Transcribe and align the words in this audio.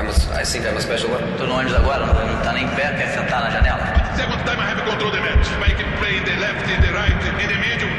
I'm 0.00 0.08
a, 0.08 0.12
I 0.32 0.44
think 0.44 0.64
I'm 0.64 0.78
a 0.78 0.80
special 0.80 1.10
one. 1.10 1.20
Tô 1.36 1.44
no 1.44 1.56
ônibus 1.56 1.74
agora, 1.74 2.06
não, 2.06 2.14
não 2.14 2.42
tá 2.42 2.54
nem 2.54 2.64
em 2.64 2.68
pé, 2.70 2.90
quer 2.96 3.08
sentar 3.08 3.42
na 3.42 3.50
janela? 3.50 3.84
Second 4.16 4.42
time 4.46 4.58
I 4.58 4.70
have 4.72 4.82
control 4.82 5.10
the 5.10 5.20
match. 5.20 5.46
I 5.60 5.74
can 5.74 5.92
play 5.98 6.16
in 6.16 6.24
the 6.24 6.36
left, 6.40 6.64
in 6.70 6.80
the 6.80 6.90
right, 6.90 7.12
in 7.12 7.48
the 7.48 7.58
middle. 7.58 7.90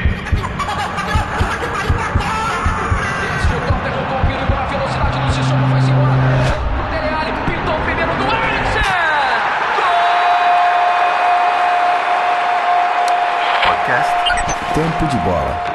Tempo 14.74 15.06
de 15.06 15.16
Bola. 15.18 15.71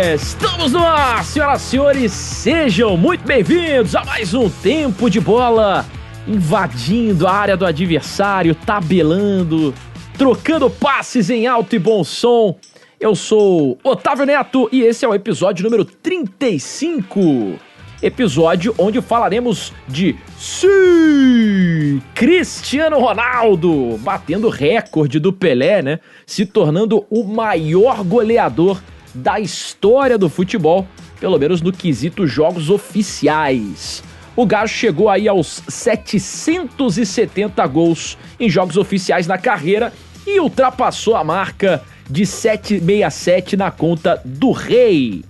Estamos 0.00 0.70
no 0.70 0.78
ar, 0.78 1.24
senhoras 1.24 1.60
e 1.60 1.70
senhores, 1.70 2.12
sejam 2.12 2.96
muito 2.96 3.26
bem-vindos 3.26 3.96
a 3.96 4.04
mais 4.04 4.32
um 4.32 4.48
Tempo 4.48 5.10
de 5.10 5.20
Bola, 5.20 5.84
invadindo 6.24 7.26
a 7.26 7.32
área 7.32 7.56
do 7.56 7.66
adversário, 7.66 8.54
tabelando, 8.54 9.74
trocando 10.16 10.70
passes 10.70 11.30
em 11.30 11.48
alto 11.48 11.74
e 11.74 11.80
bom 11.80 12.04
som. 12.04 12.56
Eu 13.00 13.16
sou 13.16 13.76
Otávio 13.82 14.24
Neto 14.24 14.68
e 14.70 14.82
esse 14.82 15.04
é 15.04 15.08
o 15.08 15.14
episódio 15.14 15.64
número 15.64 15.84
35. 15.84 17.58
Episódio 18.00 18.72
onde 18.78 19.02
falaremos 19.02 19.72
de 19.88 20.14
sim, 20.38 22.00
Cristiano 22.14 23.00
Ronaldo, 23.00 23.98
batendo 23.98 24.48
recorde 24.48 25.18
do 25.18 25.32
Pelé, 25.32 25.82
né? 25.82 25.98
Se 26.24 26.46
tornando 26.46 27.04
o 27.10 27.24
maior 27.24 28.04
goleador 28.04 28.80
da 29.14 29.40
história 29.40 30.18
do 30.18 30.28
futebol, 30.28 30.86
pelo 31.20 31.38
menos 31.38 31.60
no 31.60 31.72
quesito 31.72 32.26
jogos 32.26 32.70
oficiais. 32.70 34.02
O 34.36 34.46
Gajo 34.46 34.72
chegou 34.72 35.08
aí 35.08 35.26
aos 35.26 35.62
770 35.68 37.66
gols 37.66 38.16
em 38.38 38.48
jogos 38.48 38.76
oficiais 38.76 39.26
na 39.26 39.36
carreira 39.36 39.92
e 40.26 40.38
ultrapassou 40.38 41.16
a 41.16 41.24
marca 41.24 41.82
de 42.08 42.24
767 42.24 43.56
na 43.56 43.70
conta 43.70 44.20
do 44.24 44.52
Rei. 44.52 45.24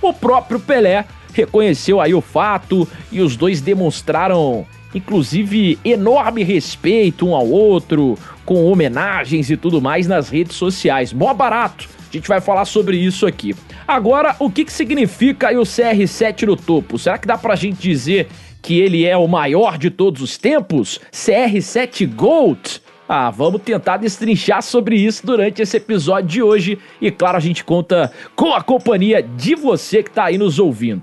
O 0.00 0.12
próprio 0.12 0.58
Pelé 0.58 1.04
reconheceu 1.32 2.00
aí 2.00 2.14
o 2.14 2.20
fato 2.20 2.88
e 3.12 3.20
os 3.20 3.36
dois 3.36 3.60
demonstraram 3.60 4.66
inclusive 4.94 5.78
enorme 5.84 6.44
respeito 6.44 7.26
um 7.26 7.34
ao 7.34 7.48
outro, 7.48 8.16
com 8.44 8.64
homenagens 8.64 9.50
e 9.50 9.56
tudo 9.56 9.82
mais 9.82 10.06
nas 10.06 10.28
redes 10.28 10.56
sociais. 10.56 11.12
Mó 11.12 11.34
barato. 11.34 11.88
Gente 12.14 12.28
vai 12.28 12.40
falar 12.40 12.64
sobre 12.64 12.96
isso 12.96 13.26
aqui. 13.26 13.56
Agora, 13.88 14.36
o 14.38 14.48
que, 14.48 14.64
que 14.64 14.72
significa 14.72 15.50
o 15.58 15.64
CR7 15.64 16.46
no 16.46 16.54
topo? 16.54 16.96
Será 16.96 17.18
que 17.18 17.26
dá 17.26 17.36
pra 17.36 17.56
gente 17.56 17.82
dizer 17.82 18.28
que 18.62 18.78
ele 18.78 19.04
é 19.04 19.16
o 19.16 19.26
maior 19.26 19.76
de 19.76 19.90
todos 19.90 20.22
os 20.22 20.38
tempos? 20.38 21.00
CR7 21.12 22.06
Gold? 22.14 22.80
Ah, 23.08 23.32
vamos 23.32 23.62
tentar 23.62 23.96
destrinchar 23.96 24.62
sobre 24.62 24.94
isso 24.94 25.26
durante 25.26 25.60
esse 25.60 25.76
episódio 25.76 26.28
de 26.28 26.40
hoje. 26.40 26.78
E 27.00 27.10
claro, 27.10 27.36
a 27.36 27.40
gente 27.40 27.64
conta 27.64 28.12
com 28.36 28.54
a 28.54 28.62
companhia 28.62 29.20
de 29.20 29.56
você 29.56 30.00
que 30.00 30.12
tá 30.12 30.26
aí 30.26 30.38
nos 30.38 30.60
ouvindo. 30.60 31.02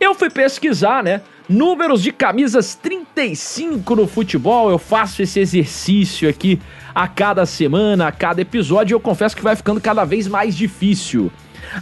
Eu 0.00 0.12
fui 0.12 0.28
pesquisar, 0.28 1.04
né? 1.04 1.20
Números 1.48 2.02
de 2.02 2.12
camisas 2.12 2.74
35 2.74 3.96
no 3.96 4.06
futebol. 4.06 4.70
Eu 4.70 4.78
faço 4.78 5.22
esse 5.22 5.40
exercício 5.40 6.28
aqui 6.28 6.60
a 6.94 7.08
cada 7.08 7.46
semana, 7.46 8.06
a 8.06 8.12
cada 8.12 8.42
episódio. 8.42 8.92
E 8.92 8.94
eu 8.94 9.00
confesso 9.00 9.34
que 9.34 9.42
vai 9.42 9.56
ficando 9.56 9.80
cada 9.80 10.04
vez 10.04 10.28
mais 10.28 10.54
difícil. 10.54 11.32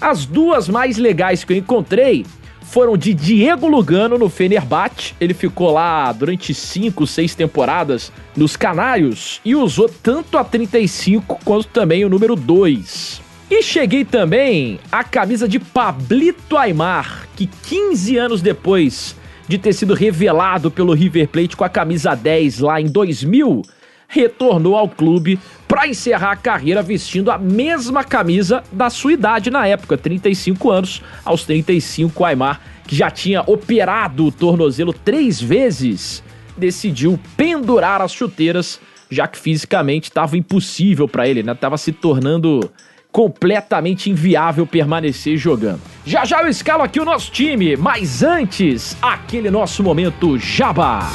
As 0.01 0.25
duas 0.25 0.69
mais 0.69 0.99
legais 0.99 1.43
que 1.43 1.53
eu 1.53 1.57
encontrei 1.57 2.25
foram 2.63 2.97
de 2.97 3.13
Diego 3.13 3.67
Lugano 3.67 4.17
no 4.17 4.29
Fenerbahçe. 4.29 5.15
Ele 5.21 5.35
ficou 5.35 5.73
lá 5.73 6.13
durante 6.13 6.55
5, 6.55 7.05
6 7.05 7.35
temporadas 7.35 8.13
nos 8.37 8.57
Canários 8.57 9.41
e 9.45 9.57
usou 9.57 9.89
tanto 9.89 10.39
a 10.39 10.45
35 10.45 11.41
quanto 11.45 11.67
também 11.67 12.05
o 12.05 12.09
número 12.09 12.37
2. 12.37 13.21
E 13.51 13.63
cheguei 13.65 14.05
também 14.05 14.79
a 14.93 15.03
camisa 15.03 15.49
de 15.49 15.59
Pablito 15.59 16.57
Aymar, 16.57 17.27
que 17.35 17.47
15 17.47 18.17
anos 18.17 18.41
depois 18.41 19.17
de 19.49 19.59
ter 19.59 19.73
sido 19.73 19.95
revelado 19.95 20.71
pelo 20.71 20.93
River 20.93 21.29
Plate 21.29 21.57
com 21.57 21.65
a 21.65 21.69
camisa 21.69 22.15
10 22.15 22.61
lá 22.61 22.81
em 22.81 22.87
2000, 22.87 23.63
retornou 24.09 24.77
ao 24.77 24.89
clube 24.89 25.39
para 25.67 25.89
encerrar 25.89 26.33
a 26.33 26.37
carreira 26.37 26.83
vestindo 26.83 27.31
a 27.31 27.39
mesma 27.39 28.05
camisa 28.05 28.63
da 28.73 28.89
sua 28.89 29.13
idade 29.13 29.51
na 29.51 29.67
época, 29.67 29.99
35 29.99 30.71
anos. 30.71 31.03
Aos 31.25 31.45
35, 31.45 32.23
o 32.23 32.27
Aymar, 32.27 32.61
que 32.87 32.95
já 32.95 33.11
tinha 33.11 33.43
operado 33.47 34.27
o 34.27 34.33
tornozelo 34.33 34.93
três 34.93 35.41
vezes, 35.41 36.23
decidiu 36.57 37.19
pendurar 37.37 38.01
as 38.01 38.13
chuteiras, 38.13 38.81
já 39.11 39.27
que 39.27 39.39
fisicamente 39.39 40.05
estava 40.05 40.37
impossível 40.37 41.09
para 41.09 41.29
ele, 41.29 41.43
né? 41.43 41.55
Tava 41.55 41.77
se 41.77 41.93
tornando 41.93 42.71
completamente 43.17 44.11
inviável 44.11 44.67
permanecer 44.67 45.39
jogando. 45.39 45.81
Já 46.05 46.27
já 46.27 46.43
eu 46.43 46.49
escalo 46.49 46.83
aqui 46.83 47.01
o 47.01 47.05
nosso 47.05 47.31
time, 47.31 47.75
mas 47.75 48.23
antes, 48.23 48.95
aquele 49.01 49.51
nosso 49.51 49.83
momento 49.83 50.39
jabá. 50.39 51.09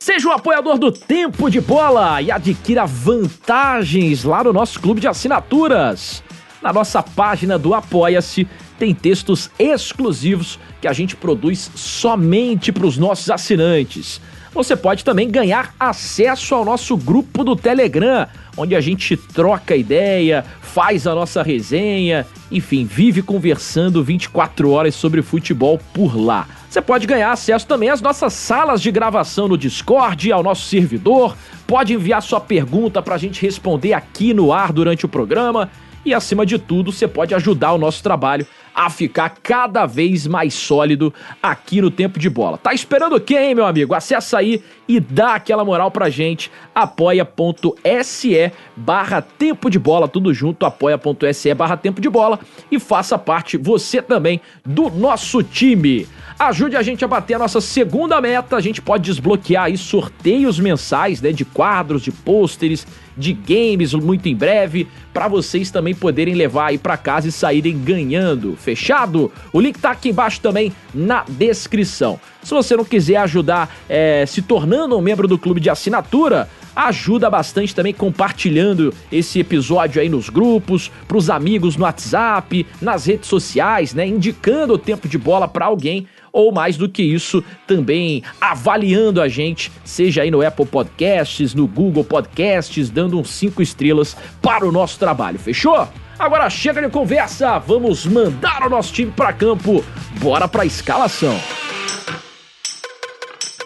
Seja 0.00 0.28
um 0.28 0.32
apoiador 0.32 0.76
do 0.76 0.90
Tempo 0.90 1.48
de 1.48 1.60
Bola 1.60 2.20
e 2.20 2.32
adquira 2.32 2.84
vantagens 2.84 4.24
lá 4.24 4.42
no 4.42 4.52
nosso 4.52 4.80
clube 4.80 5.00
de 5.00 5.06
assinaturas. 5.06 6.20
Na 6.60 6.72
nossa 6.72 7.00
página 7.00 7.56
do 7.56 7.72
Apoia-se 7.72 8.44
tem 8.80 8.92
textos 8.92 9.52
exclusivos 9.56 10.58
que 10.80 10.88
a 10.88 10.92
gente 10.92 11.14
produz 11.14 11.70
somente 11.76 12.72
para 12.72 12.88
os 12.88 12.98
nossos 12.98 13.30
assinantes. 13.30 14.20
Você 14.56 14.74
pode 14.74 15.04
também 15.04 15.30
ganhar 15.30 15.74
acesso 15.78 16.54
ao 16.54 16.64
nosso 16.64 16.96
grupo 16.96 17.44
do 17.44 17.54
Telegram, 17.54 18.26
onde 18.56 18.74
a 18.74 18.80
gente 18.80 19.14
troca 19.14 19.76
ideia, 19.76 20.42
faz 20.62 21.06
a 21.06 21.14
nossa 21.14 21.42
resenha, 21.42 22.26
enfim, 22.50 22.86
vive 22.86 23.20
conversando 23.20 24.02
24 24.02 24.70
horas 24.70 24.94
sobre 24.94 25.20
futebol 25.20 25.78
por 25.92 26.16
lá. 26.16 26.48
Você 26.70 26.80
pode 26.80 27.06
ganhar 27.06 27.32
acesso 27.32 27.66
também 27.66 27.90
às 27.90 28.00
nossas 28.00 28.32
salas 28.32 28.80
de 28.80 28.90
gravação 28.90 29.46
no 29.46 29.58
Discord, 29.58 30.32
ao 30.32 30.42
nosso 30.42 30.64
servidor, 30.64 31.36
pode 31.66 31.92
enviar 31.92 32.22
sua 32.22 32.40
pergunta 32.40 33.02
para 33.02 33.14
a 33.14 33.18
gente 33.18 33.42
responder 33.42 33.92
aqui 33.92 34.32
no 34.32 34.54
ar 34.54 34.72
durante 34.72 35.04
o 35.04 35.08
programa 35.08 35.70
e, 36.02 36.14
acima 36.14 36.46
de 36.46 36.58
tudo, 36.58 36.90
você 36.90 37.06
pode 37.06 37.34
ajudar 37.34 37.74
o 37.74 37.78
nosso 37.78 38.02
trabalho 38.02 38.46
a 38.76 38.90
ficar 38.90 39.30
cada 39.42 39.86
vez 39.86 40.26
mais 40.26 40.52
sólido 40.52 41.12
aqui 41.42 41.80
no 41.80 41.90
Tempo 41.90 42.18
de 42.18 42.28
Bola. 42.28 42.58
Tá 42.58 42.74
esperando 42.74 43.16
hein, 43.30 43.54
meu 43.54 43.64
amigo? 43.64 43.94
Acessa 43.94 44.36
aí 44.36 44.62
e 44.86 45.00
dá 45.00 45.34
aquela 45.36 45.64
moral 45.64 45.90
pra 45.90 46.10
gente, 46.10 46.52
apoia.se 46.74 48.52
barra 48.76 49.22
Tempo 49.22 49.70
de 49.70 49.78
Bola, 49.78 50.06
tudo 50.06 50.34
junto, 50.34 50.66
apoia.se 50.66 51.54
barra 51.54 51.78
Tempo 51.78 52.02
de 52.02 52.10
Bola 52.10 52.38
e 52.70 52.78
faça 52.78 53.16
parte 53.16 53.56
você 53.56 54.02
também 54.02 54.42
do 54.62 54.90
nosso 54.90 55.42
time. 55.42 56.06
Ajude 56.38 56.76
a 56.76 56.82
gente 56.82 57.02
a 57.02 57.08
bater 57.08 57.32
a 57.34 57.38
nossa 57.38 57.62
segunda 57.62 58.20
meta. 58.20 58.56
A 58.56 58.60
gente 58.60 58.82
pode 58.82 59.04
desbloquear 59.04 59.64
aí 59.64 59.78
sorteios 59.78 60.60
mensais, 60.60 61.22
né, 61.22 61.32
de 61.32 61.46
quadros, 61.46 62.02
de 62.02 62.12
pôsteres, 62.12 62.86
de 63.16 63.32
games 63.32 63.94
muito 63.94 64.28
em 64.28 64.36
breve, 64.36 64.86
para 65.14 65.28
vocês 65.28 65.70
também 65.70 65.94
poderem 65.94 66.34
levar 66.34 66.66
aí 66.66 66.78
para 66.78 66.98
casa 66.98 67.28
e 67.28 67.32
saírem 67.32 67.78
ganhando. 67.78 68.54
Fechado? 68.66 69.30
O 69.52 69.60
link 69.60 69.78
tá 69.78 69.92
aqui 69.92 70.08
embaixo 70.08 70.40
também 70.40 70.72
na 70.92 71.24
descrição. 71.28 72.18
Se 72.42 72.52
você 72.52 72.76
não 72.76 72.84
quiser 72.84 73.14
ajudar 73.18 73.72
é, 73.88 74.26
se 74.26 74.42
tornando 74.42 74.98
um 74.98 75.00
membro 75.00 75.28
do 75.28 75.38
clube 75.38 75.60
de 75.60 75.70
assinatura, 75.70 76.48
ajuda 76.74 77.30
bastante 77.30 77.72
também 77.72 77.94
compartilhando 77.94 78.92
esse 79.10 79.38
episódio 79.38 80.02
aí 80.02 80.08
nos 80.08 80.28
grupos, 80.28 80.90
pros 81.06 81.30
amigos 81.30 81.76
no 81.76 81.84
WhatsApp, 81.84 82.66
nas 82.82 83.06
redes 83.06 83.28
sociais, 83.28 83.94
né, 83.94 84.04
indicando 84.04 84.74
o 84.74 84.78
tempo 84.78 85.06
de 85.06 85.16
bola 85.16 85.46
para 85.46 85.66
alguém 85.66 86.08
ou 86.32 86.50
mais 86.50 86.76
do 86.76 86.88
que 86.88 87.04
isso, 87.04 87.44
também 87.68 88.24
avaliando 88.40 89.22
a 89.22 89.28
gente, 89.28 89.70
seja 89.84 90.22
aí 90.22 90.30
no 90.30 90.44
Apple 90.44 90.66
Podcasts, 90.66 91.54
no 91.54 91.68
Google 91.68 92.02
Podcasts, 92.02 92.90
dando 92.90 93.16
uns 93.18 93.30
5 93.30 93.62
estrelas 93.62 94.16
para 94.42 94.66
o 94.66 94.72
nosso 94.72 94.98
trabalho, 94.98 95.38
fechou? 95.38 95.88
Agora 96.18 96.48
chega 96.48 96.80
de 96.80 96.88
conversa, 96.88 97.58
vamos 97.58 98.06
mandar 98.06 98.66
o 98.66 98.70
nosso 98.70 98.90
time 98.90 99.12
para 99.12 99.34
campo. 99.34 99.84
Bora 100.18 100.48
para 100.48 100.62
a 100.62 100.66
escalação. 100.66 101.38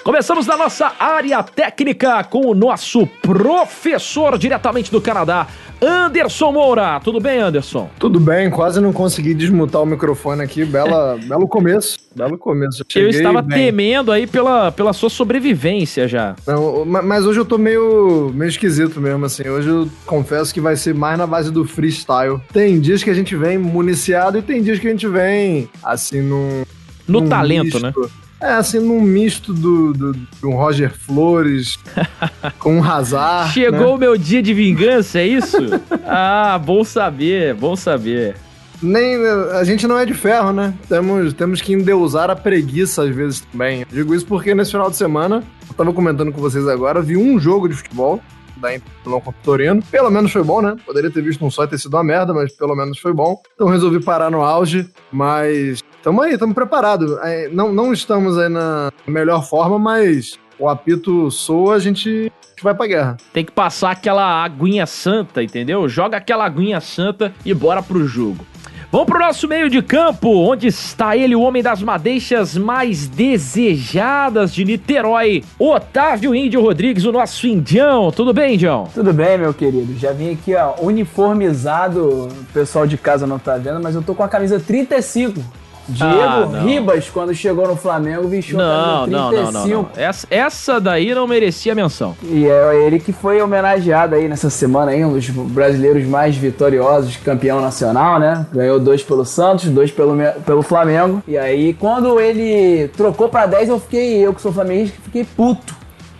Começamos 0.02 0.46
na 0.48 0.56
nossa 0.56 0.92
área 0.98 1.42
técnica 1.44 2.24
com 2.24 2.46
o 2.46 2.54
nosso 2.54 3.06
professor 3.06 4.36
diretamente 4.36 4.90
do 4.90 5.00
Canadá, 5.00 5.46
Anderson 5.82 6.52
Moura. 6.52 7.00
Tudo 7.00 7.20
bem, 7.20 7.38
Anderson? 7.40 7.88
Tudo 7.98 8.20
bem, 8.20 8.50
quase 8.50 8.80
não 8.80 8.92
consegui 8.92 9.32
desmutar 9.34 9.82
o 9.82 9.86
microfone 9.86 10.42
aqui. 10.42 10.64
Bela, 10.64 11.18
belo 11.26 11.48
começo, 11.48 11.96
belo 12.14 12.36
começo. 12.38 12.84
Eu, 12.94 13.02
eu 13.02 13.10
estava 13.10 13.40
bem. 13.40 13.58
temendo 13.66 14.12
aí 14.12 14.26
pela, 14.26 14.70
pela 14.70 14.92
sua 14.92 15.08
sobrevivência 15.08 16.06
já. 16.06 16.36
Não, 16.46 16.84
mas 16.84 17.24
hoje 17.24 17.40
eu 17.40 17.44
tô 17.44 17.56
meio, 17.56 18.30
meio 18.34 18.48
esquisito 18.48 19.00
mesmo, 19.00 19.24
assim. 19.24 19.48
Hoje 19.48 19.68
eu 19.68 19.88
confesso 20.04 20.52
que 20.52 20.60
vai 20.60 20.76
ser 20.76 20.94
mais 20.94 21.16
na 21.18 21.26
base 21.26 21.50
do 21.50 21.64
freestyle. 21.64 22.40
Tem 22.52 22.78
dias 22.80 23.02
que 23.02 23.10
a 23.10 23.14
gente 23.14 23.34
vem 23.34 23.56
municiado 23.58 24.38
e 24.38 24.42
tem 24.42 24.62
dias 24.62 24.78
que 24.78 24.86
a 24.86 24.90
gente 24.90 25.08
vem, 25.08 25.68
assim, 25.82 26.20
num 26.20 26.62
No 27.08 27.20
num 27.22 27.28
talento, 27.28 27.64
misto- 27.64 27.80
né? 27.80 27.92
É, 28.40 28.54
assim, 28.54 28.78
num 28.78 29.02
misto 29.02 29.52
do, 29.52 29.92
do, 29.92 30.12
de 30.12 30.46
um 30.46 30.54
Roger 30.54 30.96
Flores 30.96 31.78
com 32.58 32.78
um 32.78 32.82
Hazard. 32.82 33.52
Chegou 33.52 33.78
né? 33.78 33.86
o 33.86 33.98
meu 33.98 34.16
dia 34.16 34.42
de 34.42 34.54
vingança, 34.54 35.18
é 35.18 35.26
isso? 35.26 35.58
ah, 36.06 36.58
bom 36.58 36.82
saber, 36.82 37.54
bom 37.54 37.76
saber. 37.76 38.34
Nem, 38.82 39.16
a 39.52 39.62
gente 39.62 39.86
não 39.86 39.98
é 39.98 40.06
de 40.06 40.14
ferro, 40.14 40.54
né? 40.54 40.72
Temos, 40.88 41.34
temos 41.34 41.60
que 41.60 41.74
endeusar 41.74 42.30
a 42.30 42.36
preguiça 42.36 43.02
às 43.02 43.14
vezes 43.14 43.40
também. 43.40 43.84
Digo 43.90 44.14
isso 44.14 44.24
porque 44.24 44.54
nesse 44.54 44.70
final 44.70 44.88
de 44.88 44.96
semana, 44.96 45.44
eu 45.68 45.74
tava 45.74 45.92
comentando 45.92 46.32
com 46.32 46.40
vocês 46.40 46.66
agora, 46.66 47.02
vi 47.02 47.18
um 47.18 47.38
jogo 47.38 47.68
de 47.68 47.74
futebol 47.74 48.22
da 48.56 48.74
Inter 48.74 48.90
Milão 49.04 49.20
contra 49.20 49.40
o 49.40 49.44
Torino. 49.44 49.82
Pelo 49.90 50.10
menos 50.10 50.32
foi 50.32 50.42
bom, 50.42 50.62
né? 50.62 50.76
Poderia 50.86 51.10
ter 51.10 51.22
visto 51.22 51.44
um 51.44 51.50
só 51.50 51.64
e 51.64 51.68
ter 51.68 51.78
sido 51.78 51.94
uma 51.94 52.04
merda, 52.04 52.32
mas 52.32 52.52
pelo 52.56 52.74
menos 52.74 52.98
foi 52.98 53.12
bom. 53.12 53.40
Então 53.54 53.68
resolvi 53.68 54.02
parar 54.02 54.30
no 54.30 54.42
auge, 54.42 54.88
mas 55.12 55.82
tamo 56.02 56.22
aí, 56.22 56.36
tamo 56.36 56.54
preparados. 56.54 57.16
É, 57.22 57.48
Não, 57.48 57.72
não 57.72 57.92
estamos 57.92 58.38
aí 58.38 58.48
na 58.48 58.90
melhor 59.06 59.46
forma, 59.48 59.78
mas 59.78 60.38
o 60.58 60.68
apito 60.68 61.30
soa, 61.30 61.74
a 61.74 61.78
gente, 61.78 62.08
a 62.08 62.48
gente 62.50 62.62
vai 62.62 62.74
pra 62.74 62.86
guerra. 62.86 63.16
Tem 63.32 63.44
que 63.44 63.52
passar 63.52 63.92
aquela 63.92 64.44
aguinha 64.44 64.86
santa, 64.86 65.42
entendeu? 65.42 65.88
Joga 65.88 66.18
aquela 66.18 66.44
aguinha 66.44 66.80
santa 66.80 67.32
e 67.44 67.54
bora 67.54 67.82
pro 67.82 68.06
jogo. 68.06 68.44
Vamos 68.92 69.06
pro 69.06 69.20
nosso 69.20 69.46
meio 69.46 69.70
de 69.70 69.80
campo, 69.82 70.28
onde 70.28 70.66
está 70.66 71.16
ele, 71.16 71.36
o 71.36 71.42
homem 71.42 71.62
das 71.62 71.80
madeixas 71.80 72.56
mais 72.56 73.06
desejadas 73.06 74.52
de 74.52 74.64
Niterói, 74.64 75.44
Otávio 75.56 76.34
Índio 76.34 76.60
Rodrigues, 76.60 77.04
o 77.04 77.12
nosso 77.12 77.46
indião. 77.46 78.10
Tudo 78.10 78.34
bem, 78.34 78.54
Indião? 78.56 78.88
Tudo 78.92 79.12
bem, 79.12 79.38
meu 79.38 79.54
querido. 79.54 79.96
Já 79.96 80.12
vim 80.12 80.32
aqui, 80.32 80.56
ó, 80.56 80.74
uniformizado. 80.80 82.28
O 82.28 82.28
pessoal 82.52 82.84
de 82.84 82.98
casa 82.98 83.28
não 83.28 83.38
tá 83.38 83.56
vendo, 83.56 83.80
mas 83.80 83.94
eu 83.94 84.02
tô 84.02 84.12
com 84.12 84.24
a 84.24 84.28
camisa 84.28 84.58
35. 84.58 85.40
Diego 85.90 86.56
Ah. 86.56 86.60
Ribas, 86.62 87.08
quando 87.08 87.34
chegou 87.34 87.66
no 87.66 87.76
Flamengo, 87.76 88.28
vestiu 88.28 88.58
Não, 88.58 88.64
a 88.64 89.00
camisa 89.00 89.18
não, 89.18 89.28
35. 89.30 89.52
não, 89.52 89.66
não, 89.68 89.82
não. 89.82 89.88
Essa, 89.96 90.26
essa 90.30 90.80
daí 90.80 91.14
não 91.14 91.26
merecia 91.26 91.74
menção. 91.74 92.16
E 92.22 92.46
é 92.46 92.86
ele 92.86 92.98
que 92.98 93.12
foi 93.12 93.40
homenageado 93.42 94.14
aí 94.14 94.28
nessa 94.28 94.50
semana 94.50 94.92
aí, 94.92 95.04
um 95.04 95.12
dos 95.12 95.28
brasileiros 95.28 96.04
mais 96.06 96.36
vitoriosos, 96.36 97.16
campeão 97.16 97.60
nacional, 97.60 98.18
né? 98.18 98.46
Ganhou 98.52 98.78
dois 98.78 99.02
pelo 99.02 99.24
Santos, 99.24 99.66
dois 99.70 99.90
pelo, 99.90 100.14
pelo 100.46 100.62
Flamengo. 100.62 101.22
E 101.26 101.36
aí, 101.36 101.74
quando 101.74 102.18
ele 102.20 102.88
trocou 102.96 103.28
pra 103.28 103.46
10, 103.46 103.68
eu 103.68 103.80
fiquei, 103.80 104.18
eu 104.24 104.32
que 104.32 104.40
sou 104.40 104.52
flamenguista, 104.52 104.96
fiquei 105.02 105.24
puto. 105.24 105.74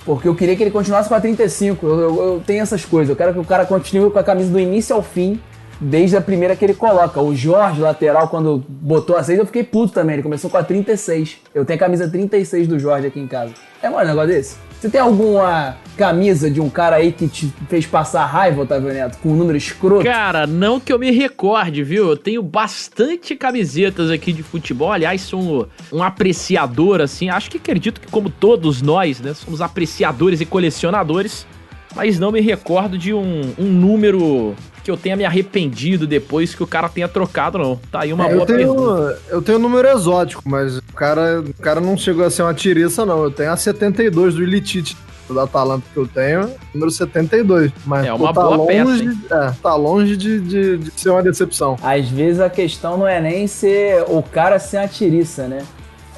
Porque 0.05 0.27
eu 0.27 0.35
queria 0.35 0.57
que 0.57 0.63
ele 0.63 0.71
continuasse 0.71 1.09
com 1.09 1.15
a 1.15 1.21
35. 1.21 1.87
Eu, 1.87 2.01
eu, 2.01 2.23
eu 2.25 2.43
tenho 2.45 2.63
essas 2.63 2.85
coisas. 2.85 3.11
Eu 3.11 3.17
quero 3.17 3.33
que 3.35 3.39
o 3.39 3.45
cara 3.45 3.67
continue 3.67 4.11
com 4.11 4.19
a 4.19 4.23
camisa 4.25 4.51
do 4.51 4.59
início 4.59 4.97
ao 4.97 5.03
fim, 5.03 5.39
desde 5.81 6.17
a 6.17 6.21
primeira 6.21 6.55
que 6.55 6.65
ele 6.65 6.75
coloca. 6.75 7.21
O 7.21 7.35
Jorge, 7.35 7.81
lateral, 7.81 8.29
quando 8.29 8.63
botou 8.69 9.17
a 9.17 9.23
6, 9.23 9.39
eu 9.39 9.47
fiquei 9.47 9.65
puto 9.65 9.95
também. 9.95 10.15
Ele 10.15 10.23
começou 10.23 10.51
com 10.51 10.59
a 10.59 10.63
36. 10.63 11.39
Eu 11.55 11.65
tenho 11.65 11.79
a 11.79 11.81
camisa 11.81 12.09
36 12.09 12.69
do 12.69 12.79
Jorge 12.79 13.07
aqui 13.07 13.19
em 13.19 13.27
casa. 13.27 13.55
É 13.83 13.89
mole 13.89 14.05
um 14.05 14.09
negócio 14.09 14.29
desse? 14.29 14.57
Você 14.79 14.89
tem 14.89 15.01
alguma 15.01 15.77
camisa 15.97 16.51
de 16.51 16.59
um 16.59 16.71
cara 16.71 16.97
aí 16.97 17.13
que 17.13 17.29
te 17.29 17.53
fez 17.69 17.87
passar 17.87 18.25
raiva, 18.25 18.63
Otávio 18.63 18.91
Neto, 18.91 19.19
com 19.19 19.31
um 19.31 19.37
número 19.37 19.59
escroto? 19.59 20.05
Cara, 20.05 20.47
não 20.47 20.81
que 20.81 20.91
eu 20.91 20.99
me 20.99 21.11
recorde, 21.11 21.83
viu? 21.83 22.09
Eu 22.09 22.17
tenho 22.17 22.43
bastante 22.43 23.37
camisetas 23.37 24.11
aqui 24.11 24.33
de 24.33 24.43
futebol. 24.43 24.91
Aliás, 24.91 25.21
sou 25.21 25.41
um, 25.41 25.99
um 25.99 26.03
apreciador, 26.03 27.03
assim. 27.03 27.29
Acho 27.29 27.51
que 27.51 27.59
acredito 27.59 28.01
que, 28.01 28.09
como 28.09 28.31
todos 28.31 28.81
nós, 28.81 29.21
né? 29.21 29.35
Somos 29.35 29.61
apreciadores 29.61 30.41
e 30.41 30.47
colecionadores. 30.47 31.47
Mas 31.95 32.19
não 32.19 32.31
me 32.31 32.41
recordo 32.41 32.97
de 32.97 33.13
um, 33.13 33.53
um 33.59 33.67
número 33.67 34.55
que 34.91 34.93
eu 34.93 34.97
tenha 34.97 35.17
me 35.17 35.25
arrependido 35.25 36.07
depois 36.07 36.55
que 36.55 36.63
o 36.63 36.67
cara 36.67 36.89
tenha 36.89 37.07
trocado, 37.09 37.59
não. 37.59 37.77
Tá 37.91 38.01
aí 38.01 38.13
uma 38.13 38.27
É, 38.27 38.33
eu, 38.33 38.37
boa 38.37 38.47
pergunta. 38.47 38.81
tenho, 39.27 39.37
eu 39.37 39.43
tenho 39.43 39.59
um 39.59 39.63
número 39.63 39.89
exótico, 39.89 40.43
mas 40.45 40.79
o 40.79 40.83
cara, 40.95 41.41
o 41.41 41.55
cara 41.63 41.81
não 41.81 41.97
chegou 41.97 42.25
a 42.25 42.31
ser 42.31 42.43
uma 42.43 42.55
tiriça, 42.55 43.07
não. 43.07 43.23
Eu 43.23 43.31
tenho 43.31 43.53
a 43.53 43.57
72 43.57 44.35
do 44.35 44.43
Elitite 44.43 44.97
da 45.31 45.45
Atalanta 45.45 45.85
que 45.95 45.97
eu 45.97 46.09
tenho, 46.09 46.51
número 46.75 46.91
72. 46.91 47.71
Mas 47.87 48.05
É 48.05 48.11
pô, 48.11 48.17
uma 48.17 48.35
tá 48.35 48.43
boa 48.43 48.67
peça, 48.67 48.85
longe, 48.85 49.05
hein? 49.05 49.23
É, 49.31 49.53
tá 49.63 49.75
longe 49.77 50.17
de, 50.17 50.41
de, 50.41 50.79
de 50.79 50.93
ser 51.01 51.11
uma 51.11 51.23
decepção. 51.23 51.77
Às 51.83 52.09
vezes 52.09 52.41
a 52.41 52.51
questão 52.51 52.97
não 52.99 53.07
é 53.07 53.21
nem 53.21 53.47
ser 53.47 54.03
o 54.09 54.21
cara 54.25 54.59
ser 54.59 54.79
a 54.79 54.89
tiriça, 54.89 55.47
né? 55.47 55.63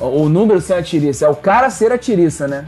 O 0.01 0.23
o 0.23 0.29
número 0.31 0.61
ser 0.63 0.75
a 0.75 0.83
tiriça, 0.83 1.27
é 1.27 1.29
o 1.29 1.37
cara 1.37 1.69
ser 1.69 1.93
a 1.93 1.99
tiriça, 1.99 2.49
né? 2.49 2.65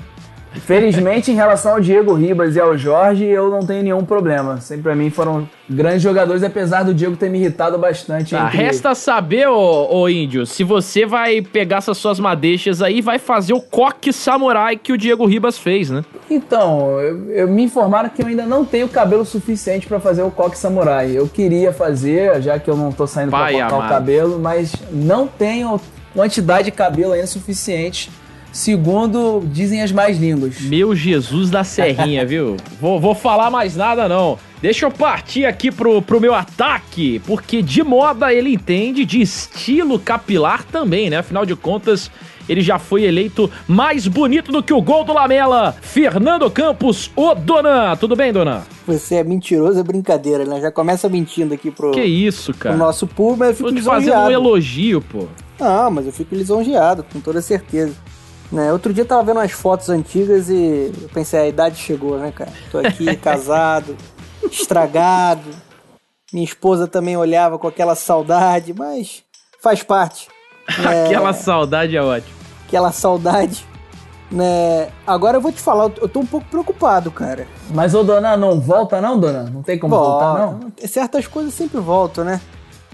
Felizmente, 0.61 1.31
em 1.31 1.35
relação 1.35 1.73
ao 1.73 1.81
Diego 1.81 2.15
Ribas 2.15 2.57
e 2.57 2.61
ao 2.61 2.77
Jorge, 2.77 3.25
eu 3.25 3.51
não 3.51 3.61
tenho 3.61 3.83
nenhum 3.83 4.05
problema. 4.05 4.61
Sempre 4.61 4.85
pra 4.85 4.95
mim 4.95 5.11
foram 5.11 5.49
grandes 5.69 6.03
jogadores, 6.03 6.43
apesar 6.43 6.83
do 6.85 6.95
Diego 6.95 7.17
ter 7.17 7.29
me 7.29 7.39
irritado 7.39 7.77
bastante. 7.79 8.35
Tá, 8.35 8.47
resta 8.49 8.95
saber, 8.95 9.49
ô, 9.49 9.89
ô 9.91 10.09
índio, 10.09 10.47
se 10.47 10.63
você 10.65 11.05
vai 11.07 11.41
pegar 11.43 11.79
essas 11.79 11.99
suas 11.99 12.19
madeixas 12.21 12.81
aí 12.83 12.99
e 12.99 13.03
vai 13.03 13.19
fazer 13.19 13.53
o 13.53 13.61
coque 13.61 14.13
samurai 14.13 14.77
que 14.77 14.93
o 14.93 14.99
Diego 14.99 15.27
Ribas 15.27 15.59
fez, 15.59 15.91
né? 15.91 16.05
Então, 16.31 17.01
eu, 17.01 17.31
eu- 17.31 17.49
me 17.49 17.63
informaram 17.65 18.09
que 18.09 18.23
eu 18.23 18.27
ainda 18.27 18.45
não 18.47 18.65
tenho 18.65 18.89
cabelo 18.89 19.25
suficiente 19.25 19.87
pra 19.87 20.01
fazer 20.01 20.23
o 20.23 20.31
coque 20.31 20.57
samurai. 20.59 21.11
Eu 21.17 21.29
queria 21.29 21.73
fazer, 21.73 22.41
já 22.41 22.59
que 22.59 22.69
eu 22.71 22.77
não 22.77 22.91
tô 22.93 23.07
saindo 23.07 23.31
Pai 23.31 23.53
pra 23.55 23.63
cortar 23.63 23.77
amado. 23.77 23.87
o 23.87 23.95
cabelo, 23.95 24.39
mas 24.39 24.73
não 24.91 25.27
tenho 25.27 25.81
quantidade 26.15 26.65
de 26.67 26.71
cabelo 26.71 27.13
ainda 27.13 27.27
suficiente, 27.27 28.11
segundo 28.55 29.43
dizem 29.53 29.83
as 29.83 29.91
mais 29.93 30.17
línguas. 30.19 30.61
Meu 30.61 30.95
Jesus 30.95 31.51
da 31.51 31.65
Serrinha, 31.65 32.25
viu? 32.27 32.57
Vou, 32.81 33.01
vou 33.01 33.15
falar 33.15 33.51
mais 33.51 33.77
nada, 33.77 34.09
não. 34.09 34.39
Deixa 34.63 34.87
eu 34.87 34.91
partir 34.91 35.45
aqui 35.45 35.71
pro, 35.71 36.01
pro 36.01 36.21
meu 36.21 36.35
ataque, 36.35 37.21
porque 37.27 37.61
de 37.61 37.83
moda 37.83 38.33
ele 38.33 38.55
entende, 38.55 39.05
de 39.05 39.21
estilo 39.21 39.99
capilar 39.99 40.65
também, 40.65 41.11
né? 41.11 41.19
Afinal 41.19 41.45
de 41.45 41.55
contas, 41.55 42.11
ele 42.49 42.63
já 42.63 42.79
foi 42.79 43.03
eleito 43.03 43.51
mais 43.69 44.07
bonito 44.07 44.51
do 44.51 44.63
que 44.63 44.73
o 44.73 44.81
gol 44.81 45.05
do 45.05 45.13
Lamela. 45.13 45.75
Fernando 45.83 46.51
Campos, 46.51 47.11
o 47.15 47.35
Donan. 47.35 47.97
Tudo 47.97 48.17
bem, 48.17 48.33
Donan? 48.33 48.63
Você 48.87 49.17
é 49.17 49.25
mentiroso, 49.25 49.79
é 49.81 49.83
brincadeira, 49.83 50.47
né? 50.47 50.61
Já 50.61 50.71
começa 50.71 51.09
mentindo 51.09 51.53
aqui 51.53 51.71
pro, 51.71 51.91
Que 51.91 52.05
isso, 52.05 52.53
pro 52.53 52.61
cara? 52.61 52.77
nosso 52.77 53.07
público, 53.07 53.41
mas 53.41 53.49
eu 53.49 53.55
fico 53.57 53.69
Tô 53.69 53.75
te 53.75 53.83
fazendo 53.83 54.17
um 54.17 54.31
elogio, 54.31 55.03
pô. 55.03 55.27
Não, 55.59 55.91
mas 55.91 56.07
eu 56.07 56.13
fico 56.13 56.35
lisonjeado, 56.35 57.05
com 57.13 57.21
toda 57.21 57.43
certeza. 57.43 57.93
Né? 58.53 58.73
Outro 58.73 58.93
dia 58.93 59.03
eu 59.03 59.09
tava 59.09 59.23
vendo 59.23 59.39
umas 59.39 59.53
fotos 59.53 59.89
antigas 59.89 60.49
e 60.49 60.93
eu 61.03 61.09
pensei, 61.09 61.41
a 61.41 61.49
idade 61.49 61.77
chegou, 61.77 62.19
né, 62.19 62.31
cara? 62.31 62.53
Tô 62.71 62.79
aqui 62.79 63.17
casado, 63.17 63.97
estragado. 64.51 65.49
Minha 66.33 66.45
esposa 66.45 66.87
também 66.87 67.17
olhava 67.17 67.59
com 67.59 67.67
aquela 67.69 67.95
saudade, 67.95 68.75
mas 68.77 69.23
faz 69.61 69.83
parte. 69.83 70.29
né? 70.79 71.07
Aquela 71.07 71.33
saudade 71.33 71.97
é 71.97 72.03
ótima. 72.03 72.37
Aquela 72.67 72.93
saudade. 72.93 73.67
Né? 74.31 74.89
Agora 75.07 75.37
eu 75.37 75.41
vou 75.41 75.53
te 75.53 75.61
falar, 75.61 75.85
eu 76.01 76.09
tô 76.09 76.21
um 76.21 76.27
pouco 76.27 76.47
preocupado, 76.49 77.11
cara. 77.11 77.47
Mas, 77.71 77.95
ô 77.95 78.03
Dona, 78.03 78.37
não 78.37 78.59
volta 78.61 79.01
não, 79.01 79.19
Dona? 79.19 79.45
Não 79.45 79.63
tem 79.63 79.79
como 79.79 79.95
voltar, 79.97 80.39
não? 80.39 80.73
Certas 80.89 81.27
coisas 81.27 81.55
sempre 81.55 81.79
voltam, 81.81 82.25
né? 82.25 82.41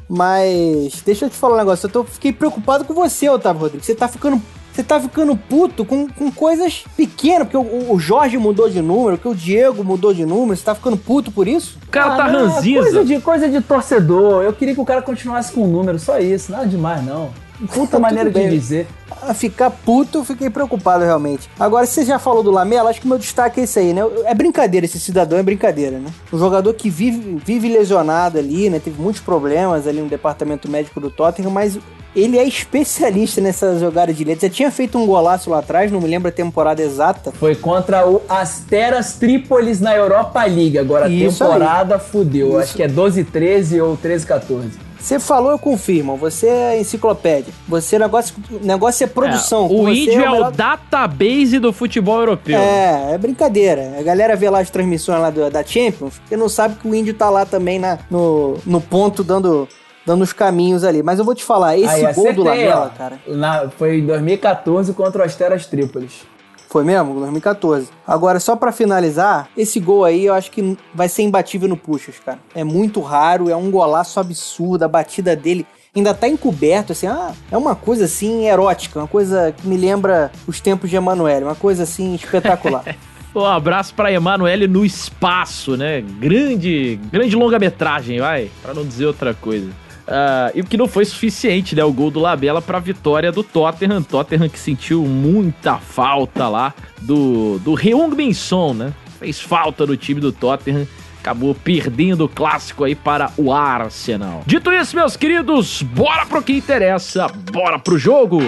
Mas 0.09 1.01
deixa 1.03 1.25
eu 1.27 1.31
te 1.31 1.37
falar 1.37 1.55
um 1.55 1.59
negócio. 1.59 1.87
Eu 1.87 1.91
tô, 1.91 2.05
fiquei 2.05 2.33
preocupado 2.33 2.85
com 2.85 2.93
você, 2.93 3.29
Otávio 3.29 3.63
Rodrigues. 3.63 3.87
Você 3.87 3.95
tá 3.95 4.09
ficando. 4.09 4.43
Você 4.73 4.83
tá 4.83 5.01
ficando 5.01 5.37
puto 5.37 5.85
com, 5.85 6.09
com 6.09 6.31
coisas 6.31 6.85
pequenas, 6.97 7.49
porque 7.49 7.57
o, 7.57 7.93
o 7.93 7.99
Jorge 7.99 8.39
mudou 8.39 8.69
de 8.69 8.81
número, 8.81 9.19
que 9.19 9.29
o 9.29 9.35
Diego 9.35 9.83
mudou 9.85 10.15
de 10.15 10.25
número, 10.25 10.57
você 10.57 10.65
tá 10.65 10.75
ficando 10.75 10.97
puto 10.97 11.31
por 11.33 11.49
isso? 11.49 11.79
O 11.87 11.91
cara 11.91 12.17
tá 12.17 12.25
Ah, 12.25 12.33
não, 12.33 12.49
ranzinza. 12.49 12.83
Coisa 12.83 13.05
de, 13.05 13.21
coisa 13.21 13.49
de 13.49 13.61
torcedor. 13.61 14.43
Eu 14.45 14.53
queria 14.53 14.75
que 14.75 14.81
o 14.81 14.85
cara 14.85 15.03
continuasse 15.03 15.53
com 15.53 15.63
o 15.65 15.67
número, 15.67 15.99
só 15.99 16.19
isso. 16.19 16.53
Nada 16.53 16.67
demais, 16.67 17.05
não. 17.05 17.31
Puta 17.75 17.93
Tá 17.93 17.99
maneira 17.99 18.31
de 18.31 18.49
dizer. 18.49 18.87
A 19.23 19.35
ficar 19.35 19.71
puto, 19.71 20.19
eu 20.19 20.25
fiquei 20.25 20.49
preocupado 20.49 21.05
realmente. 21.05 21.51
Agora, 21.59 21.85
você 21.85 22.05
já 22.05 22.19
falou 22.19 22.43
do 22.43 22.51
Lamela, 22.51 22.89
acho 22.89 23.01
que 23.01 23.07
o 23.07 23.09
meu 23.09 23.19
destaque 23.19 23.61
é 23.61 23.65
esse 23.65 23.79
aí, 23.79 23.93
né? 23.93 24.01
É 24.25 24.35
brincadeira, 24.35 24.87
esse 24.87 24.99
cidadão 24.99 25.39
é 25.39 25.43
brincadeira, 25.43 25.99
né? 25.99 26.11
Um 26.33 26.39
jogador 26.39 26.73
que 26.73 26.89
vive, 26.89 27.39
vive 27.45 27.69
lesionado 27.69 28.39
ali, 28.39 28.71
né? 28.71 28.79
Teve 28.79 29.01
muitos 29.03 29.21
problemas 29.21 29.87
ali 29.87 30.01
no 30.01 30.09
departamento 30.09 30.71
médico 30.71 31.01
do 31.01 31.11
Tottenham, 31.11 31.51
mas 31.51 31.79
ele 32.15 32.39
é 32.39 32.45
especialista 32.45 33.41
nessa 33.41 33.79
jogada 33.79 34.13
de 34.13 34.25
leite. 34.25 34.43
Já 34.43 34.51
tinha 34.51 34.71
feito 34.71 34.99
um 34.99 35.07
golaço 35.07 35.51
lá 35.51 35.59
atrás, 35.61 35.91
não 35.93 36.01
me 36.01 36.09
lembro 36.09 36.29
a 36.29 36.33
temporada 36.33 36.83
exata. 36.83 37.33
Foi 37.33 37.55
contra 37.55 38.07
o 38.09 38.21
Asteras 38.29 39.15
Trípolis 39.15 39.81
na 39.81 39.95
Europa 39.97 40.45
League. 40.45 40.79
Agora 40.79 41.07
a 41.07 41.09
Isso 41.09 41.39
temporada 41.45 41.99
fudeu. 41.99 42.49
Isso. 42.51 42.59
Acho 42.59 42.75
que 42.75 42.83
é 42.83 42.89
12-13 42.89 43.83
ou 43.83 43.97
13-14. 43.97 44.71
Você 44.99 45.19
falou, 45.19 45.51
eu 45.53 45.59
confirmo. 45.59 46.15
Você 46.19 46.47
é 46.47 46.79
enciclopédia. 46.81 47.55
Você, 47.67 47.99
negócio, 47.99 48.35
negócio 48.63 49.03
é 49.03 49.07
produção. 49.07 49.65
É, 49.65 49.69
o 49.73 49.89
índio 49.89 50.23
é, 50.23 50.29
o 50.29 50.33
melhor- 50.33 50.53
database 50.53 51.59
do 51.59 51.73
futebol 51.73 52.19
europeu. 52.19 52.59
É, 52.59 53.13
é 53.15 53.19
brincadeira. 53.19 53.95
A 53.99 54.03
galera 54.03 54.37
vê 54.37 54.51
lá 54.51 54.61
as 54.61 54.69
transmissões 54.69 55.19
lá 55.19 55.31
do- 55.31 55.49
da 55.51 55.65
Champions, 55.65 56.19
porque 56.19 56.37
não 56.37 56.51
sabe 56.51 56.75
que 56.75 56.87
o 56.87 56.95
índio 56.95 57.15
tá 57.15 57.31
lá 57.31 57.47
também 57.47 57.79
na, 57.79 57.99
no, 58.11 58.59
no 58.67 58.79
ponto 58.79 59.25
dando, 59.25 59.67
dando 60.11 60.23
os 60.23 60.33
caminhos 60.33 60.83
ali. 60.83 61.03
Mas 61.05 61.19
eu 61.21 61.25
vou 61.25 61.35
te 61.37 61.45
falar, 61.45 61.77
esse 61.79 61.89
Aí, 61.89 62.01
gol 62.01 62.11
acertei, 62.11 62.33
do 62.35 62.43
Lamela, 62.43 62.91
ó. 62.93 62.99
cara, 62.99 63.19
Na- 63.29 63.69
foi 63.79 63.99
em 64.01 64.07
2014 64.07 64.93
contra 64.93 65.23
o 65.23 65.25
Asteras 65.25 65.67
Trípolis. 65.67 66.23
foi 66.69 66.83
mesmo? 66.85 67.15
2014. 67.21 67.89
Agora, 68.07 68.39
só 68.41 68.57
pra 68.57 68.73
finalizar, 68.73 69.49
esse 69.57 69.79
gol 69.81 70.05
aí 70.05 70.25
eu 70.27 70.35
acho 70.35 70.51
que 70.51 70.77
vai 70.95 71.09
ser 71.09 71.23
imbatível 71.23 71.69
no 71.69 71.77
Puxas, 71.77 72.17
cara. 72.25 72.39
É 72.55 72.65
muito 72.65 73.01
raro, 73.01 73.49
é 73.49 73.55
um 73.57 73.71
golaço 73.71 74.19
absurdo, 74.19 74.85
a 74.85 74.89
batida 74.89 75.35
dele 75.37 75.65
ainda 75.95 76.13
tá 76.15 76.29
encoberto, 76.29 76.93
assim, 76.93 77.07
ah, 77.09 77.33
é 77.51 77.57
uma 77.57 77.75
coisa 77.75 78.05
assim 78.05 78.47
erótica, 78.47 79.01
uma 79.01 79.09
coisa 79.09 79.53
que 79.57 79.67
me 79.67 79.77
lembra 79.77 80.31
os 80.47 80.61
tempos 80.61 80.89
de 80.91 80.95
Emanuele, 80.97 81.45
uma 81.45 81.55
coisa 81.57 81.83
assim 81.85 82.15
espetacular. 82.15 82.85
Um 83.33 83.45
abraço 83.45 83.95
pra 83.95 84.11
Emanuele 84.11 84.67
no 84.67 84.85
espaço, 84.85 85.77
né? 85.77 86.01
Grande, 86.01 86.99
grande 87.13 87.37
longa-metragem, 87.37 88.19
vai, 88.19 88.51
Pra 88.61 88.75
não 88.75 88.85
dizer 88.85 89.07
outra 89.07 89.33
coisa. 89.33 89.71
Uh, 90.11 90.51
e 90.57 90.61
o 90.61 90.65
que 90.65 90.77
não 90.77 90.89
foi 90.89 91.05
suficiente, 91.05 91.77
né? 91.77 91.85
O 91.85 91.93
gol 91.93 92.11
do 92.11 92.19
Labela 92.19 92.61
para 92.61 92.79
a 92.79 92.81
vitória 92.81 93.31
do 93.31 93.45
Tottenham. 93.45 94.03
Tottenham 94.03 94.49
que 94.49 94.59
sentiu 94.59 95.05
muita 95.05 95.77
falta 95.77 96.49
lá 96.49 96.75
do, 97.01 97.61
do 97.61 97.79
Heung-Min 97.81 98.35
Son, 98.35 98.75
né? 98.75 98.93
Fez 99.21 99.41
falta 99.41 99.87
no 99.87 99.97
time 99.97 100.21
do 100.21 100.33
Tottenham. 100.33 100.85
Acabou 101.21 101.55
perdendo 101.55 102.25
o 102.25 102.29
clássico 102.29 102.83
aí 102.83 102.97
para 102.97 103.31
o 103.37 103.53
Arsenal. 103.53 104.43
Dito 104.47 104.73
isso, 104.73 104.97
meus 104.97 105.17
queridos, 105.17 105.83
bora 105.83 106.27
pro 106.27 106.43
que 106.43 106.55
interessa, 106.55 107.29
bora 107.53 107.79
pro 107.79 107.99
jogo! 107.99 108.41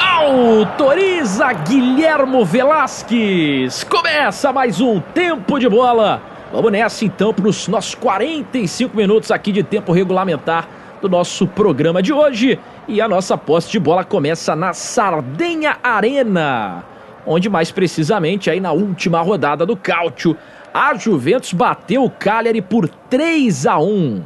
Autoriza 0.00 1.52
Guilhermo 1.52 2.44
Velasquez! 2.44 3.84
Começa 3.84 4.50
mais 4.50 4.80
um 4.80 4.98
Tempo 4.98 5.58
de 5.58 5.68
Bola 5.68 6.33
Vamos 6.54 6.70
nessa 6.70 7.04
então 7.04 7.34
para 7.34 7.48
os 7.48 7.66
nossos 7.66 7.96
45 7.96 8.96
minutos 8.96 9.32
aqui 9.32 9.50
de 9.50 9.64
tempo 9.64 9.90
regulamentar 9.90 10.68
do 11.02 11.08
nosso 11.08 11.48
programa 11.48 12.00
de 12.00 12.12
hoje. 12.12 12.60
E 12.86 13.00
a 13.00 13.08
nossa 13.08 13.36
posse 13.36 13.72
de 13.72 13.80
bola 13.80 14.04
começa 14.04 14.54
na 14.54 14.72
Sardenha 14.72 15.78
Arena, 15.82 16.84
onde 17.26 17.50
mais 17.50 17.72
precisamente 17.72 18.50
aí 18.50 18.60
na 18.60 18.70
última 18.70 19.20
rodada 19.20 19.66
do 19.66 19.76
Cálcio, 19.76 20.36
a 20.72 20.94
Juventus 20.94 21.52
bateu 21.52 22.04
o 22.04 22.10
Cagliari 22.10 22.62
por 22.62 22.88
3 22.88 23.66
a 23.66 23.80
1, 23.80 24.22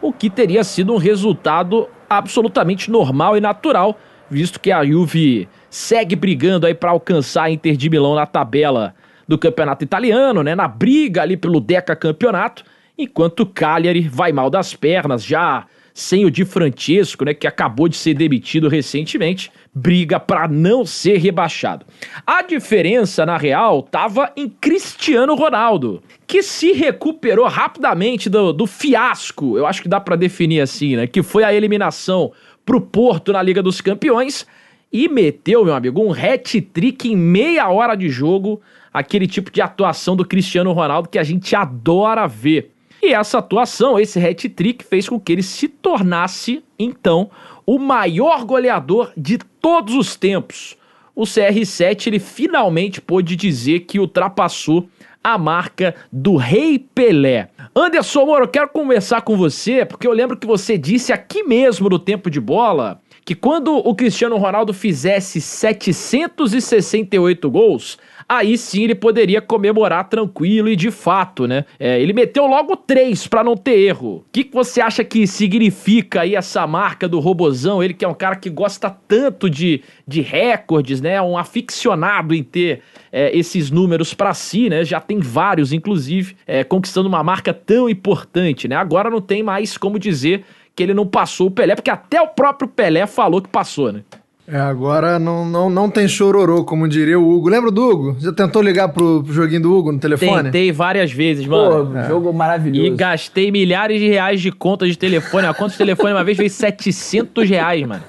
o 0.00 0.10
que 0.10 0.30
teria 0.30 0.64
sido 0.64 0.94
um 0.94 0.96
resultado 0.96 1.86
absolutamente 2.08 2.90
normal 2.90 3.36
e 3.36 3.42
natural, 3.42 3.98
visto 4.30 4.58
que 4.58 4.72
a 4.72 4.82
Juve 4.86 5.46
segue 5.68 6.16
brigando 6.16 6.66
aí 6.66 6.72
para 6.72 6.92
alcançar 6.92 7.42
a 7.42 7.50
Inter 7.50 7.76
de 7.76 7.90
Milão 7.90 8.14
na 8.14 8.24
tabela 8.24 8.94
do 9.28 9.36
campeonato 9.36 9.84
italiano, 9.84 10.42
né? 10.42 10.54
Na 10.54 10.66
briga 10.66 11.22
ali 11.22 11.36
pelo 11.36 11.60
Deca 11.60 11.94
Campeonato, 11.94 12.64
enquanto 12.96 13.40
o 13.40 13.46
Cagliari 13.46 14.08
vai 14.08 14.32
mal 14.32 14.48
das 14.48 14.74
pernas, 14.74 15.22
já 15.22 15.66
sem 15.98 16.24
o 16.24 16.30
Di 16.30 16.44
Francesco, 16.44 17.24
né, 17.24 17.34
que 17.34 17.46
acabou 17.46 17.88
de 17.88 17.96
ser 17.96 18.14
demitido 18.14 18.68
recentemente, 18.68 19.50
briga 19.74 20.20
para 20.20 20.46
não 20.46 20.86
ser 20.86 21.18
rebaixado. 21.18 21.84
A 22.24 22.40
diferença, 22.40 23.26
na 23.26 23.36
real, 23.36 23.80
estava 23.80 24.32
em 24.36 24.48
Cristiano 24.48 25.34
Ronaldo, 25.34 26.00
que 26.24 26.40
se 26.40 26.70
recuperou 26.70 27.48
rapidamente 27.48 28.30
do, 28.30 28.52
do 28.52 28.64
fiasco, 28.64 29.58
eu 29.58 29.66
acho 29.66 29.82
que 29.82 29.88
dá 29.88 29.98
para 29.98 30.14
definir 30.14 30.60
assim, 30.60 30.94
né, 30.94 31.08
que 31.08 31.20
foi 31.20 31.42
a 31.42 31.52
eliminação 31.52 32.30
pro 32.64 32.80
Porto 32.80 33.32
na 33.32 33.42
Liga 33.42 33.60
dos 33.60 33.80
Campeões 33.80 34.46
e 34.92 35.08
meteu, 35.08 35.64
meu 35.64 35.74
amigo, 35.74 36.00
um 36.00 36.12
hat-trick 36.12 37.08
em 37.08 37.16
meia 37.16 37.68
hora 37.70 37.96
de 37.96 38.08
jogo 38.08 38.60
aquele 38.98 39.26
tipo 39.26 39.50
de 39.50 39.60
atuação 39.60 40.16
do 40.16 40.24
Cristiano 40.24 40.72
Ronaldo 40.72 41.08
que 41.08 41.18
a 41.18 41.22
gente 41.22 41.54
adora 41.54 42.26
ver. 42.26 42.72
E 43.00 43.14
essa 43.14 43.38
atuação, 43.38 43.98
esse 43.98 44.18
hat-trick, 44.18 44.84
fez 44.84 45.08
com 45.08 45.20
que 45.20 45.32
ele 45.32 45.42
se 45.42 45.68
tornasse, 45.68 46.64
então, 46.78 47.30
o 47.64 47.78
maior 47.78 48.44
goleador 48.44 49.12
de 49.16 49.38
todos 49.38 49.94
os 49.94 50.16
tempos. 50.16 50.76
O 51.14 51.22
CR7 51.22 52.08
ele 52.08 52.18
finalmente 52.18 53.00
pôde 53.00 53.36
dizer 53.36 53.80
que 53.80 54.00
ultrapassou 54.00 54.88
a 55.22 55.36
marca 55.36 55.94
do 56.12 56.36
Rei 56.36 56.78
Pelé. 56.78 57.50
Anderson 57.74 58.24
Moro, 58.24 58.44
eu 58.44 58.48
quero 58.48 58.68
conversar 58.68 59.22
com 59.22 59.36
você, 59.36 59.84
porque 59.84 60.06
eu 60.06 60.12
lembro 60.12 60.36
que 60.36 60.46
você 60.46 60.78
disse 60.78 61.12
aqui 61.12 61.42
mesmo 61.42 61.88
no 61.88 61.98
tempo 61.98 62.30
de 62.30 62.40
bola 62.40 63.02
que 63.24 63.34
quando 63.34 63.76
o 63.76 63.94
Cristiano 63.94 64.38
Ronaldo 64.38 64.72
fizesse 64.72 65.38
768 65.38 67.50
gols, 67.50 67.98
aí 68.28 68.58
sim 68.58 68.84
ele 68.84 68.94
poderia 68.94 69.40
comemorar 69.40 70.08
tranquilo 70.08 70.68
e 70.68 70.76
de 70.76 70.90
fato, 70.90 71.46
né? 71.46 71.64
É, 71.78 72.00
ele 72.00 72.12
meteu 72.12 72.46
logo 72.46 72.76
três 72.76 73.26
para 73.26 73.42
não 73.42 73.56
ter 73.56 73.78
erro. 73.78 74.16
O 74.16 74.24
que, 74.30 74.44
que 74.44 74.54
você 74.54 74.80
acha 74.80 75.02
que 75.02 75.26
significa 75.26 76.20
aí 76.20 76.34
essa 76.34 76.66
marca 76.66 77.08
do 77.08 77.18
Robozão? 77.18 77.82
Ele 77.82 77.94
que 77.94 78.04
é 78.04 78.08
um 78.08 78.14
cara 78.14 78.36
que 78.36 78.50
gosta 78.50 78.90
tanto 78.90 79.48
de, 79.48 79.82
de 80.06 80.20
recordes, 80.20 81.00
né? 81.00 81.20
Um 81.22 81.38
aficionado 81.38 82.34
em 82.34 82.42
ter 82.42 82.82
é, 83.10 83.36
esses 83.36 83.70
números 83.70 84.12
para 84.12 84.34
si, 84.34 84.68
né? 84.68 84.84
Já 84.84 85.00
tem 85.00 85.18
vários, 85.20 85.72
inclusive, 85.72 86.36
é, 86.46 86.62
conquistando 86.62 87.08
uma 87.08 87.22
marca 87.22 87.54
tão 87.54 87.88
importante, 87.88 88.68
né? 88.68 88.76
Agora 88.76 89.08
não 89.08 89.20
tem 89.20 89.42
mais 89.42 89.78
como 89.78 89.98
dizer 89.98 90.44
que 90.76 90.82
ele 90.84 90.94
não 90.94 91.06
passou 91.06 91.48
o 91.48 91.50
Pelé, 91.50 91.74
porque 91.74 91.90
até 91.90 92.22
o 92.22 92.28
próprio 92.28 92.68
Pelé 92.68 93.04
falou 93.04 93.42
que 93.42 93.48
passou, 93.48 93.90
né? 93.90 94.04
É, 94.50 94.58
agora 94.58 95.18
não, 95.18 95.44
não, 95.44 95.68
não 95.68 95.90
tem 95.90 96.08
chororô, 96.08 96.64
como 96.64 96.88
diria 96.88 97.20
o 97.20 97.30
Hugo. 97.30 97.50
Lembra 97.50 97.70
do 97.70 97.86
Hugo? 97.86 98.16
Já 98.18 98.32
tentou 98.32 98.62
ligar 98.62 98.88
pro, 98.88 99.22
pro 99.22 99.30
joguinho 99.30 99.60
do 99.60 99.76
Hugo 99.76 99.92
no 99.92 99.98
telefone? 99.98 100.44
Tentei 100.44 100.72
várias 100.72 101.12
vezes, 101.12 101.46
mano. 101.46 101.92
Pô, 101.92 101.98
é. 101.98 102.08
jogo 102.08 102.32
maravilhoso. 102.32 102.86
E 102.86 102.96
gastei 102.96 103.50
milhares 103.50 104.00
de 104.00 104.08
reais 104.08 104.40
de 104.40 104.50
conta 104.50 104.86
de 104.86 104.96
telefone. 104.96 105.46
A 105.46 105.52
conta 105.52 105.72
de 105.72 105.76
telefone 105.76 106.14
uma 106.14 106.24
vez 106.24 106.38
veio 106.38 106.48
700 106.48 107.46
reais, 107.46 107.86
mano. 107.86 108.02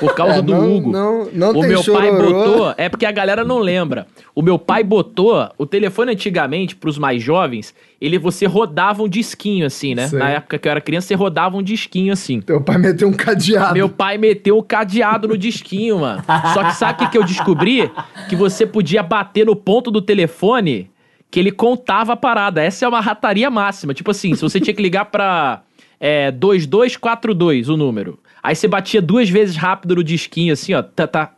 Por 0.00 0.14
causa 0.14 0.38
é, 0.38 0.42
do 0.42 0.52
não, 0.52 0.76
Hugo. 0.76 0.92
Não, 0.92 1.28
não 1.32 1.50
o 1.52 1.62
meu 1.62 1.82
chororô. 1.82 2.08
pai 2.08 2.32
botou. 2.32 2.74
É 2.76 2.88
porque 2.88 3.06
a 3.06 3.12
galera 3.12 3.44
não 3.44 3.58
lembra. 3.58 4.06
O 4.34 4.42
meu 4.42 4.58
pai 4.58 4.82
botou. 4.82 5.48
O 5.56 5.66
telefone 5.66 6.12
antigamente, 6.12 6.76
pros 6.76 6.98
mais 6.98 7.22
jovens, 7.22 7.74
ele 8.00 8.18
você 8.18 8.46
rodava 8.46 9.02
um 9.02 9.08
disquinho 9.08 9.66
assim, 9.66 9.94
né? 9.94 10.08
Sei. 10.08 10.18
Na 10.18 10.30
época 10.30 10.58
que 10.58 10.68
eu 10.68 10.70
era 10.70 10.80
criança, 10.80 11.08
você 11.08 11.14
rodava 11.14 11.56
um 11.56 11.62
disquinho 11.62 12.12
assim. 12.12 12.40
Teu 12.40 12.60
pai 12.60 12.78
meteu 12.78 13.08
um 13.08 13.12
cadeado. 13.12 13.74
Meu 13.74 13.88
pai 13.88 14.18
meteu 14.18 14.58
o 14.58 14.62
cadeado 14.62 15.28
no 15.28 15.38
disquinho, 15.38 16.00
mano. 16.00 16.22
Só 16.52 16.64
que 16.64 16.74
sabe 16.74 16.94
o 16.94 16.96
que, 17.04 17.12
que 17.12 17.18
eu 17.18 17.24
descobri? 17.24 17.90
Que 18.28 18.36
você 18.36 18.66
podia 18.66 19.02
bater 19.02 19.46
no 19.46 19.56
ponto 19.56 19.90
do 19.90 20.02
telefone 20.02 20.90
que 21.30 21.40
ele 21.40 21.50
contava 21.50 22.12
a 22.12 22.16
parada. 22.16 22.62
Essa 22.62 22.84
é 22.84 22.88
uma 22.88 23.00
rataria 23.00 23.50
máxima. 23.50 23.92
Tipo 23.92 24.10
assim, 24.12 24.34
se 24.34 24.42
você 24.42 24.60
tinha 24.60 24.74
que 24.74 24.82
ligar 24.82 25.06
pra 25.06 25.62
é, 25.98 26.30
2242, 26.30 27.68
o 27.68 27.76
número. 27.76 28.18
Aí 28.44 28.54
você 28.54 28.68
batia 28.68 29.00
duas 29.00 29.28
vezes 29.30 29.56
rápido 29.56 29.96
no 29.96 30.04
disquinho, 30.04 30.52
assim, 30.52 30.74
ó. 30.74 30.82
Tá, 30.82 31.06
tá. 31.06 31.32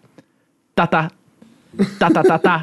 Tá, 0.75 0.87
tá. 0.89 1.11
Tá, 2.01 2.11
tá, 2.11 2.23
tá, 2.25 2.39
tá. 2.39 2.63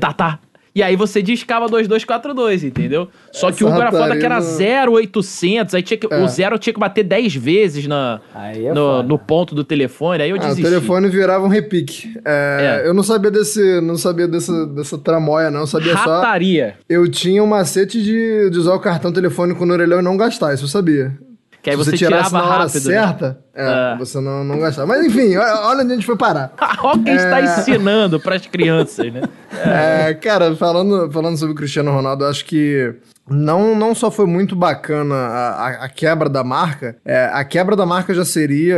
Tá, 0.00 0.12
tá. 0.12 0.38
E 0.76 0.82
aí 0.82 0.96
você 0.96 1.22
discava 1.22 1.66
2242, 1.68 2.64
entendeu? 2.64 3.08
Só 3.32 3.52
que 3.52 3.62
o 3.64 3.68
Hugo 3.68 3.80
era 3.80 3.92
foda 3.92 4.16
que 4.16 4.24
era 4.26 4.40
0800, 4.40 5.72
aí 5.74 5.82
tinha 5.82 5.96
que, 5.96 6.12
É. 6.12 6.22
o 6.22 6.26
zero 6.28 6.58
tinha 6.58 6.74
que 6.74 6.80
bater 6.80 7.04
10 7.04 7.34
vezes 7.36 7.86
na, 7.86 8.20
é 8.34 8.72
no, 8.72 9.00
no 9.04 9.16
ponto 9.16 9.54
do 9.54 9.62
telefone, 9.62 10.22
aí 10.24 10.30
eu 10.30 10.36
Ah, 10.36 10.40
o 10.40 10.42
desisti. 10.42 10.62
telefone 10.64 11.08
virava 11.08 11.44
um 11.44 11.48
repique. 11.48 12.12
É, 12.24 12.80
É. 12.84 12.88
Eu 12.88 12.92
não 12.94 13.04
sabia 13.04 13.30
desse, 13.30 13.80
não 13.80 13.96
sabia 13.96 14.26
dessa, 14.26 14.66
dessa 14.66 14.98
tramóia, 14.98 15.48
não. 15.50 15.60
Eu 15.60 15.66
sabia 15.68 15.92
só. 15.96 16.16
Rataria. 16.16 16.74
Eu 16.88 17.08
tinha 17.08 17.42
um 17.42 17.46
macete 17.46 18.02
de, 18.02 18.50
de 18.50 18.58
usar 18.58 18.74
o 18.74 18.80
cartão 18.80 19.12
telefônico 19.12 19.64
no 19.64 19.72
orelhão 19.72 20.00
e 20.00 20.02
não 20.02 20.16
gastar, 20.16 20.54
isso 20.54 20.64
eu 20.64 20.68
sabia. 20.68 21.16
Que 21.64 21.70
aí 21.70 21.76
Se 21.78 21.82
você, 21.84 21.96
tirasse 21.96 22.28
tirava 22.28 22.46
na 22.46 22.54
hora 22.54 22.64
rápido. 22.64 22.74
né? 22.74 22.80
certa, 22.80 23.38
é, 23.54 23.94
É. 23.94 23.96
você 23.98 24.20
não, 24.20 24.44
não 24.44 24.58
gastava. 24.60 24.86
Mas 24.86 25.06
enfim, 25.06 25.34
olha 25.36 25.82
onde 25.82 25.92
a 25.92 25.94
gente 25.96 26.04
foi 26.06 26.16
parar. 26.16 26.52
Olha 26.84 27.02
quem 27.02 27.14
está 27.14 27.40
É. 27.40 27.44
ensinando 27.44 28.20
pras 28.20 28.46
crianças, 28.46 29.10
né? 29.10 29.22
É, 29.64 30.12
cara, 30.14 30.54
falando, 30.56 31.10
falando 31.10 31.36
sobre 31.38 31.52
o 31.52 31.56
Cristiano 31.56 31.90
Ronaldo, 31.92 32.24
acho 32.26 32.44
que 32.44 32.92
não, 33.30 33.74
não 33.76 33.94
só 33.94 34.10
foi 34.10 34.26
muito 34.26 34.54
bacana 34.56 35.14
a, 35.14 35.48
a- 35.68 35.84
a 35.84 35.88
quebra 35.88 36.28
da 36.28 36.42
marca, 36.44 36.96
é, 37.04 37.30
a 37.32 37.42
quebra 37.44 37.74
da 37.76 37.86
marca 37.86 38.12
já 38.12 38.24
seria 38.24 38.76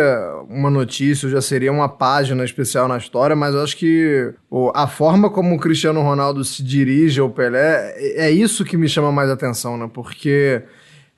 uma 0.50 0.70
notícia, 0.70 1.28
já 1.30 1.40
seria 1.40 1.72
uma 1.72 1.88
página 1.88 2.44
especial 2.44 2.86
na 2.86 2.98
história, 2.98 3.34
mas 3.34 3.54
eu 3.54 3.62
acho 3.62 3.76
que 3.76 4.32
a 4.74 4.86
forma 4.86 5.28
como 5.30 5.56
o 5.56 5.58
Cristiano 5.58 6.02
Ronaldo 6.02 6.44
se 6.44 6.62
dirige 6.62 7.18
ao 7.20 7.30
Pelé 7.30 7.94
é, 7.96 8.26
é 8.26 8.30
isso 8.30 8.62
que 8.64 8.76
me 8.76 8.86
chama 8.88 9.10
mais 9.10 9.30
atenção, 9.30 9.76
né? 9.78 9.88
Porque 9.92 10.62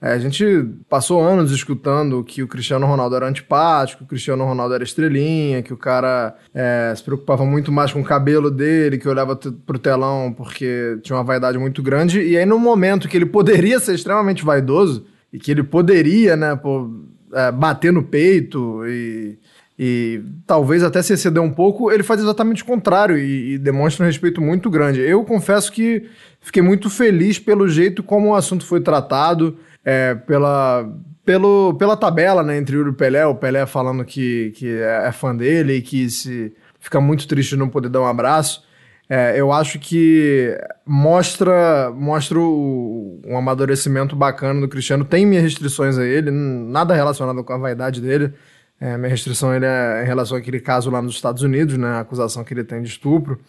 é, 0.01 0.13
a 0.13 0.19
gente 0.19 0.45
passou 0.89 1.21
anos 1.21 1.51
escutando 1.51 2.23
que 2.23 2.43
o 2.43 2.49
Cristiano 2.49 2.87
Ronaldo 2.87 3.17
era 3.17 3.29
antipático, 3.29 3.99
que 3.99 4.05
o 4.05 4.09
Cristiano 4.09 4.45
Ronaldo 4.45 4.75
era 4.75 4.85
estrelinha, 4.85 5.63
que 5.63 5.73
o 5.73 5.77
cara 5.77 6.37
é, 6.55 6.93
se 6.97 7.03
preocupava 7.03 7.45
muito 7.45 7.73
mais 7.73 7.93
com 7.93 8.01
o 8.01 8.05
cabelo 8.05 8.51
dele, 8.51 8.99
que 8.99 9.09
olhava 9.09 9.35
pro 9.37 9.79
telão 9.79 10.33
porque 10.37 10.99
tinha 11.03 11.17
uma 11.17 11.25
vaidade 11.25 11.59
muito 11.59 11.83
grande. 11.83 12.21
E 12.21 12.37
aí, 12.37 12.47
no 12.47 12.59
momento 12.59 13.09
que 13.09 13.17
ele 13.17 13.27
poderia 13.27 13.81
ser 13.81 13.95
extremamente 13.95 14.45
vaidoso, 14.45 15.05
e 15.33 15.39
que 15.39 15.51
ele 15.51 15.63
poderia, 15.63 16.37
né, 16.37 16.57
pô, 16.57 16.91
é, 17.33 17.53
bater 17.53 17.93
no 17.93 18.03
peito 18.03 18.87
e, 18.87 19.39
e 19.79 20.23
talvez 20.47 20.83
até 20.83 21.03
se 21.03 21.13
exceder 21.13 21.43
um 21.43 21.51
pouco, 21.51 21.91
ele 21.91 22.03
faz 22.03 22.21
exatamente 22.21 22.63
o 22.63 22.67
contrário 22.67 23.19
e, 23.19 23.55
e 23.55 23.59
demonstra 23.59 24.05
um 24.05 24.07
respeito 24.07 24.41
muito 24.41 24.71
grande. 24.71 25.01
Eu 25.01 25.25
confesso 25.25 25.71
que 25.71 26.09
fiquei 26.41 26.63
muito 26.63 26.89
feliz 26.89 27.39
pelo 27.39 27.69
jeito 27.69 28.03
como 28.03 28.29
o 28.29 28.35
assunto 28.35 28.65
foi 28.65 28.81
tratado, 28.81 29.57
é, 29.85 30.15
pela, 30.15 30.89
pelo, 31.25 31.75
pela 31.75 31.97
tabela 31.97 32.43
né, 32.43 32.57
entre 32.57 32.77
Yuri 32.77 32.91
e 32.91 32.95
Pelé, 32.95 33.27
o 33.27 33.35
Pelé 33.35 33.65
falando 33.67 34.05
que, 34.05 34.53
que 34.57 34.69
é, 34.69 35.07
é 35.09 35.13
fã 35.13 35.35
dele 35.35 35.75
e 35.75 35.83
que 35.83 36.09
se 36.11 36.53
fica 36.81 37.01
muito 37.01 37.27
triste 37.27 37.51
de 37.51 37.57
não 37.57 37.69
poder 37.69 37.89
dar 37.89 38.01
um 38.01 38.07
abraço. 38.07 38.67
É, 39.11 39.41
eu 39.41 39.51
acho 39.51 39.79
que 39.79 40.55
mostra, 40.87 41.91
mostra 41.95 42.39
o- 42.39 43.21
um 43.27 43.39
amadurecimento 43.39 44.15
bacana 44.15 44.61
do 44.61 44.69
Cristiano. 44.69 45.05
Tem 45.05 45.25
minhas 45.25 45.45
restrições 45.45 45.97
a 45.97 46.05
ele, 46.05 46.31
nada 46.31 46.95
relacionado 46.95 47.43
com 47.43 47.53
a 47.55 47.59
vaidade 47.59 48.01
dele. 48.03 48.35
É, 48.81 48.97
minha 48.99 49.09
restrição 49.09 49.55
ele 49.55 49.65
é 49.65 50.03
em 50.03 50.07
relação 50.07 50.37
àquele 50.37 50.61
caso 50.61 50.91
lá 50.91 51.01
nos 51.01 51.15
Estados 51.15 51.43
Unidos, 51.43 51.77
né, 51.79 51.89
a 51.89 52.01
acusação 52.01 52.45
que 52.45 52.53
ele 52.53 52.63
tem 52.65 52.83
de 52.83 52.89
estupro. 52.91 53.41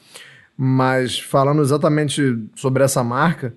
Mas 0.57 1.19
falando 1.19 1.61
exatamente 1.61 2.37
sobre 2.55 2.83
essa 2.83 3.03
marca, 3.03 3.53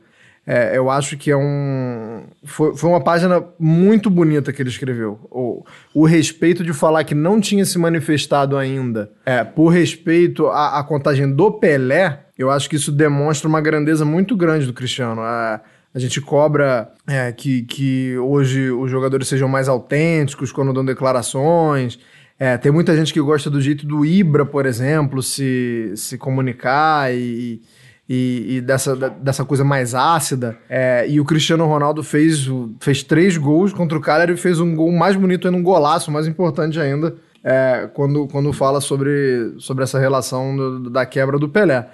é, 0.47 0.77
eu 0.77 0.91
acho 0.91 1.17
que 1.17 1.31
é 1.31 1.37
um. 1.37 2.25
Foi, 2.45 2.77
foi 2.77 2.91
uma 2.91 3.01
página 3.01 3.45
muito 3.59 4.11
bonita 4.11 4.53
que 4.53 4.61
ele 4.61 4.71
escreveu. 4.71 5.21
O, 5.31 5.65
o 5.95 6.05
respeito 6.05 6.65
de 6.65 6.73
falar 6.73 7.05
que 7.05 7.15
não 7.15 7.41
tinha 7.41 7.65
se 7.65 7.79
manifestado 7.79 8.57
ainda, 8.57 9.11
é, 9.25 9.45
por 9.45 9.69
respeito 9.69 10.49
à, 10.49 10.81
à 10.81 10.85
contagem 10.85 11.33
do 11.33 11.53
Pelé, 11.53 12.27
eu 12.37 12.51
acho 12.51 12.69
que 12.69 12.75
isso 12.75 12.91
demonstra 12.91 13.49
uma 13.49 13.61
grandeza 13.61 14.05
muito 14.05 14.37
grande 14.37 14.67
do 14.67 14.73
Cristiano. 14.73 15.21
A, 15.21 15.61
a 15.95 15.99
gente 15.99 16.21
cobra 16.21 16.91
é, 17.07 17.31
que, 17.31 17.63
que 17.63 18.19
hoje 18.19 18.69
os 18.71 18.91
jogadores 18.91 19.29
sejam 19.29 19.49
mais 19.49 19.69
autênticos 19.69 20.51
quando 20.51 20.73
dão 20.73 20.85
declarações. 20.85 22.01
É, 22.37 22.59
tem 22.59 22.73
muita 22.73 22.97
gente 22.97 23.13
que 23.13 23.21
gosta 23.21 23.49
do 23.49 23.61
jeito 23.61 23.87
do 23.87 24.05
Ibra, 24.05 24.45
por 24.45 24.67
exemplo, 24.67 25.23
se, 25.23 25.93
se 25.95 26.19
comunicar 26.19 27.15
e, 27.15 27.63
e, 28.09 28.57
e 28.57 28.61
dessa, 28.61 28.95
dessa 28.97 29.45
coisa 29.45 29.65
mais 29.65 29.95
ácida. 29.95 30.57
É, 30.69 31.07
e 31.09 31.21
o 31.21 31.25
Cristiano 31.25 31.67
Ronaldo 31.67 32.03
fez, 32.03 32.47
fez 32.81 33.03
três 33.03 33.37
gols 33.37 33.73
contra 33.73 33.97
o 33.97 34.01
Cagliari 34.01 34.33
e 34.33 34.37
fez 34.37 34.61
um 34.61 34.75
gol 34.75 34.91
mais 34.93 35.17
bonito 35.17 35.47
ainda, 35.47 35.59
um 35.59 35.63
golaço 35.63 36.11
mais 36.11 36.27
importante 36.27 36.79
ainda, 36.81 37.15
é, 37.45 37.89
quando, 37.95 38.27
quando 38.29 38.53
fala 38.53 38.81
sobre, 38.81 39.55
sobre 39.59 39.85
essa 39.85 39.99
relação 39.99 40.57
do- 40.57 40.91
da 40.91 41.07
quebra 41.07 41.39
do 41.39 41.49
Pelé. 41.49 41.89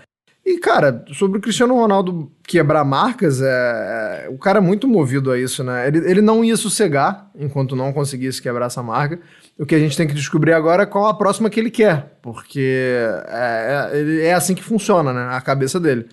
E, 0.45 0.59
cara, 0.59 1.05
sobre 1.13 1.39
o 1.39 1.41
Cristiano 1.43 1.75
Ronaldo 1.75 2.33
quebrar 2.43 2.83
marcas, 2.83 3.43
é, 3.43 4.25
é- 4.25 4.29
o 4.31 4.39
cara 4.39 4.59
é 4.59 4.63
muito 4.63 4.89
movido 4.89 5.31
a 5.31 5.39
isso, 5.39 5.63
né? 5.63 5.87
Ele, 5.87 5.99
ele 6.11 6.23
não 6.23 6.43
ia 6.43 6.57
sossegar 6.57 7.29
enquanto 7.39 7.77
não 7.77 7.93
conseguisse 7.93 8.41
quebrar 8.41 8.67
essa 8.67 8.83
marca. 8.83 9.21
O 9.59 9.67
que 9.67 9.75
a 9.75 9.79
gente 9.79 9.97
tem 9.97 10.07
que 10.07 10.15
descobrir 10.15 10.53
agora 10.53 10.85
é 10.85 10.87
qual 10.87 11.07
a 11.07 11.15
próxima 11.15 11.51
que 11.51 11.59
ele 11.59 11.71
quer, 11.71 12.17
porque 12.23 12.97
é, 13.27 13.91
é, 13.93 14.27
é 14.27 14.35
assim 14.35 14.55
que 14.55 14.63
funciona, 14.63 15.13
né? 15.13 15.29
A 15.33 15.41
cabeça 15.41 15.81
dele. 15.81 16.07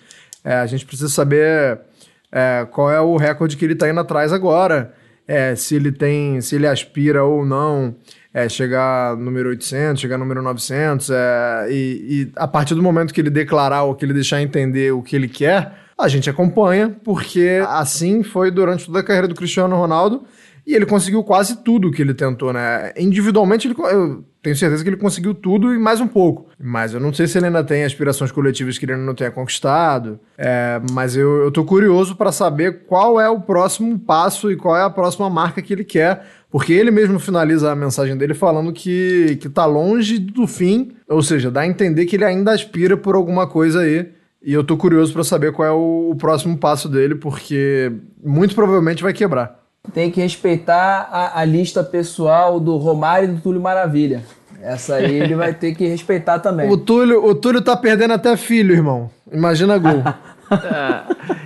É, 0.43 0.55
a 0.55 0.65
gente 0.65 0.85
precisa 0.85 1.09
saber 1.09 1.79
é, 2.31 2.67
qual 2.71 2.91
é 2.91 2.99
o 2.99 3.15
recorde 3.17 3.55
que 3.55 3.63
ele 3.63 3.75
tá 3.75 3.87
indo 3.87 3.99
atrás 3.99 4.33
agora, 4.33 4.93
é, 5.27 5.55
se 5.55 5.75
ele 5.75 5.91
tem, 5.91 6.41
se 6.41 6.55
ele 6.55 6.67
aspira 6.67 7.23
ou 7.23 7.45
não 7.45 7.95
é, 8.33 8.49
chegar 8.49 9.15
número 9.15 9.49
800, 9.49 10.01
chegar 10.01 10.17
número 10.17 10.41
900, 10.41 11.09
é, 11.09 11.67
e, 11.69 11.73
e 11.73 12.31
a 12.35 12.47
partir 12.47 12.75
do 12.75 12.83
momento 12.83 13.13
que 13.13 13.21
ele 13.21 13.29
declarar 13.29 13.83
ou 13.83 13.95
que 13.95 14.03
ele 14.03 14.13
deixar 14.13 14.41
entender 14.41 14.91
o 14.91 15.01
que 15.01 15.15
ele 15.15 15.29
quer, 15.29 15.73
a 15.97 16.07
gente 16.09 16.29
acompanha, 16.29 16.93
porque 17.03 17.63
assim 17.69 18.21
foi 18.21 18.51
durante 18.51 18.85
toda 18.85 18.99
a 18.99 19.03
carreira 19.03 19.27
do 19.27 19.35
Cristiano 19.35 19.75
Ronaldo, 19.75 20.25
e 20.65 20.73
ele 20.73 20.85
conseguiu 20.85 21.23
quase 21.23 21.57
tudo 21.57 21.91
que 21.91 22.01
ele 22.01 22.13
tentou, 22.13 22.51
né? 22.51 22.91
Individualmente, 22.97 23.67
ele, 23.67 23.75
eu 23.77 24.23
tenho 24.41 24.55
certeza 24.55 24.83
que 24.83 24.89
ele 24.89 24.97
conseguiu 24.97 25.35
tudo 25.35 25.73
e 25.73 25.77
mais 25.77 26.01
um 26.01 26.07
pouco. 26.07 26.47
Mas 26.59 26.93
eu 26.93 26.99
não 26.99 27.13
sei 27.13 27.27
se 27.27 27.37
ele 27.37 27.45
ainda 27.45 27.63
tem 27.63 27.83
aspirações 27.83 28.31
coletivas 28.31 28.77
que 28.77 28.85
ele 28.85 28.95
não 28.95 29.13
tenha 29.13 29.29
conquistado. 29.29 30.19
É, 30.37 30.81
mas 30.91 31.15
eu, 31.15 31.43
eu 31.43 31.51
tô 31.51 31.63
curioso 31.63 32.15
para 32.15 32.31
saber 32.31 32.85
qual 32.85 33.21
é 33.21 33.29
o 33.29 33.39
próximo 33.39 33.99
passo 33.99 34.51
e 34.51 34.55
qual 34.55 34.75
é 34.75 34.83
a 34.83 34.89
próxima 34.89 35.29
marca 35.29 35.61
que 35.61 35.71
ele 35.71 35.83
quer. 35.83 36.25
Porque 36.49 36.73
ele 36.73 36.89
mesmo 36.89 37.19
finaliza 37.19 37.71
a 37.71 37.75
mensagem 37.75 38.17
dele 38.17 38.33
falando 38.33 38.73
que, 38.73 39.37
que 39.41 39.49
tá 39.49 39.65
longe 39.65 40.17
do 40.17 40.47
fim. 40.47 40.93
Ou 41.07 41.21
seja, 41.21 41.51
dá 41.51 41.61
a 41.61 41.67
entender 41.67 42.05
que 42.07 42.15
ele 42.15 42.25
ainda 42.25 42.51
aspira 42.51 42.97
por 42.97 43.13
alguma 43.13 43.47
coisa 43.47 43.81
aí. 43.81 44.09
E 44.41 44.53
eu 44.53 44.63
tô 44.63 44.77
curioso 44.77 45.11
para 45.11 45.23
saber 45.23 45.51
qual 45.51 45.67
é 45.67 45.71
o, 45.71 46.11
o 46.11 46.15
próximo 46.15 46.57
passo 46.57 46.87
dele, 46.87 47.15
porque 47.15 47.91
muito 48.23 48.53
provavelmente 48.53 49.01
vai 49.01 49.11
quebrar. 49.11 49.64
Tem 49.93 50.11
que 50.11 50.21
respeitar 50.21 51.07
a, 51.11 51.39
a 51.39 51.45
lista 51.45 51.83
pessoal 51.83 52.59
do 52.59 52.77
Romário 52.77 53.29
e 53.29 53.31
do 53.33 53.41
Túlio 53.41 53.61
Maravilha. 53.61 54.23
Essa 54.61 54.95
aí 54.95 55.19
ele 55.19 55.35
vai 55.35 55.53
ter 55.53 55.75
que 55.75 55.85
respeitar 55.85 56.39
também. 56.39 56.69
O 56.69 56.77
Túlio, 56.77 57.23
o 57.23 57.35
Túlio 57.35 57.61
tá 57.61 57.77
perdendo 57.77 58.13
até 58.13 58.35
filho, 58.35 58.73
irmão. 58.73 59.09
Imagina 59.31 59.77
gol. 59.77 60.03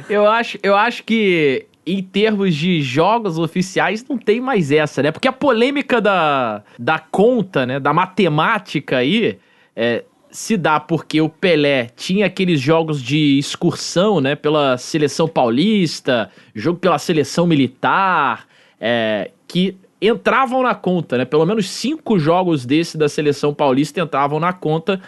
Eu 0.09 0.27
acho, 0.27 0.57
eu 0.63 0.75
acho 0.75 1.03
que 1.03 1.65
em 1.85 2.03
termos 2.03 2.55
de 2.55 2.81
jogos 2.81 3.37
oficiais 3.39 4.05
não 4.07 4.17
tem 4.17 4.41
mais 4.41 4.71
essa, 4.71 5.01
né? 5.01 5.11
Porque 5.11 5.27
a 5.27 5.31
polêmica 5.31 6.01
da, 6.01 6.63
da 6.77 6.99
conta, 6.99 7.65
né? 7.65 7.79
Da 7.79 7.93
matemática 7.93 8.97
aí 8.97 9.39
é, 9.75 10.03
se 10.31 10.55
dá 10.55 10.79
porque 10.79 11.19
o 11.21 11.29
Pelé 11.29 11.89
tinha 11.95 12.25
aqueles 12.25 12.59
jogos 12.59 13.01
de 13.01 13.37
excursão, 13.39 14.21
né? 14.21 14.35
Pela 14.35 14.77
seleção 14.77 15.27
paulista, 15.27 16.29
jogo 16.53 16.79
pela 16.79 16.99
seleção 16.99 17.47
militar, 17.47 18.47
é, 18.79 19.31
que 19.47 19.75
entravam 20.01 20.63
na 20.63 20.75
conta, 20.75 21.17
né? 21.17 21.25
Pelo 21.25 21.45
menos 21.45 21.69
cinco 21.69 22.19
jogos 22.19 22.65
desse 22.65 22.97
da 22.97 23.09
seleção 23.09 23.53
paulista 23.53 23.99
entravam 23.99 24.39
na 24.39 24.53
conta. 24.53 25.01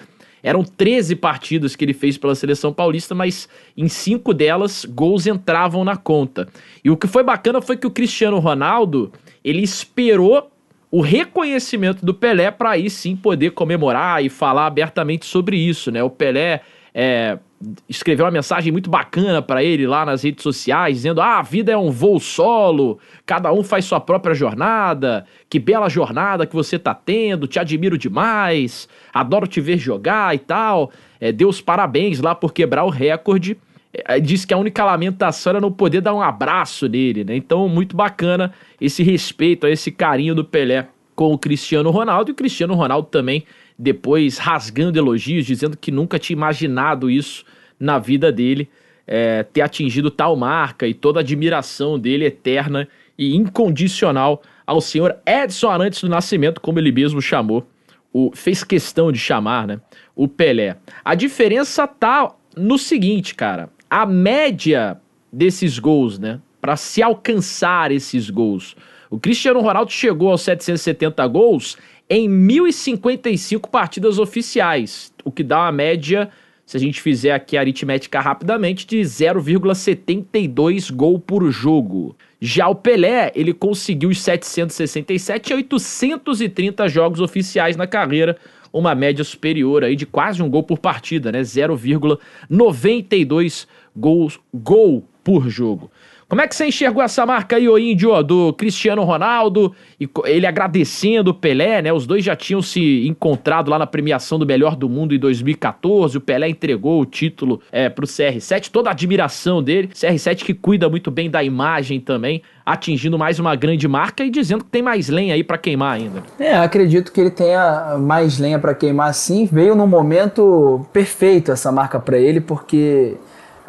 Eram 0.43 0.63
13 0.63 1.15
partidas 1.15 1.75
que 1.75 1.85
ele 1.85 1.93
fez 1.93 2.17
pela 2.17 2.33
seleção 2.33 2.73
paulista, 2.73 3.13
mas 3.13 3.47
em 3.77 3.87
cinco 3.87 4.33
delas 4.33 4.85
gols 4.85 5.27
entravam 5.27 5.83
na 5.83 5.95
conta. 5.95 6.47
E 6.83 6.89
o 6.89 6.97
que 6.97 7.05
foi 7.05 7.23
bacana 7.23 7.61
foi 7.61 7.77
que 7.77 7.85
o 7.85 7.91
Cristiano 7.91 8.39
Ronaldo, 8.39 9.11
ele 9.43 9.61
esperou 9.61 10.50
o 10.91 10.99
reconhecimento 10.99 12.05
do 12.05 12.13
Pelé 12.13 12.51
para 12.51 12.71
aí 12.71 12.89
sim 12.89 13.15
poder 13.15 13.51
comemorar 13.51 14.23
e 14.23 14.29
falar 14.29 14.67
abertamente 14.67 15.25
sobre 15.25 15.55
isso, 15.55 15.89
né? 15.89 16.03
O 16.03 16.09
Pelé 16.09 16.61
é, 16.93 17.39
escreveu 17.87 18.25
uma 18.25 18.31
mensagem 18.31 18.71
muito 18.71 18.89
bacana 18.89 19.41
para 19.41 19.63
ele 19.63 19.87
lá 19.87 20.05
nas 20.05 20.23
redes 20.23 20.43
sociais, 20.43 20.97
dizendo: 20.97 21.21
Ah, 21.21 21.39
a 21.39 21.41
vida 21.41 21.71
é 21.71 21.77
um 21.77 21.89
voo 21.89 22.19
solo, 22.19 22.99
cada 23.25 23.53
um 23.53 23.63
faz 23.63 23.85
sua 23.85 24.01
própria 24.01 24.35
jornada, 24.35 25.25
que 25.49 25.59
bela 25.59 25.87
jornada 25.87 26.45
que 26.45 26.53
você 26.53 26.77
tá 26.77 26.93
tendo, 26.93 27.47
te 27.47 27.57
admiro 27.57 27.97
demais, 27.97 28.89
adoro 29.13 29.47
te 29.47 29.61
ver 29.61 29.77
jogar 29.77 30.35
e 30.35 30.39
tal. 30.39 30.91
É, 31.21 31.31
deu 31.31 31.47
os 31.47 31.61
parabéns 31.61 32.19
lá 32.19 32.35
por 32.35 32.51
quebrar 32.51 32.83
o 32.83 32.89
recorde. 32.89 33.57
É, 33.93 34.19
Diz 34.19 34.45
que 34.45 34.53
a 34.53 34.57
única 34.57 34.83
lamentação 34.83 35.51
era 35.51 35.61
não 35.61 35.71
poder 35.71 36.01
dar 36.01 36.13
um 36.13 36.21
abraço 36.21 36.87
nele, 36.87 37.23
né? 37.23 37.35
Então, 37.35 37.67
muito 37.67 37.95
bacana 37.95 38.53
esse 38.79 39.03
respeito, 39.03 39.67
esse 39.67 39.91
carinho 39.91 40.33
do 40.33 40.45
Pelé 40.45 40.87
com 41.15 41.33
o 41.33 41.37
Cristiano 41.37 41.91
Ronaldo. 41.91 42.31
E 42.31 42.33
o 42.33 42.35
Cristiano 42.35 42.73
Ronaldo 42.73 43.07
também, 43.09 43.43
depois 43.77 44.37
rasgando 44.37 44.97
elogios, 44.97 45.45
dizendo 45.45 45.77
que 45.77 45.91
nunca 45.91 46.17
tinha 46.17 46.35
imaginado 46.35 47.09
isso 47.09 47.43
na 47.79 47.99
vida 47.99 48.31
dele, 48.31 48.69
é, 49.05 49.43
ter 49.43 49.61
atingido 49.61 50.09
tal 50.09 50.35
marca 50.35 50.87
e 50.87 50.93
toda 50.93 51.19
a 51.19 51.21
admiração 51.21 51.99
dele 51.99 52.25
eterna 52.25 52.87
e 53.17 53.35
incondicional 53.35 54.41
ao 54.65 54.79
senhor 54.79 55.17
Edson 55.25 55.69
Arantes 55.69 56.01
do 56.01 56.09
Nascimento, 56.09 56.61
como 56.61 56.79
ele 56.79 56.91
mesmo 56.91 57.21
chamou, 57.21 57.67
o, 58.13 58.31
fez 58.33 58.63
questão 58.63 59.11
de 59.11 59.19
chamar, 59.19 59.67
né? 59.67 59.81
O 60.15 60.27
Pelé. 60.27 60.77
A 61.03 61.15
diferença 61.15 61.85
tá 61.87 62.33
no 62.55 62.77
seguinte, 62.77 63.35
cara. 63.35 63.69
A 63.93 64.05
média 64.05 64.97
desses 65.33 65.77
gols, 65.77 66.17
né? 66.17 66.39
Para 66.61 66.77
se 66.77 67.03
alcançar 67.03 67.91
esses 67.91 68.29
gols. 68.29 68.73
O 69.09 69.19
Cristiano 69.19 69.59
Ronaldo 69.59 69.91
chegou 69.91 70.31
aos 70.31 70.43
770 70.43 71.27
gols 71.27 71.77
em 72.09 72.29
1055 72.29 73.69
partidas 73.69 74.17
oficiais, 74.17 75.11
o 75.25 75.31
que 75.31 75.43
dá 75.43 75.63
uma 75.63 75.73
média, 75.73 76.29
se 76.65 76.77
a 76.77 76.79
gente 76.79 77.01
fizer 77.01 77.33
aqui 77.33 77.57
a 77.57 77.59
aritmética 77.59 78.21
rapidamente, 78.21 78.87
de 78.87 79.01
0,72 79.01 80.89
gol 80.89 81.19
por 81.19 81.51
jogo. 81.51 82.15
Já 82.39 82.69
o 82.69 82.75
Pelé, 82.75 83.33
ele 83.35 83.53
conseguiu 83.53 84.07
os 84.07 84.21
767 84.21 85.49
e 85.49 85.53
830 85.53 86.87
jogos 86.87 87.19
oficiais 87.19 87.75
na 87.75 87.85
carreira, 87.85 88.37
uma 88.71 88.95
média 88.95 89.23
superior 89.23 89.83
aí 89.83 89.95
de 89.95 90.05
quase 90.05 90.41
um 90.41 90.49
gol 90.49 90.63
por 90.63 90.79
partida, 90.79 91.31
né? 91.31 91.41
0,92 91.41 93.67
gols 93.95 94.39
gol 94.53 95.03
por 95.23 95.49
jogo. 95.49 95.91
Como 96.31 96.39
é 96.39 96.47
que 96.47 96.55
você 96.55 96.65
enxergou 96.65 97.03
essa 97.03 97.25
marca 97.25 97.57
aí, 97.57 97.67
ô 97.67 97.77
Índio, 97.77 98.23
do 98.23 98.53
Cristiano 98.53 99.03
Ronaldo, 99.03 99.75
e 99.99 100.09
ele 100.23 100.47
agradecendo 100.47 101.31
o 101.31 101.33
Pelé, 101.33 101.81
né? 101.81 101.91
Os 101.91 102.07
dois 102.07 102.23
já 102.23 102.37
tinham 102.37 102.61
se 102.61 103.05
encontrado 103.05 103.69
lá 103.69 103.77
na 103.77 103.85
premiação 103.85 104.39
do 104.39 104.45
Melhor 104.45 104.77
do 104.77 104.87
Mundo 104.87 105.13
em 105.13 105.19
2014, 105.19 106.17
o 106.17 106.21
Pelé 106.21 106.47
entregou 106.47 107.01
o 107.01 107.05
título 107.05 107.59
é, 107.69 107.89
pro 107.89 108.07
CR7, 108.07 108.69
toda 108.71 108.87
a 108.89 108.93
admiração 108.93 109.61
dele, 109.61 109.89
CR7 109.89 110.45
que 110.45 110.53
cuida 110.53 110.87
muito 110.87 111.11
bem 111.11 111.29
da 111.29 111.43
imagem 111.43 111.99
também, 111.99 112.41
atingindo 112.65 113.19
mais 113.19 113.37
uma 113.37 113.53
grande 113.53 113.85
marca 113.85 114.23
e 114.23 114.29
dizendo 114.29 114.63
que 114.63 114.71
tem 114.71 114.81
mais 114.81 115.09
lenha 115.09 115.33
aí 115.33 115.43
pra 115.43 115.57
queimar 115.57 115.95
ainda. 115.97 116.23
É, 116.39 116.55
acredito 116.55 117.11
que 117.11 117.19
ele 117.19 117.31
tenha 117.31 117.97
mais 117.99 118.39
lenha 118.39 118.57
pra 118.57 118.73
queimar 118.73 119.13
sim. 119.13 119.49
Veio 119.51 119.75
num 119.75 119.85
momento 119.85 120.85
perfeito 120.93 121.51
essa 121.51 121.73
marca 121.73 121.99
pra 121.99 122.17
ele, 122.17 122.39
porque 122.39 123.17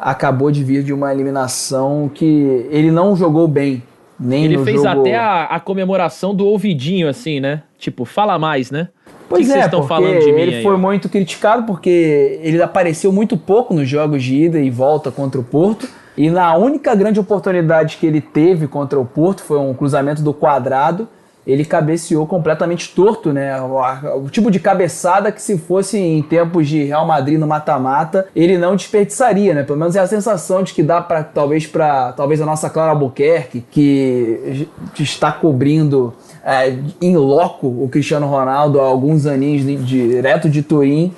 acabou 0.03 0.51
de 0.51 0.63
vir 0.63 0.83
de 0.83 0.91
uma 0.93 1.13
eliminação 1.13 2.11
que 2.13 2.67
ele 2.69 2.91
não 2.91 3.15
jogou 3.15 3.47
bem. 3.47 3.81
Nem 4.19 4.45
Ele 4.45 4.63
fez 4.63 4.81
jogo... 4.81 5.01
até 5.01 5.15
a, 5.15 5.45
a 5.45 5.59
comemoração 5.59 6.35
do 6.35 6.45
ouvidinho, 6.45 7.09
assim, 7.09 7.39
né? 7.39 7.63
Tipo, 7.79 8.05
fala 8.05 8.37
mais, 8.37 8.69
né? 8.69 8.89
Pois 9.27 9.47
que 9.47 9.53
é, 9.53 9.67
porque 9.67 9.87
falando 9.87 10.19
de 10.19 10.31
mim 10.31 10.41
ele 10.41 10.55
aí, 10.57 10.63
foi 10.63 10.75
ó? 10.75 10.77
muito 10.77 11.09
criticado 11.09 11.63
porque 11.63 12.39
ele 12.43 12.61
apareceu 12.61 13.11
muito 13.11 13.35
pouco 13.35 13.73
nos 13.73 13.89
jogos 13.89 14.23
de 14.23 14.35
ida 14.35 14.59
e 14.59 14.69
volta 14.69 15.09
contra 15.09 15.41
o 15.41 15.43
Porto. 15.43 15.89
E 16.15 16.29
na 16.29 16.55
única 16.55 16.93
grande 16.93 17.19
oportunidade 17.19 17.97
que 17.97 18.05
ele 18.05 18.21
teve 18.21 18.67
contra 18.67 18.99
o 18.99 19.05
Porto 19.05 19.41
foi 19.41 19.57
um 19.57 19.73
cruzamento 19.73 20.21
do 20.21 20.33
quadrado. 20.33 21.07
Ele 21.45 21.65
cabeceou 21.65 22.25
completamente 22.25 22.93
torto, 22.95 23.33
né? 23.33 23.59
O, 23.61 24.29
tipo 24.29 24.49
de 24.49 24.59
cabeçada 24.59 25.31
que 25.31 25.41
se 25.41 25.57
fosse 25.57 25.97
em 25.97 26.21
tempos 26.21 26.67
de 26.67 26.83
Real 26.83 27.05
Madrid 27.05 27.37
no 27.37 27.45
mata-mata, 27.45 28.27
ele 28.35 28.57
não 28.57 28.75
desperdiçaria, 28.75 29.53
né? 29.53 29.63
Pelo 29.63 29.77
menos 29.77 29.95
é 29.95 29.99
a 29.99 30.07
sensação 30.07 30.63
de 30.63 30.73
que 30.73 30.81
dá 30.81 31.01
para 31.01 31.21
talvez 31.23 31.67
para 31.67 32.13
talvez 32.13 32.41
a 32.41 32.45
nossa 32.45 32.69
Clara 32.69 32.91
Albuquerque, 32.91 33.63
que 33.69 34.67
está 34.97 35.31
cobrindo 35.31 36.13
é, 36.45 36.77
em 37.01 37.15
loco 37.17 37.67
o 37.67 37.89
Cristiano 37.89 38.25
Ronaldo 38.27 38.79
há 38.79 38.85
alguns 38.85 39.25
aninhos 39.25 39.65
de- 39.65 39.77
direto 39.77 40.49
de 40.49 40.61
Turim, 40.61 41.13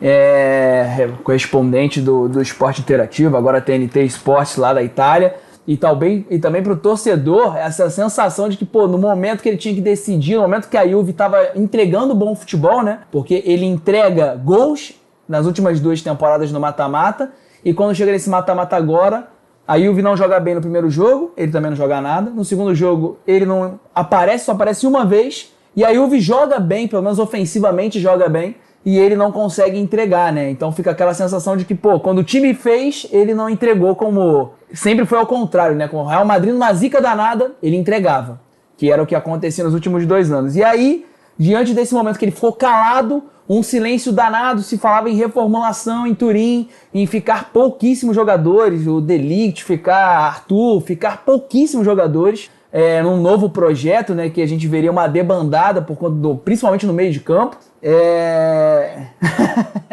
é, 0.00 1.08
correspondente 1.24 2.00
do, 2.00 2.28
do 2.28 2.40
esporte 2.40 2.80
interativo, 2.80 3.36
agora 3.36 3.60
TNT 3.60 4.02
Esportes 4.02 4.56
lá 4.56 4.72
da 4.72 4.82
Itália. 4.82 5.34
E, 5.68 5.76
talvez, 5.76 6.24
e 6.30 6.38
também 6.38 6.62
para 6.62 6.72
o 6.72 6.76
torcedor, 6.76 7.54
essa 7.54 7.90
sensação 7.90 8.48
de 8.48 8.56
que, 8.56 8.64
pô, 8.64 8.88
no 8.88 8.96
momento 8.96 9.42
que 9.42 9.50
ele 9.50 9.58
tinha 9.58 9.74
que 9.74 9.82
decidir, 9.82 10.36
no 10.36 10.40
momento 10.40 10.66
que 10.66 10.78
a 10.78 10.88
Juve 10.88 11.10
estava 11.10 11.50
entregando 11.54 12.14
bom 12.14 12.34
futebol, 12.34 12.82
né? 12.82 13.00
Porque 13.12 13.42
ele 13.44 13.66
entrega 13.66 14.34
gols 14.34 14.94
nas 15.28 15.44
últimas 15.44 15.78
duas 15.78 16.00
temporadas 16.00 16.50
no 16.50 16.58
mata-mata, 16.58 17.30
e 17.62 17.74
quando 17.74 17.94
chega 17.94 18.12
nesse 18.12 18.30
mata-mata 18.30 18.76
agora, 18.76 19.28
a 19.66 19.78
Juve 19.78 20.00
não 20.00 20.16
joga 20.16 20.40
bem 20.40 20.54
no 20.54 20.62
primeiro 20.62 20.88
jogo, 20.88 21.34
ele 21.36 21.52
também 21.52 21.68
não 21.70 21.76
joga 21.76 22.00
nada. 22.00 22.30
No 22.30 22.46
segundo 22.46 22.74
jogo, 22.74 23.18
ele 23.26 23.44
não 23.44 23.78
aparece, 23.94 24.46
só 24.46 24.52
aparece 24.52 24.86
uma 24.86 25.04
vez. 25.04 25.52
E 25.76 25.84
a 25.84 25.92
Juve 25.92 26.18
joga 26.18 26.58
bem, 26.58 26.88
pelo 26.88 27.02
menos 27.02 27.18
ofensivamente 27.18 28.00
joga 28.00 28.26
bem, 28.26 28.56
e 28.88 28.98
ele 28.98 29.14
não 29.14 29.30
consegue 29.30 29.78
entregar, 29.78 30.32
né? 30.32 30.50
Então 30.50 30.72
fica 30.72 30.92
aquela 30.92 31.12
sensação 31.12 31.58
de 31.58 31.66
que, 31.66 31.74
pô, 31.74 32.00
quando 32.00 32.20
o 32.20 32.24
time 32.24 32.54
fez, 32.54 33.06
ele 33.12 33.34
não 33.34 33.46
entregou 33.50 33.94
como. 33.94 34.52
Sempre 34.72 35.04
foi 35.04 35.18
ao 35.18 35.26
contrário, 35.26 35.76
né? 35.76 35.86
Com 35.86 35.98
o 35.98 36.06
Real 36.06 36.24
Madrid 36.24 36.54
numa 36.54 36.72
zica 36.72 36.98
danada, 36.98 37.52
ele 37.62 37.76
entregava. 37.76 38.40
Que 38.78 38.90
era 38.90 39.02
o 39.02 39.06
que 39.06 39.14
acontecia 39.14 39.62
nos 39.62 39.74
últimos 39.74 40.06
dois 40.06 40.32
anos. 40.32 40.56
E 40.56 40.64
aí, 40.64 41.04
diante 41.38 41.74
desse 41.74 41.92
momento 41.92 42.18
que 42.18 42.24
ele 42.24 42.32
ficou 42.32 42.50
calado, 42.50 43.24
um 43.46 43.62
silêncio 43.62 44.10
danado, 44.10 44.62
se 44.62 44.78
falava 44.78 45.10
em 45.10 45.16
reformulação 45.16 46.06
em 46.06 46.14
Turim, 46.14 46.70
em 46.94 47.06
ficar 47.06 47.50
pouquíssimos 47.52 48.16
jogadores, 48.16 48.86
o 48.86 49.02
Delict, 49.02 49.64
ficar 49.64 50.16
Arthur, 50.18 50.80
ficar 50.80 51.26
pouquíssimos 51.26 51.84
jogadores, 51.84 52.50
é, 52.72 53.02
num 53.02 53.16
novo 53.16 53.48
projeto, 53.50 54.14
né, 54.14 54.28
que 54.28 54.42
a 54.42 54.46
gente 54.46 54.66
veria 54.66 54.90
uma 54.90 55.06
debandada, 55.06 55.80
por 55.80 55.96
conta 55.96 56.14
do, 56.16 56.36
principalmente 56.36 56.86
no 56.86 56.92
meio 56.92 57.12
de 57.12 57.20
campo. 57.20 57.56
É... 57.82 59.06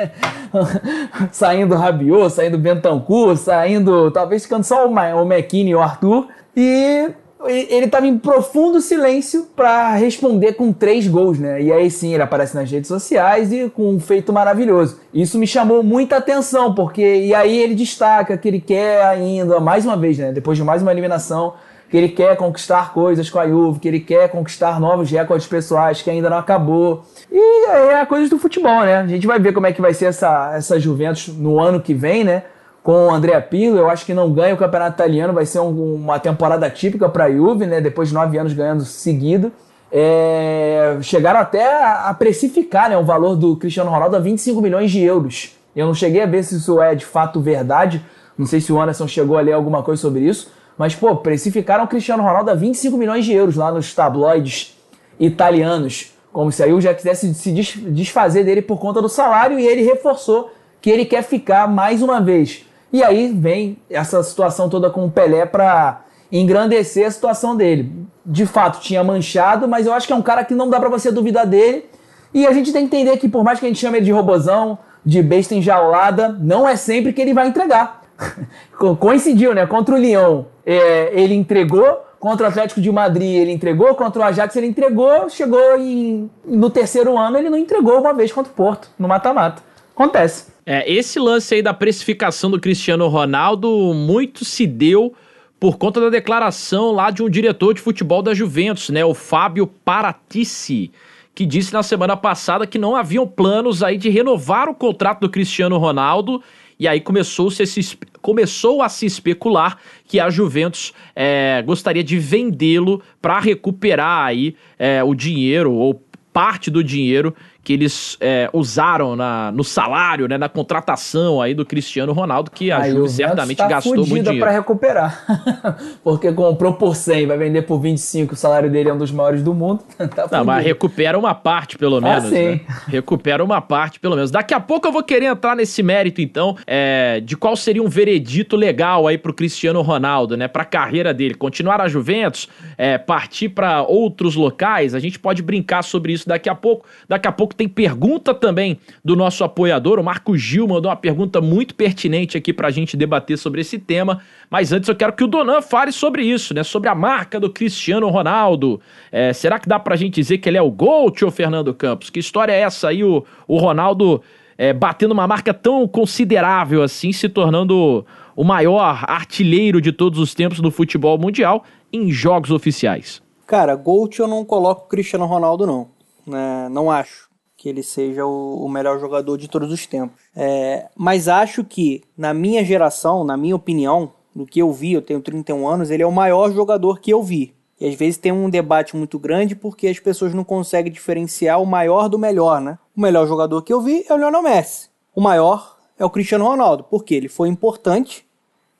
saindo 1.31 1.75
Rabiot, 1.75 2.31
saindo 2.31 2.57
Bentancur, 2.57 3.37
saindo, 3.37 4.11
talvez 4.11 4.43
ficando 4.43 4.63
só 4.63 4.87
o, 4.87 4.91
Ma- 4.91 5.15
o 5.15 5.25
McKinney 5.25 5.71
e 5.71 5.75
o 5.75 5.81
Arthur. 5.81 6.27
E 6.55 7.11
ele 7.47 7.85
estava 7.85 8.07
em 8.07 8.17
profundo 8.17 8.81
silêncio 8.81 9.47
para 9.55 9.93
responder 9.93 10.53
com 10.53 10.73
três 10.73 11.07
gols, 11.07 11.37
né? 11.37 11.61
E 11.61 11.71
aí 11.71 11.91
sim 11.91 12.13
ele 12.13 12.23
aparece 12.23 12.55
nas 12.55 12.69
redes 12.71 12.87
sociais 12.87 13.51
e 13.53 13.69
com 13.69 13.89
um 13.89 13.99
feito 13.99 14.33
maravilhoso. 14.33 14.99
Isso 15.13 15.37
me 15.37 15.45
chamou 15.45 15.83
muita 15.83 16.17
atenção, 16.17 16.73
porque 16.73 17.03
e 17.03 17.35
aí 17.35 17.57
ele 17.57 17.75
destaca 17.75 18.37
que 18.37 18.47
ele 18.47 18.59
quer 18.59 19.03
ainda, 19.05 19.59
mais 19.59 19.85
uma 19.85 19.95
vez, 19.95 20.17
né? 20.17 20.31
Depois 20.31 20.57
de 20.57 20.63
mais 20.63 20.81
uma 20.81 20.91
eliminação, 20.91 21.53
que 21.89 21.95
ele 21.97 22.09
quer 22.09 22.35
conquistar 22.35 22.93
coisas 22.93 23.29
com 23.29 23.39
a 23.39 23.47
Juve, 23.47 23.79
que 23.79 23.87
ele 23.87 23.99
quer 23.99 24.29
conquistar 24.29 24.79
novos 24.79 25.09
recordes 25.11 25.47
pessoais, 25.47 26.01
que 26.01 26.09
ainda 26.09 26.29
não 26.29 26.37
acabou. 26.37 27.03
E 27.31 27.67
é 27.69 28.01
a 28.01 28.05
coisa 28.05 28.29
do 28.29 28.37
futebol, 28.39 28.81
né? 28.81 28.97
A 28.97 29.07
gente 29.07 29.27
vai 29.27 29.39
ver 29.39 29.53
como 29.53 29.67
é 29.67 29.71
que 29.71 29.81
vai 29.81 29.93
ser 29.93 30.05
essa, 30.05 30.51
essa 30.55 30.79
Juventus 30.79 31.27
no 31.29 31.59
ano 31.59 31.79
que 31.79 31.93
vem, 31.93 32.23
né? 32.23 32.43
com 32.83 33.07
o 33.07 33.11
Andrea 33.11 33.41
Pirlo, 33.41 33.79
eu 33.79 33.89
acho 33.89 34.05
que 34.05 34.13
não 34.13 34.31
ganha 34.31 34.53
o 34.53 34.57
campeonato 34.57 34.93
italiano, 34.93 35.33
vai 35.33 35.43
ser 35.43 35.57
um- 35.59 35.95
uma 35.95 36.19
temporada 36.19 36.69
típica 36.69 37.09
para 37.09 37.23
a 37.23 37.31
Juve, 37.31 37.65
né? 37.65 37.81
Depois 37.81 38.09
de 38.09 38.13
nove 38.13 38.37
anos 38.37 38.53
ganhando 38.53 38.85
seguido. 38.85 39.51
É, 39.91 40.97
chegaram 41.01 41.39
até 41.39 41.65
a 41.83 42.13
precificar 42.13 42.89
né, 42.89 42.95
o 42.97 43.03
valor 43.03 43.35
do 43.35 43.55
Cristiano 43.55 43.89
Ronaldo 43.89 44.15
a 44.15 44.19
25 44.19 44.61
milhões 44.61 44.91
de 44.91 45.01
euros. 45.01 45.55
Eu 45.75 45.87
não 45.87 45.95
cheguei 45.95 46.21
a 46.21 46.25
ver 46.27 46.43
se 46.43 46.57
isso 46.57 46.79
é 46.79 46.93
de 46.93 47.05
fato 47.05 47.39
verdade, 47.41 48.05
não 48.37 48.45
sei 48.45 48.61
se 48.61 48.71
o 48.71 48.79
Anderson 48.79 49.07
chegou 49.07 49.35
a 49.37 49.41
ler 49.41 49.53
alguma 49.53 49.81
coisa 49.81 49.99
sobre 50.01 50.19
isso, 50.21 50.51
mas, 50.77 50.95
pô, 50.95 51.15
precificaram 51.15 51.83
o 51.85 51.87
Cristiano 51.87 52.23
Ronaldo 52.23 52.51
a 52.51 52.55
25 52.55 52.97
milhões 52.97 53.25
de 53.25 53.33
euros 53.33 53.55
lá 53.55 53.71
nos 53.71 53.93
tabloides 53.93 54.75
italianos, 55.19 56.13
como 56.33 56.51
se 56.51 56.61
a 56.63 56.67
Juve 56.67 56.81
já 56.81 56.93
quisesse 56.93 57.33
se 57.33 57.51
des- 57.51 57.75
desfazer 57.77 58.43
dele 58.43 58.61
por 58.61 58.77
conta 58.79 59.01
do 59.01 59.07
salário, 59.09 59.57
e 59.59 59.65
ele 59.65 59.83
reforçou 59.83 60.51
que 60.81 60.89
ele 60.89 61.05
quer 61.05 61.23
ficar 61.23 61.67
mais 61.67 62.01
uma 62.01 62.19
vez. 62.21 62.65
E 62.91 63.03
aí 63.03 63.31
vem 63.33 63.77
essa 63.89 64.21
situação 64.23 64.69
toda 64.69 64.89
com 64.89 65.05
o 65.05 65.11
Pelé 65.11 65.45
para 65.45 66.01
engrandecer 66.31 67.07
a 67.07 67.11
situação 67.11 67.55
dele. 67.55 67.91
De 68.25 68.45
fato, 68.45 68.79
tinha 68.81 69.03
manchado, 69.03 69.67
mas 69.67 69.85
eu 69.85 69.93
acho 69.93 70.07
que 70.07 70.13
é 70.13 70.15
um 70.15 70.21
cara 70.21 70.43
que 70.43 70.53
não 70.53 70.69
dá 70.69 70.79
para 70.79 70.89
você 70.89 71.11
duvidar 71.11 71.45
dele. 71.45 71.85
E 72.33 72.45
a 72.45 72.51
gente 72.51 72.71
tem 72.73 72.87
que 72.87 72.95
entender 72.95 73.17
que, 73.17 73.29
por 73.29 73.43
mais 73.43 73.59
que 73.59 73.65
a 73.65 73.69
gente 73.69 73.79
chame 73.79 73.97
ele 73.97 74.05
de 74.05 74.11
robozão, 74.11 74.77
de 75.05 75.21
besta 75.21 75.55
enjaulada, 75.55 76.29
não 76.39 76.67
é 76.67 76.75
sempre 76.75 77.13
que 77.13 77.21
ele 77.21 77.33
vai 77.33 77.47
entregar. 77.47 78.01
Co- 78.77 78.95
Coincidiu, 78.95 79.53
né? 79.53 79.65
Contra 79.65 79.95
o 79.95 79.97
Lyon, 79.97 80.43
é, 80.65 81.11
ele 81.13 81.33
entregou. 81.33 82.03
Contra 82.19 82.47
o 82.47 82.49
Atlético 82.49 82.81
de 82.81 82.91
Madrid, 82.91 83.35
ele 83.35 83.51
entregou. 83.51 83.93
Contra 83.93 84.21
o 84.21 84.25
Ajax, 84.25 84.55
ele 84.55 84.67
entregou. 84.67 85.29
Chegou 85.29 85.77
em, 85.77 86.29
no 86.43 86.69
terceiro 86.69 87.17
ano, 87.17 87.37
ele 87.37 87.49
não 87.49 87.57
entregou 87.57 87.99
uma 87.99 88.13
vez 88.13 88.31
contra 88.31 88.51
o 88.51 88.55
Porto, 88.55 88.89
no 88.97 89.07
mata-mata. 89.07 89.61
Acontece. 89.93 90.47
É, 90.65 90.91
esse 90.91 91.19
lance 91.19 91.53
aí 91.53 91.61
da 91.61 91.73
precificação 91.73 92.49
do 92.49 92.59
Cristiano 92.59 93.07
Ronaldo 93.07 93.69
muito 93.93 94.43
se 94.43 94.65
deu 94.65 95.13
por 95.59 95.77
conta 95.77 96.01
da 96.01 96.09
declaração 96.09 96.91
lá 96.91 97.11
de 97.11 97.23
um 97.23 97.29
diretor 97.29 97.73
de 97.73 97.81
futebol 97.81 98.21
da 98.21 98.33
Juventus, 98.33 98.89
né, 98.89 99.05
o 99.05 99.13
Fábio 99.13 99.67
Paratici, 99.67 100.91
que 101.33 101.45
disse 101.45 101.73
na 101.73 101.81
semana 101.81 102.17
passada 102.17 102.67
que 102.67 102.77
não 102.77 102.95
haviam 102.95 103.27
planos 103.27 103.81
aí 103.81 103.97
de 103.97 104.09
renovar 104.09 104.67
o 104.67 104.75
contrato 104.75 105.21
do 105.21 105.29
Cristiano 105.29 105.77
Ronaldo 105.77 106.41
e 106.79 106.87
aí 106.87 106.99
começou, 106.99 107.49
-se 107.49 107.97
começou 108.21 108.81
a 108.81 108.89
se 108.89 109.05
especular 109.05 109.77
que 110.07 110.19
a 110.19 110.29
Juventus 110.29 110.93
é, 111.15 111.61
gostaria 111.65 112.03
de 112.03 112.17
vendê-lo 112.17 113.01
para 113.21 113.39
recuperar 113.39 114.25
aí 114.25 114.55
é, 114.77 115.03
o 115.03 115.13
dinheiro 115.13 115.71
ou 115.73 116.01
parte 116.33 116.69
do 116.69 116.83
dinheiro 116.83 117.33
que 117.65 117.73
eles 117.73 118.15
é, 118.21 118.47
usaram 118.53 119.15
na, 119.15 119.51
no 119.51 119.63
salário, 119.63 120.27
né, 120.27 120.37
na 120.37 120.47
contratação 120.47 121.41
aí 121.41 121.55
do 121.55 121.65
Cristiano 121.65 122.13
Ronaldo, 122.13 122.51
que 122.51 122.71
a 122.71 122.87
Juve 122.87 123.01
o 123.01 123.07
certamente 123.07 123.57
tá 123.57 123.67
gastou 123.67 123.95
muito 123.95 124.23
dinheiro. 124.23 124.39
pra 124.39 124.51
recuperar. 124.51 125.25
Porque 126.03 126.31
comprou 126.31 126.73
por 126.73 126.95
100, 126.95 127.25
vai 127.25 127.37
vender 127.39 127.63
por 127.63 127.79
25, 127.79 128.35
o 128.35 128.37
salário 128.37 128.69
dele 128.69 128.89
é 128.89 128.93
um 128.93 128.97
dos 128.99 129.11
maiores 129.11 129.41
do 129.41 129.51
mundo. 129.51 129.83
tá 129.97 130.27
Não, 130.31 130.45
mas 130.45 130.63
recupera 130.63 131.17
uma 131.17 131.33
parte, 131.33 131.75
pelo 131.75 131.99
menos. 131.99 132.29
sim. 132.29 132.35
né? 132.35 132.61
Recupera 132.87 133.43
uma 133.43 133.59
parte, 133.59 133.99
pelo 133.99 134.15
menos. 134.15 134.29
Daqui 134.29 134.53
a 134.53 134.59
pouco 134.59 134.87
eu 134.87 134.91
vou 134.91 135.01
querer 135.01 135.25
entrar 135.25 135.55
nesse 135.55 135.81
mérito, 135.81 136.21
então, 136.21 136.55
é, 136.67 137.19
de 137.19 137.35
qual 137.35 137.55
seria 137.55 137.81
um 137.81 137.89
veredito 137.89 138.55
legal 138.55 139.07
aí 139.07 139.17
pro 139.17 139.33
Cristiano 139.33 139.81
Ronaldo, 139.81 140.37
né? 140.37 140.47
Pra 140.47 140.63
carreira 140.63 141.11
dele. 141.15 141.33
Continuar 141.33 141.81
a 141.81 141.87
Juventus, 141.87 142.47
é, 142.77 142.99
partir 142.99 143.49
pra 143.49 143.81
outros 143.81 144.35
locais. 144.35 144.93
A 144.93 144.99
gente 144.99 145.17
pode 145.17 145.41
brincar 145.41 145.81
sobre 145.81 146.13
isso 146.13 146.27
daqui 146.29 146.47
a 146.47 146.53
pouco. 146.53 146.85
Daqui 147.09 147.27
a 147.27 147.31
pouco 147.31 147.54
tem 147.55 147.67
pergunta 147.67 148.33
também 148.33 148.79
do 149.03 149.15
nosso 149.15 149.43
apoiador. 149.43 149.99
O 149.99 150.03
Marco 150.03 150.37
Gil 150.37 150.67
mandou 150.67 150.89
uma 150.89 150.95
pergunta 150.95 151.41
muito 151.41 151.73
pertinente 151.73 152.37
aqui 152.37 152.53
pra 152.53 152.69
gente 152.69 152.95
debater 152.97 153.37
sobre 153.37 153.61
esse 153.61 153.79
tema. 153.79 154.21
Mas 154.49 154.71
antes 154.71 154.89
eu 154.89 154.95
quero 154.95 155.13
que 155.13 155.23
o 155.23 155.27
Donan 155.27 155.61
fale 155.61 155.91
sobre 155.91 156.23
isso, 156.23 156.53
né? 156.53 156.63
Sobre 156.63 156.89
a 156.89 156.95
marca 156.95 157.39
do 157.39 157.49
Cristiano 157.49 158.09
Ronaldo. 158.09 158.79
É, 159.11 159.33
será 159.33 159.59
que 159.59 159.67
dá 159.67 159.79
pra 159.79 159.95
gente 159.95 160.15
dizer 160.15 160.37
que 160.37 160.49
ele 160.49 160.57
é 160.57 160.61
o 160.61 160.71
GOAT, 160.71 161.23
ô 161.23 161.31
Fernando 161.31 161.73
Campos? 161.73 162.09
Que 162.09 162.19
história 162.19 162.51
é 162.51 162.61
essa 162.61 162.89
aí, 162.89 163.03
o, 163.03 163.25
o 163.47 163.57
Ronaldo 163.57 164.21
é, 164.57 164.73
batendo 164.73 165.13
uma 165.13 165.27
marca 165.27 165.53
tão 165.53 165.87
considerável 165.87 166.81
assim, 166.81 167.11
se 167.11 167.27
tornando 167.29 168.05
o 168.35 168.43
maior 168.43 169.03
artilheiro 169.07 169.79
de 169.79 169.91
todos 169.91 170.19
os 170.19 170.33
tempos 170.33 170.59
no 170.59 170.71
futebol 170.71 171.17
mundial 171.17 171.63
em 171.91 172.11
jogos 172.11 172.51
oficiais? 172.51 173.21
Cara, 173.47 173.75
Gold 173.75 174.19
eu 174.19 174.27
não 174.27 174.43
coloco 174.43 174.85
o 174.85 174.87
Cristiano 174.87 175.25
Ronaldo, 175.25 175.67
não. 175.67 175.87
Né? 176.25 176.67
Não 176.69 176.89
acho 176.89 177.24
que 177.65 177.69
ele 177.69 177.81
seja 177.81 178.23
o, 178.23 178.63
o 178.63 178.69
melhor 178.69 178.99
jogador 178.99 179.39
de 179.39 179.47
todos 179.47 179.71
os 179.71 179.87
tempos. 179.87 180.21
É, 180.35 180.87
mas 180.95 181.27
acho 181.27 181.63
que, 181.63 182.03
na 182.15 182.31
minha 182.31 182.63
geração, 182.63 183.23
na 183.23 183.35
minha 183.35 183.55
opinião, 183.55 184.13
do 184.35 184.45
que 184.45 184.61
eu 184.61 184.71
vi, 184.71 184.93
eu 184.93 185.01
tenho 185.01 185.19
31 185.19 185.67
anos, 185.67 185.89
ele 185.89 186.03
é 186.03 186.05
o 186.05 186.11
maior 186.11 186.53
jogador 186.53 186.99
que 186.99 187.11
eu 187.11 187.23
vi. 187.23 187.55
E 187.81 187.87
às 187.87 187.95
vezes 187.95 188.17
tem 188.17 188.31
um 188.31 188.51
debate 188.51 188.95
muito 188.95 189.17
grande 189.17 189.55
porque 189.55 189.87
as 189.87 189.97
pessoas 189.97 190.31
não 190.31 190.43
conseguem 190.43 190.91
diferenciar 190.91 191.59
o 191.59 191.65
maior 191.65 192.07
do 192.07 192.19
melhor, 192.19 192.61
né? 192.61 192.77
O 192.95 193.01
melhor 193.01 193.27
jogador 193.27 193.63
que 193.63 193.73
eu 193.73 193.81
vi 193.81 194.05
é 194.07 194.13
o 194.13 194.17
Lionel 194.17 194.43
Messi. 194.43 194.89
O 195.15 195.19
maior 195.19 195.75
é 195.97 196.05
o 196.05 196.09
Cristiano 196.11 196.45
Ronaldo, 196.45 196.83
porque 196.83 197.15
ele 197.15 197.27
foi 197.27 197.49
importante 197.49 198.27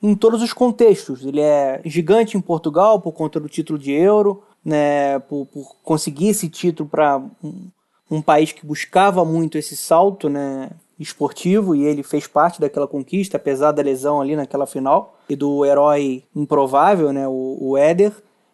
em 0.00 0.14
todos 0.14 0.42
os 0.42 0.52
contextos. 0.52 1.24
Ele 1.24 1.40
é 1.40 1.80
gigante 1.84 2.36
em 2.36 2.40
Portugal 2.40 3.00
por 3.00 3.10
conta 3.10 3.40
do 3.40 3.48
título 3.48 3.80
de 3.80 3.90
Euro, 3.90 4.44
né, 4.64 5.18
por, 5.18 5.46
por 5.46 5.74
conseguir 5.82 6.28
esse 6.28 6.48
título 6.48 6.88
para 6.88 7.20
um 8.10 8.22
país 8.22 8.52
que 8.52 8.64
buscava 8.64 9.24
muito 9.24 9.58
esse 9.58 9.76
salto, 9.76 10.28
né, 10.28 10.70
esportivo 10.98 11.74
e 11.74 11.84
ele 11.84 12.02
fez 12.02 12.26
parte 12.26 12.60
daquela 12.60 12.86
conquista, 12.86 13.36
apesar 13.36 13.72
da 13.72 13.82
lesão 13.82 14.20
ali 14.20 14.34
naquela 14.34 14.66
final 14.66 15.18
e 15.28 15.36
do 15.36 15.64
herói 15.64 16.22
improvável, 16.34 17.12
né, 17.12 17.26
o, 17.28 17.58
o 17.60 17.76
Éder. 17.76 18.12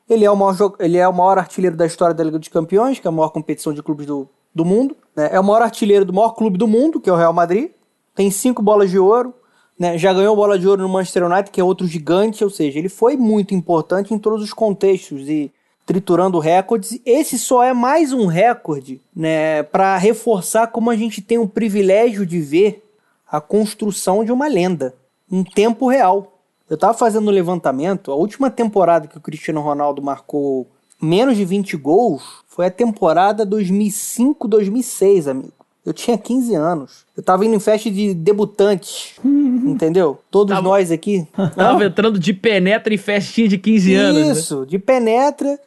Ele 0.09 0.25
é 0.25 0.31
o, 0.31 0.37
maior, 0.37 0.75
ele 0.81 0.99
é 0.99 1.07
o 1.07 1.13
maior 1.13 1.39
artilheiro 1.39 1.77
da 1.77 1.87
história 1.87 2.15
da 2.15 2.25
Liga 2.25 2.39
dos 2.39 2.49
Campeões, 2.49 2.99
que 2.99 3.07
é 3.07 3.11
a 3.11 3.13
maior 3.13 3.31
competição 3.31 3.73
de 3.73 3.83
clubes 3.83 4.07
do, 4.07 4.29
do 4.55 4.65
mundo. 4.65 4.97
Né? 5.15 5.31
É 5.33 5.41
o 5.41 5.45
maior 5.45 5.63
artilheiro 5.63 6.05
do 6.05 6.13
maior 6.13 6.31
clube 6.31 6.59
do 6.59 6.67
mundo, 6.67 7.01
que 7.01 7.09
é 7.09 7.13
o 7.13 7.17
Real 7.17 7.33
Madrid. 7.33 7.71
Tem 8.15 8.31
cinco 8.31 8.61
bolas 8.61 8.91
de 8.91 8.99
ouro. 8.99 9.33
Né? 9.79 9.97
Já 9.97 10.13
ganhou 10.13 10.37
bola 10.37 10.59
de 10.59 10.69
ouro 10.69 10.83
no 10.83 10.89
Manchester 10.89 11.25
United, 11.25 11.51
que 11.51 11.61
é 11.61 11.65
outro 11.65 11.87
gigante. 11.87 12.45
Ou 12.45 12.51
seja, 12.51 12.79
ele 12.79 12.89
foi 12.89 13.17
muito 13.17 13.55
importante 13.55 14.13
em 14.13 14.19
todos 14.19 14.43
os 14.43 14.53
contextos 14.53 15.29
e 15.29 15.53
triturando 15.87 16.39
recordes. 16.39 17.01
Esse 17.05 17.39
só 17.39 17.63
é 17.63 17.73
mais 17.73 18.13
um 18.13 18.27
recorde 18.27 19.01
né, 19.15 19.63
para 19.65 19.97
reforçar 19.97 20.69
como 20.69 20.91
a 20.91 20.97
gente 20.97 21.21
tem 21.21 21.39
o 21.39 21.49
privilégio 21.49 22.25
de 22.25 22.41
ver 22.41 22.85
a 23.31 23.41
construção 23.41 24.25
de 24.25 24.33
uma 24.33 24.47
lenda 24.49 24.95
em 25.31 25.43
tempo 25.43 25.89
real. 25.89 26.39
Eu 26.69 26.77
tava 26.77 26.95
fazendo 26.95 27.27
o 27.27 27.31
um 27.31 27.35
levantamento, 27.35 28.11
a 28.11 28.15
última 28.15 28.51
temporada 28.51 29.07
que 29.07 29.19
o 29.19 29.21
Cristiano 29.21 29.61
Ronaldo 29.61 30.01
marcou 30.03 30.67
menos 31.01 31.37
de 31.37 31.45
20 31.45 31.77
gols 31.77 32.23
foi 32.47 32.67
a 32.67 32.71
temporada 32.71 33.45
2005-2006, 33.47 35.27
amigo. 35.31 35.53
Eu 35.85 35.93
tinha 35.93 36.17
15 36.17 36.55
anos. 36.55 37.05
Eu 37.17 37.25
tava 37.25 37.45
indo 37.45 37.57
em 37.57 37.61
festa 37.61 37.91
de 37.91 38.15
debutantes, 38.15 39.15
entendeu? 39.25 40.21
Todos 40.31 40.55
Tava- 40.55 40.63
nós 40.69 40.93
aqui. 40.93 41.27
Tava 41.57 41.85
entrando 41.85 42.19
de 42.21 42.33
penetra 42.33 42.95
em 42.95 42.99
festinha 42.99 43.49
de 43.49 43.59
15 43.59 43.95
anos. 43.95 44.27
né? 44.27 44.33
Isso, 44.33 44.65
de 44.65 44.79
penetra, 44.79 45.59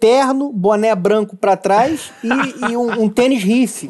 terno, 0.00 0.50
boné 0.52 0.94
branco 0.94 1.36
pra 1.36 1.56
trás 1.56 2.10
e, 2.24 2.70
e 2.72 2.76
um, 2.76 3.02
um 3.04 3.08
tênis 3.08 3.42
riff. 3.44 3.86
E 3.86 3.88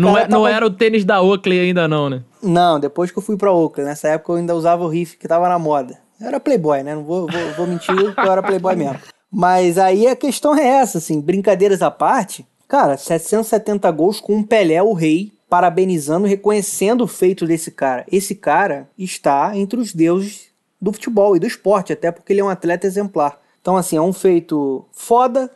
Não, 0.00 0.12
cara 0.14 0.24
é- 0.24 0.28
não 0.28 0.42
tava- 0.44 0.50
era 0.50 0.66
o 0.66 0.70
tênis 0.70 1.04
da 1.04 1.20
Oakley 1.20 1.58
ainda 1.60 1.88
não, 1.88 2.08
né? 2.08 2.22
Não, 2.42 2.78
depois 2.78 3.10
que 3.10 3.18
eu 3.18 3.22
fui 3.22 3.36
pra 3.36 3.52
Oakland. 3.52 3.88
Nessa 3.90 4.08
época 4.08 4.32
eu 4.32 4.36
ainda 4.36 4.54
usava 4.54 4.84
o 4.84 4.88
riff 4.88 5.16
que 5.18 5.26
tava 5.28 5.48
na 5.48 5.58
moda. 5.58 5.98
Eu 6.20 6.28
era 6.28 6.38
playboy, 6.40 6.82
né? 6.84 6.94
Não 6.94 7.02
vou, 7.04 7.26
vou, 7.26 7.52
vou 7.56 7.66
mentir 7.66 7.94
que 8.14 8.20
eu 8.20 8.30
era 8.32 8.42
playboy 8.42 8.76
mesmo. 8.76 8.98
Mas 9.30 9.76
aí 9.78 10.06
a 10.06 10.14
questão 10.14 10.56
é 10.56 10.64
essa, 10.64 10.98
assim, 10.98 11.20
brincadeiras 11.20 11.82
à 11.82 11.90
parte. 11.90 12.46
Cara, 12.68 12.96
770 12.96 13.90
gols 13.90 14.20
com 14.20 14.36
um 14.36 14.42
Pelé, 14.42 14.80
o 14.82 14.92
rei, 14.92 15.32
parabenizando, 15.50 16.26
reconhecendo 16.26 17.02
o 17.02 17.08
feito 17.08 17.44
desse 17.46 17.70
cara. 17.70 18.04
Esse 18.10 18.34
cara 18.34 18.88
está 18.96 19.56
entre 19.56 19.78
os 19.80 19.92
deuses 19.92 20.48
do 20.80 20.92
futebol 20.92 21.34
e 21.36 21.40
do 21.40 21.46
esporte, 21.46 21.92
até 21.92 22.12
porque 22.12 22.32
ele 22.32 22.40
é 22.40 22.44
um 22.44 22.48
atleta 22.48 22.86
exemplar. 22.86 23.38
Então, 23.64 23.78
assim, 23.78 23.96
é 23.96 24.02
um 24.02 24.12
feito 24.12 24.84
foda, 24.92 25.50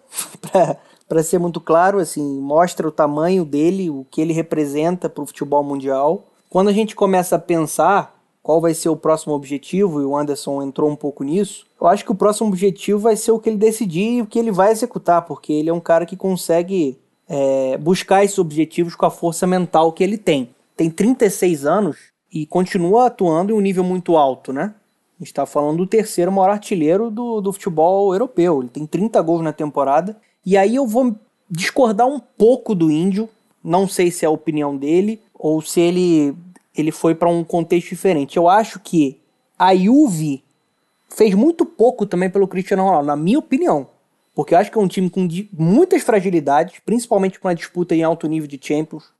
pra 1.07 1.23
ser 1.23 1.38
muito 1.38 1.61
claro, 1.61 1.99
assim, 1.99 2.40
mostra 2.40 2.88
o 2.88 2.90
tamanho 2.90 3.44
dele, 3.44 3.90
o 3.90 4.07
que 4.11 4.23
ele 4.23 4.33
representa 4.33 5.11
pro 5.11 5.27
futebol 5.27 5.62
mundial. 5.62 6.25
Quando 6.49 6.68
a 6.68 6.73
gente 6.73 6.97
começa 6.97 7.37
a 7.37 7.38
pensar 7.38 8.18
qual 8.42 8.62
vai 8.62 8.73
ser 8.73 8.88
o 8.88 8.97
próximo 8.97 9.35
objetivo, 9.35 10.01
e 10.01 10.07
o 10.07 10.16
Anderson 10.16 10.62
entrou 10.62 10.88
um 10.88 10.97
pouco 10.97 11.23
nisso, 11.23 11.66
eu 11.79 11.87
acho 11.87 12.03
que 12.03 12.11
o 12.11 12.14
próximo 12.14 12.49
objetivo 12.49 12.99
vai 12.99 13.14
ser 13.14 13.31
o 13.33 13.38
que 13.38 13.51
ele 13.51 13.59
decidir 13.59 14.16
e 14.16 14.23
o 14.23 14.27
que 14.27 14.38
ele 14.38 14.51
vai 14.51 14.71
executar, 14.71 15.27
porque 15.27 15.53
ele 15.53 15.68
é 15.68 15.75
um 15.75 15.79
cara 15.79 16.07
que 16.07 16.16
consegue 16.16 16.99
é, 17.29 17.77
buscar 17.77 18.25
esses 18.25 18.38
objetivos 18.38 18.94
com 18.94 19.05
a 19.05 19.11
força 19.11 19.47
mental 19.47 19.92
que 19.92 20.03
ele 20.03 20.16
tem. 20.16 20.49
Tem 20.75 20.88
36 20.88 21.66
anos 21.66 21.99
e 22.33 22.47
continua 22.47 23.09
atuando 23.09 23.53
em 23.53 23.55
um 23.55 23.61
nível 23.61 23.85
muito 23.85 24.16
alto, 24.16 24.51
né? 24.51 24.73
A 25.18 25.24
gente 25.24 25.33
está 25.33 25.44
falando 25.44 25.78
do 25.78 25.87
terceiro 25.87 26.31
maior 26.31 26.50
artilheiro 26.50 27.11
do, 27.11 27.40
do 27.40 27.52
futebol 27.52 28.14
europeu. 28.14 28.61
Ele 28.61 28.68
tem 28.68 28.87
30 28.87 29.20
gols 29.20 29.42
na 29.42 29.52
temporada. 29.52 30.16
E 30.46 30.57
aí 30.57 30.76
eu 30.76 30.87
vou 30.87 31.16
discordar 31.50 32.07
um 32.07 32.20
pouco 32.20 32.72
do 32.72 32.88
Índio. 32.88 33.28
Não 33.62 33.88
sei 33.88 34.12
se 34.12 34.24
é 34.24 34.28
a 34.28 34.31
opinião 34.31 34.76
dele 34.76 35.20
ou 35.35 35.61
se 35.61 35.81
ele, 35.81 36.37
ele 36.76 36.92
foi 36.92 37.16
para 37.16 37.28
um 37.28 37.42
contexto 37.42 37.88
diferente. 37.88 38.37
Eu 38.37 38.48
acho 38.48 38.78
que 38.78 39.18
a 39.59 39.74
Juve 39.74 40.44
fez 41.09 41.35
muito 41.35 41.66
pouco 41.66 42.07
também 42.07 42.31
pelo 42.31 42.46
Cristiano 42.46 42.85
Ronaldo, 42.85 43.09
na 43.09 43.16
minha 43.16 43.40
opinião. 43.40 43.88
Porque 44.37 44.54
eu 44.54 44.59
acho 44.59 44.70
que 44.70 44.78
é 44.78 44.81
um 44.81 44.87
time 44.87 45.11
com 45.11 45.26
muitas 45.52 46.02
fragilidades, 46.02 46.81
principalmente 46.87 47.40
com 47.40 47.48
a 47.48 47.54
disputa 47.54 47.92
em 47.92 48.04
alto 48.04 48.28
nível 48.28 48.46
de 48.46 48.59
Champions. 48.62 49.11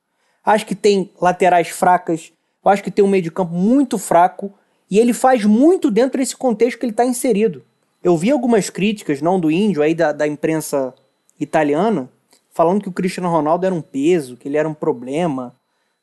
Acho 0.44 0.64
que 0.64 0.76
tem 0.76 1.11
laterais 1.20 1.68
fracas, 1.70 2.32
eu 2.64 2.70
acho 2.70 2.84
que 2.84 2.90
tem 2.90 3.04
um 3.04 3.08
meio 3.08 3.22
de 3.22 3.30
campo 3.30 3.52
muito 3.52 3.98
fraco, 3.98 4.52
e 4.90 4.98
ele 4.98 5.12
faz 5.12 5.44
muito 5.44 5.90
dentro 5.90 6.18
desse 6.18 6.37
contexto 6.37 6.79
que 6.79 6.87
ele 6.87 6.92
está 6.92 7.05
inserido. 7.05 7.62
Eu 8.03 8.16
vi 8.16 8.31
algumas 8.31 8.70
críticas, 8.70 9.20
não 9.20 9.38
do 9.38 9.51
índio, 9.51 9.83
aí 9.83 9.94
da, 9.94 10.12
da 10.12 10.27
imprensa 10.27 10.94
italiana, 11.38 12.09
falando 12.51 12.83
que 12.83 12.88
o 12.88 12.92
Cristiano 12.92 13.29
Ronaldo 13.29 13.66
era 13.66 13.74
um 13.74 13.81
peso, 13.81 14.37
que 14.37 14.48
ele 14.48 14.57
era 14.57 14.68
um 14.68 14.74
problema, 14.74 15.55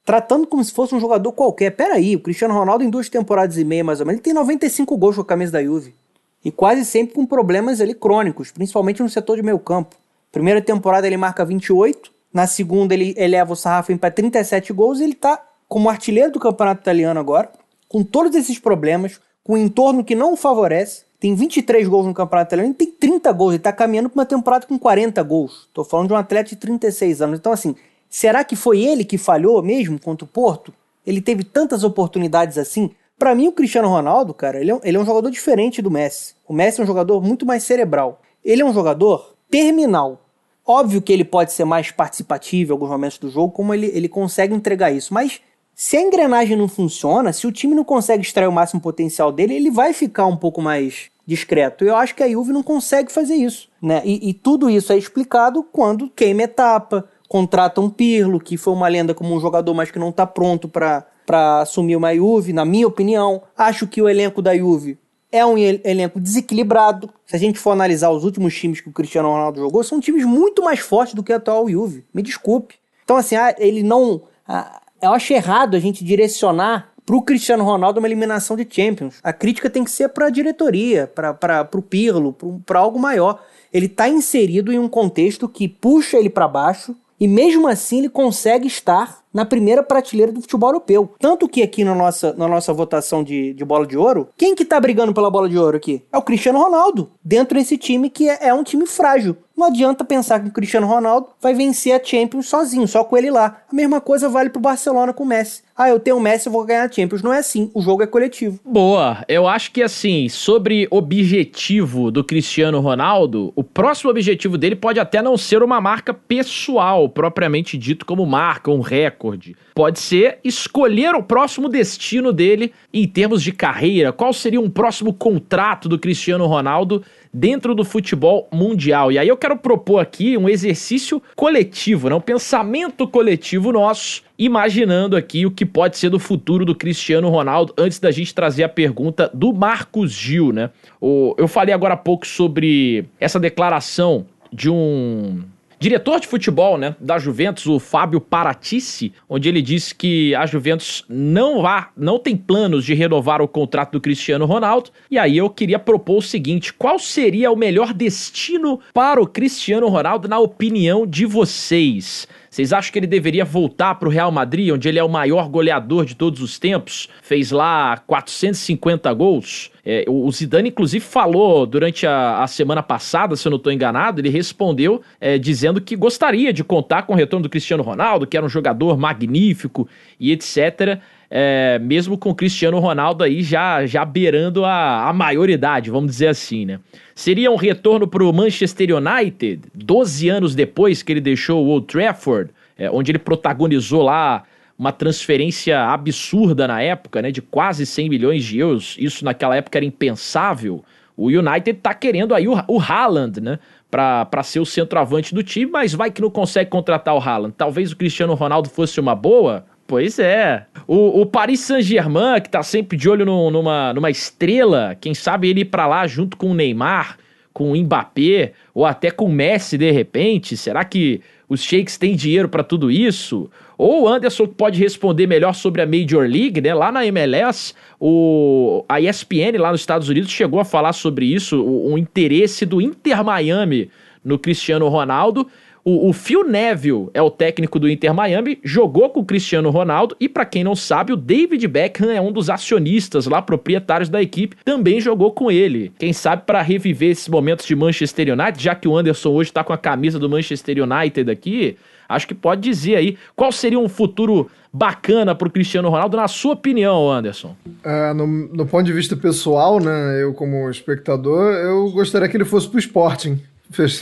tratando 0.05 0.45
como 0.45 0.63
se 0.63 0.71
fosse 0.71 0.93
um 0.93 0.99
jogador 0.99 1.31
qualquer. 1.31 1.71
Peraí, 1.71 2.15
o 2.15 2.19
Cristiano 2.19 2.53
Ronaldo 2.53 2.83
em 2.83 2.89
duas 2.89 3.09
temporadas 3.09 3.57
e 3.57 3.63
meia, 3.63 3.83
mais 3.83 3.99
ou 3.99 4.05
menos, 4.05 4.19
ele 4.19 4.23
tem 4.23 4.33
95 4.33 4.95
gols 4.97 5.15
com 5.15 5.21
a 5.21 5.25
camisa 5.25 5.53
da 5.53 5.63
Juve. 5.63 5.95
E 6.43 6.51
quase 6.51 6.85
sempre 6.85 7.15
com 7.15 7.25
problemas 7.25 7.81
ali 7.81 7.95
crônicos, 7.95 8.51
principalmente 8.51 9.01
no 9.01 9.09
setor 9.09 9.35
de 9.35 9.43
meio 9.43 9.57
campo. 9.57 9.95
Primeira 10.31 10.61
temporada 10.61 11.07
ele 11.07 11.17
marca 11.17 11.43
28, 11.43 12.11
na 12.31 12.45
segunda 12.45 12.93
ele 12.93 13.15
eleva 13.17 13.53
o 13.53 13.55
sarrafo 13.55 13.97
para 13.97 14.11
37 14.11 14.71
gols 14.71 14.99
e 14.99 15.05
ele 15.05 15.15
tá 15.15 15.43
como 15.67 15.89
artilheiro 15.89 16.31
do 16.31 16.39
campeonato 16.39 16.81
italiano 16.81 17.19
agora, 17.19 17.51
com 17.95 18.03
todos 18.03 18.35
esses 18.35 18.59
problemas, 18.59 19.21
com 19.41 19.53
um 19.53 19.57
entorno 19.57 20.03
que 20.03 20.15
não 20.15 20.33
o 20.33 20.35
favorece. 20.35 21.05
Tem 21.17 21.33
23 21.33 21.87
gols 21.87 22.05
no 22.05 22.13
campeonato 22.13 22.49
italiano 22.49 22.73
e 22.73 22.75
tem 22.75 22.91
30 22.91 23.31
gols. 23.31 23.53
Ele 23.53 23.63
tá 23.63 23.71
caminhando 23.71 24.09
para 24.09 24.19
uma 24.19 24.25
temporada 24.25 24.67
com 24.67 24.77
40 24.77 25.23
gols. 25.23 25.69
Tô 25.73 25.81
falando 25.85 26.07
de 26.07 26.13
um 26.13 26.17
atleta 26.17 26.49
de 26.49 26.57
36 26.57 27.21
anos. 27.21 27.39
Então, 27.39 27.53
assim, 27.53 27.73
será 28.09 28.43
que 28.43 28.53
foi 28.53 28.81
ele 28.81 29.05
que 29.05 29.17
falhou 29.17 29.63
mesmo 29.63 29.97
contra 29.97 30.25
o 30.25 30.27
Porto? 30.27 30.73
Ele 31.07 31.21
teve 31.21 31.45
tantas 31.45 31.85
oportunidades 31.85 32.57
assim? 32.57 32.91
Pra 33.17 33.33
mim, 33.33 33.47
o 33.47 33.53
Cristiano 33.53 33.87
Ronaldo, 33.87 34.33
cara, 34.33 34.59
ele 34.59 34.71
é, 34.71 34.75
um, 34.75 34.81
ele 34.83 34.97
é 34.97 34.99
um 34.99 35.05
jogador 35.05 35.31
diferente 35.31 35.81
do 35.81 35.89
Messi. 35.89 36.35
O 36.45 36.53
Messi 36.53 36.81
é 36.81 36.83
um 36.83 36.87
jogador 36.87 37.21
muito 37.21 37.45
mais 37.45 37.63
cerebral. 37.63 38.21
Ele 38.43 38.61
é 38.61 38.65
um 38.65 38.73
jogador 38.73 39.37
terminal. 39.49 40.21
Óbvio 40.67 41.01
que 41.01 41.13
ele 41.13 41.23
pode 41.23 41.53
ser 41.53 41.63
mais 41.63 41.91
participativo 41.91 42.71
em 42.71 42.73
alguns 42.73 42.89
momentos 42.89 43.17
do 43.17 43.29
jogo, 43.29 43.53
como 43.53 43.73
ele, 43.73 43.89
ele 43.93 44.09
consegue 44.09 44.53
entregar 44.53 44.91
isso. 44.91 45.13
Mas 45.13 45.39
se 45.75 45.97
a 45.97 46.01
engrenagem 46.01 46.57
não 46.57 46.67
funciona, 46.67 47.33
se 47.33 47.45
o 47.45 47.51
time 47.51 47.75
não 47.75 47.83
consegue 47.83 48.23
extrair 48.23 48.47
o 48.47 48.51
máximo 48.51 48.79
potencial 48.81 49.31
dele, 49.31 49.53
ele 49.55 49.69
vai 49.69 49.91
ficar 49.93 50.25
um 50.25 50.37
pouco 50.37 50.61
mais 50.61 51.11
discreto. 51.27 51.83
Eu 51.83 51.95
acho 51.95 52.15
que 52.15 52.23
a 52.23 52.29
Juve 52.29 52.53
não 52.53 52.63
consegue 52.63 53.11
fazer 53.11 53.35
isso. 53.35 53.67
Né? 53.81 54.01
E, 54.05 54.29
e 54.29 54.33
tudo 54.33 54.69
isso 54.69 54.93
é 54.93 54.97
explicado 54.97 55.63
quando 55.63 56.09
queima 56.09 56.43
etapa, 56.43 57.07
contrata 57.27 57.81
um 57.81 57.89
Pirlo, 57.89 58.39
que 58.39 58.55
foi 58.57 58.73
uma 58.73 58.87
lenda 58.87 59.13
como 59.13 59.35
um 59.35 59.39
jogador, 59.39 59.73
mas 59.73 59.91
que 59.91 59.99
não 59.99 60.09
está 60.09 60.25
pronto 60.25 60.67
para 60.67 61.05
para 61.25 61.61
assumir 61.61 61.95
uma 61.95 62.15
Juve, 62.15 62.53
na 62.53 62.63
minha 62.63 62.87
opinião. 62.87 63.41
Acho 63.57 63.87
que 63.87 63.99
o 63.99 64.07
elenco 64.07 64.43
da 64.43 64.55
Juve 64.55 64.99
é 65.31 65.43
um 65.43 65.57
el- 65.57 65.81
elenco 65.83 66.19
desequilibrado. 66.19 67.09
Se 67.25 67.35
a 67.35 67.39
gente 67.39 67.57
for 67.57 67.71
analisar 67.71 68.11
os 68.11 68.23
últimos 68.23 68.53
times 68.55 68.79
que 68.79 68.89
o 68.89 68.93
Cristiano 68.93 69.29
Ronaldo 69.29 69.59
jogou, 69.59 69.83
são 69.83 69.99
times 69.99 70.23
muito 70.23 70.63
mais 70.63 70.79
fortes 70.81 71.15
do 71.15 71.23
que 71.23 71.33
a 71.33 71.37
atual 71.37 71.67
Juve. 71.67 72.05
Me 72.13 72.21
desculpe. 72.21 72.75
Então, 73.03 73.17
assim, 73.17 73.35
ah, 73.35 73.55
ele 73.57 73.81
não. 73.81 74.21
ah, 74.47 74.83
eu 75.01 75.13
acho 75.13 75.33
errado 75.33 75.75
a 75.75 75.79
gente 75.79 76.03
direcionar 76.03 76.91
pro 77.05 77.21
Cristiano 77.21 77.63
Ronaldo 77.63 77.99
uma 77.99 78.07
eliminação 78.07 78.57
de 78.57 78.67
Champions. 78.69 79.19
A 79.23 79.31
crítica 79.31 79.69
tem 79.69 79.83
que 79.83 79.91
ser 79.91 80.09
pra 80.09 80.29
diretoria, 80.29 81.07
para 81.07 81.63
pro 81.63 81.81
Pirlo, 81.81 82.35
pra 82.65 82.79
algo 82.79 82.99
maior. 82.99 83.41
Ele 83.71 83.87
tá 83.87 84.09
inserido 84.09 84.73
em 84.73 84.79
um 84.79 84.87
contexto 84.87 85.47
que 85.47 85.67
puxa 85.67 86.17
ele 86.17 86.29
pra 86.29 86.47
baixo 86.47 86.95
e 87.19 87.27
mesmo 87.27 87.67
assim 87.67 87.99
ele 87.99 88.09
consegue 88.09 88.67
estar 88.67 89.23
na 89.33 89.45
primeira 89.45 89.83
prateleira 89.83 90.31
do 90.31 90.41
futebol 90.41 90.69
europeu. 90.69 91.13
Tanto 91.19 91.47
que 91.47 91.61
aqui 91.61 91.83
na 91.83 91.93
nossa, 91.93 92.33
na 92.33 92.47
nossa 92.47 92.73
votação 92.73 93.23
de, 93.23 93.53
de 93.53 93.65
bola 93.65 93.85
de 93.85 93.97
ouro, 93.97 94.29
quem 94.37 94.55
que 94.55 94.65
tá 94.65 94.79
brigando 94.79 95.13
pela 95.13 95.29
bola 95.29 95.47
de 95.47 95.57
ouro 95.57 95.77
aqui? 95.77 96.03
É 96.11 96.17
o 96.17 96.21
Cristiano 96.21 96.59
Ronaldo, 96.59 97.11
dentro 97.23 97.57
desse 97.57 97.77
time 97.77 98.09
que 98.09 98.29
é, 98.29 98.47
é 98.47 98.53
um 98.53 98.63
time 98.63 98.85
frágil. 98.85 99.35
Não 99.55 99.67
adianta 99.67 100.03
pensar 100.03 100.41
que 100.41 100.49
o 100.49 100.51
Cristiano 100.51 100.85
Ronaldo 100.85 101.29
vai 101.41 101.53
vencer 101.53 101.93
a 101.93 102.03
Champions 102.03 102.47
sozinho, 102.47 102.87
só 102.87 103.05
com 103.05 103.17
ele 103.17 103.31
lá. 103.31 103.61
A 103.71 103.75
mesma 103.75 104.01
coisa 104.01 104.27
vale 104.27 104.49
pro 104.49 104.61
Barcelona 104.61 105.13
com 105.13 105.23
o 105.23 105.27
Messi. 105.27 105.63
Ah, 105.77 105.89
eu 105.89 105.99
tenho 105.99 106.17
o 106.17 106.21
Messi, 106.21 106.47
eu 106.47 106.53
vou 106.53 106.63
ganhar 106.65 106.83
a 106.83 106.91
Champions. 106.91 107.21
Não 107.21 107.33
é 107.33 107.39
assim, 107.39 107.71
o 107.73 107.81
jogo 107.81 108.03
é 108.03 108.07
coletivo. 108.07 108.59
Boa, 108.65 109.23
eu 109.27 109.47
acho 109.47 109.71
que 109.71 109.81
assim, 109.81 110.27
sobre 110.27 110.87
objetivo 110.91 112.11
do 112.11 112.23
Cristiano 112.23 112.79
Ronaldo, 112.81 113.53
o 113.55 113.63
próximo 113.63 114.09
objetivo 114.09 114.57
dele 114.57 114.75
pode 114.75 114.99
até 114.99 115.21
não 115.21 115.37
ser 115.37 115.63
uma 115.63 115.79
marca 115.79 116.13
pessoal, 116.13 117.07
propriamente 117.07 117.77
dito 117.77 118.05
como 118.05 118.25
marca, 118.25 118.71
um 118.71 118.81
recorde. 118.81 119.55
Pode 119.73 119.99
ser 119.99 120.39
escolher 120.43 121.13
o 121.15 121.23
próximo 121.23 121.67
destino 121.67 122.31
dele 122.31 122.73
em 122.93 123.05
termos 123.05 123.43
de 123.43 123.51
carreira. 123.51 124.13
Qual 124.13 124.31
seria 124.31 124.61
um 124.61 124.69
próximo 124.69 125.13
contrato 125.13 125.89
do 125.89 125.99
Cristiano 125.99 126.45
Ronaldo 126.45 127.03
dentro 127.35 127.75
do 127.75 127.83
futebol 127.83 128.47
mundial? 128.51 129.11
E 129.11 129.19
aí 129.19 129.27
eu 129.27 129.35
quero 129.35 129.57
propor 129.57 129.99
aqui 129.99 130.37
um 130.37 130.47
exercício 130.47 131.21
coletivo, 131.35 132.09
né? 132.09 132.15
um 132.15 132.21
pensamento 132.21 133.05
coletivo 133.05 133.73
nosso 133.73 134.23
imaginando 134.39 135.17
aqui 135.17 135.45
o 135.45 135.51
que 135.51 135.65
pode 135.65 135.97
ser 135.97 136.09
do 136.09 136.19
futuro 136.19 136.65
do 136.65 136.73
Cristiano 136.75 137.29
Ronaldo, 137.29 137.73
antes 137.77 137.99
da 137.99 138.11
gente 138.11 138.33
trazer 138.33 138.63
a 138.63 138.69
pergunta 138.69 139.29
do 139.33 139.53
Marcos 139.53 140.11
Gil, 140.11 140.51
né? 140.51 140.69
O, 140.99 141.33
eu 141.37 141.47
falei 141.47 141.73
agora 141.73 141.93
há 141.93 141.97
pouco 141.97 142.27
sobre 142.27 143.05
essa 143.19 143.39
declaração 143.39 144.25
de 144.51 144.69
um 144.69 145.41
diretor 145.79 146.19
de 146.19 146.27
futebol 146.27 146.77
né, 146.77 146.95
da 146.99 147.17
Juventus, 147.17 147.65
o 147.67 147.79
Fábio 147.79 148.19
Paratici, 148.21 149.13
onde 149.27 149.49
ele 149.49 149.61
disse 149.61 149.93
que 149.93 150.33
a 150.35 150.45
Juventus 150.45 151.03
não, 151.09 151.65
há, 151.65 151.89
não 151.95 152.19
tem 152.19 152.35
planos 152.35 152.85
de 152.85 152.93
renovar 152.93 153.41
o 153.41 153.47
contrato 153.47 153.93
do 153.93 154.01
Cristiano 154.01 154.45
Ronaldo. 154.45 154.89
E 155.09 155.17
aí 155.17 155.37
eu 155.37 155.49
queria 155.49 155.79
propor 155.79 156.17
o 156.17 156.21
seguinte: 156.21 156.73
qual 156.73 156.99
seria 156.99 157.51
o 157.51 157.55
melhor 157.55 157.93
destino 157.93 158.79
para 158.93 159.21
o 159.21 159.27
Cristiano 159.27 159.87
Ronaldo, 159.87 160.27
na 160.27 160.39
opinião 160.39 161.05
de 161.05 161.25
vocês? 161.25 162.27
Vocês 162.55 162.71
acham 162.71 162.93
que 162.93 162.99
ele 162.99 163.05
deveria 163.05 163.43
voltar 163.43 163.95
para 163.95 164.07
o 164.07 164.11
Real 164.11 164.31
Madrid, 164.31 164.71
onde 164.71 164.87
ele 164.87 164.97
é 164.97 165.03
o 165.03 165.09
maior 165.09 165.49
goleador 165.49 166.05
de 166.05 166.15
todos 166.15 166.39
os 166.41 166.57
tempos? 166.57 167.09
Fez 167.21 167.51
lá 167.51 167.97
450 168.07 169.11
gols? 169.13 169.71
É, 169.85 170.05
o 170.07 170.31
Zidane, 170.31 170.69
inclusive, 170.69 171.03
falou 171.03 171.65
durante 171.65 172.07
a, 172.07 172.41
a, 172.41 172.47
semana 172.47 172.81
passada, 172.81 173.35
se 173.35 173.45
eu 173.45 173.49
não 173.49 173.57
estou 173.57 173.73
enganado, 173.73 174.21
ele 174.21 174.29
respondeu 174.29 175.01
é, 175.19 175.37
dizendo 175.37 175.81
que 175.81 175.97
gostaria 175.97 176.53
de 176.53 176.63
contar 176.63 177.03
com 177.03 177.11
o 177.11 177.15
retorno 177.17 177.43
do 177.43 177.49
Cristiano 177.49 177.83
Ronaldo, 177.83 178.25
que 178.25 178.37
era 178.37 178.45
um 178.45 178.49
jogador 178.49 178.97
magnífico 178.97 179.85
e 180.17 180.31
etc. 180.31 180.97
É, 181.37 181.77
mesmo 181.79 182.17
com 182.17 182.29
o 182.29 182.33
Cristiano 182.33 182.79
Ronaldo 182.79 183.21
aí 183.21 183.43
já, 183.43 183.85
já 183.85 184.05
beirando 184.05 184.63
a, 184.63 185.09
a 185.09 185.11
maioridade, 185.11 185.91
vamos 185.91 186.11
dizer 186.11 186.27
assim, 186.27 186.65
né? 186.65 186.79
Seria 187.13 187.51
um 187.51 187.57
retorno 187.57 188.07
para 188.07 188.23
o 188.23 188.31
Manchester 188.31 188.95
United, 188.95 189.63
12 189.73 190.29
anos 190.29 190.55
depois 190.55 191.03
que 191.03 191.11
ele 191.11 191.19
deixou 191.19 191.65
o 191.65 191.67
Old 191.67 191.87
Trafford, 191.87 192.51
é, 192.77 192.89
onde 192.89 193.11
ele 193.11 193.19
protagonizou 193.19 194.01
lá 194.01 194.43
uma 194.79 194.93
transferência 194.93 195.77
absurda 195.83 196.69
na 196.69 196.81
época, 196.81 197.21
né, 197.21 197.31
de 197.31 197.41
quase 197.41 197.85
100 197.85 198.09
milhões 198.09 198.45
de 198.45 198.59
euros. 198.59 198.95
Isso 198.97 199.25
naquela 199.25 199.57
época 199.57 199.77
era 199.77 199.85
impensável. 199.85 200.85
O 201.17 201.27
United 201.27 201.81
tá 201.81 201.93
querendo 201.93 202.33
aí 202.33 202.47
o, 202.47 202.53
o 202.65 202.79
Haaland, 202.79 203.41
né, 203.41 203.59
para 203.91 204.41
ser 204.41 204.61
o 204.61 204.65
centroavante 204.65 205.35
do 205.35 205.43
time, 205.43 205.69
mas 205.69 205.93
vai 205.93 206.09
que 206.09 206.21
não 206.21 206.29
consegue 206.29 206.69
contratar 206.69 207.13
o 207.13 207.19
Haaland. 207.19 207.53
Talvez 207.57 207.91
o 207.91 207.97
Cristiano 207.97 208.33
Ronaldo 208.35 208.69
fosse 208.69 209.01
uma 209.01 209.13
boa. 209.15 209.65
Pois 209.87 210.17
é. 210.17 210.65
O, 210.87 211.21
o 211.21 211.25
Paris 211.25 211.59
Saint-Germain, 211.59 212.41
que 212.41 212.49
tá 212.49 212.63
sempre 212.63 212.97
de 212.97 213.07
olho 213.07 213.25
no, 213.25 213.51
numa, 213.51 213.93
numa 213.93 214.09
estrela, 214.09 214.97
quem 214.99 215.13
sabe 215.13 215.49
ele 215.49 215.61
ir 215.61 215.65
pra 215.65 215.85
lá 215.85 216.07
junto 216.07 216.35
com 216.35 216.51
o 216.51 216.53
Neymar, 216.55 217.17
com 217.53 217.71
o 217.71 217.75
Mbappé, 217.75 218.53
ou 218.73 218.85
até 218.85 219.11
com 219.11 219.25
o 219.25 219.31
Messi 219.31 219.77
de 219.77 219.91
repente? 219.91 220.57
Será 220.57 220.83
que 220.83 221.21
os 221.47 221.61
Sheiks 221.61 221.97
têm 221.97 222.15
dinheiro 222.15 222.49
para 222.49 222.63
tudo 222.63 222.89
isso? 222.89 223.49
Ou 223.77 224.03
o 224.03 224.07
Anderson 224.07 224.47
pode 224.47 224.79
responder 224.79 225.27
melhor 225.27 225.53
sobre 225.53 225.81
a 225.81 225.85
Major 225.85 226.27
League, 226.27 226.59
né? 226.59 226.73
Lá 226.73 226.91
na 226.91 227.05
MLS, 227.05 227.75
o, 227.99 228.83
a 228.89 228.99
ESPN 228.99 229.57
lá 229.59 229.71
nos 229.71 229.81
Estados 229.81 230.09
Unidos 230.09 230.31
chegou 230.31 230.59
a 230.59 230.65
falar 230.65 230.93
sobre 230.93 231.27
isso, 231.27 231.61
o, 231.61 231.93
o 231.93 231.97
interesse 231.97 232.65
do 232.65 232.81
Inter 232.81 233.23
Miami 233.23 233.89
no 234.23 234.39
Cristiano 234.39 234.87
Ronaldo. 234.87 235.47
O, 235.87 236.09
o, 236.09 236.13
Phil 236.13 236.43
Neville 236.43 237.09
é 237.13 237.21
o 237.21 237.29
técnico 237.29 237.77
do 237.77 237.87
Inter 237.87 238.11
Miami, 238.11 238.57
jogou 238.63 239.07
com 239.11 239.19
o 239.19 239.25
Cristiano 239.25 239.69
Ronaldo 239.69 240.17
e, 240.19 240.27
para 240.27 240.43
quem 240.43 240.63
não 240.63 240.75
sabe, 240.75 241.13
o 241.13 241.15
David 241.15 241.67
Beckham 241.67 242.09
é 242.09 242.19
um 242.19 242.31
dos 242.31 242.49
acionistas 242.49 243.27
lá, 243.27 243.39
proprietários 243.39 244.09
da 244.09 244.19
equipe, 244.19 244.57
também 244.65 244.99
jogou 244.99 245.31
com 245.31 245.51
ele. 245.51 245.91
Quem 245.99 246.11
sabe 246.11 246.41
para 246.43 246.63
reviver 246.63 247.11
esses 247.11 247.27
momentos 247.27 247.67
de 247.67 247.75
Manchester 247.75 248.33
United, 248.33 248.63
já 248.63 248.73
que 248.73 248.87
o 248.87 248.97
Anderson 248.97 249.29
hoje 249.29 249.53
tá 249.53 249.63
com 249.63 249.73
a 249.73 249.77
camisa 249.77 250.17
do 250.17 250.27
Manchester 250.27 250.77
United 250.81 251.29
aqui, 251.29 251.77
acho 252.09 252.27
que 252.27 252.33
pode 252.33 252.61
dizer 252.61 252.95
aí 252.95 253.15
qual 253.35 253.51
seria 253.51 253.77
um 253.77 253.87
futuro 253.87 254.49
bacana 254.73 255.35
para 255.35 255.47
o 255.47 255.51
Cristiano 255.51 255.89
Ronaldo, 255.89 256.17
na 256.17 256.27
sua 256.27 256.53
opinião, 256.53 257.11
Anderson? 257.11 257.55
É, 257.83 258.11
no, 258.11 258.25
no 258.25 258.65
ponto 258.65 258.85
de 258.85 258.91
vista 258.91 259.15
pessoal, 259.15 259.79
né, 259.79 260.19
eu 260.19 260.33
como 260.33 260.67
espectador, 260.67 261.53
eu 261.53 261.91
gostaria 261.91 262.27
que 262.27 262.35
ele 262.35 262.43
fosse 262.43 262.67
pro 262.67 262.79
Sporting 262.79 263.39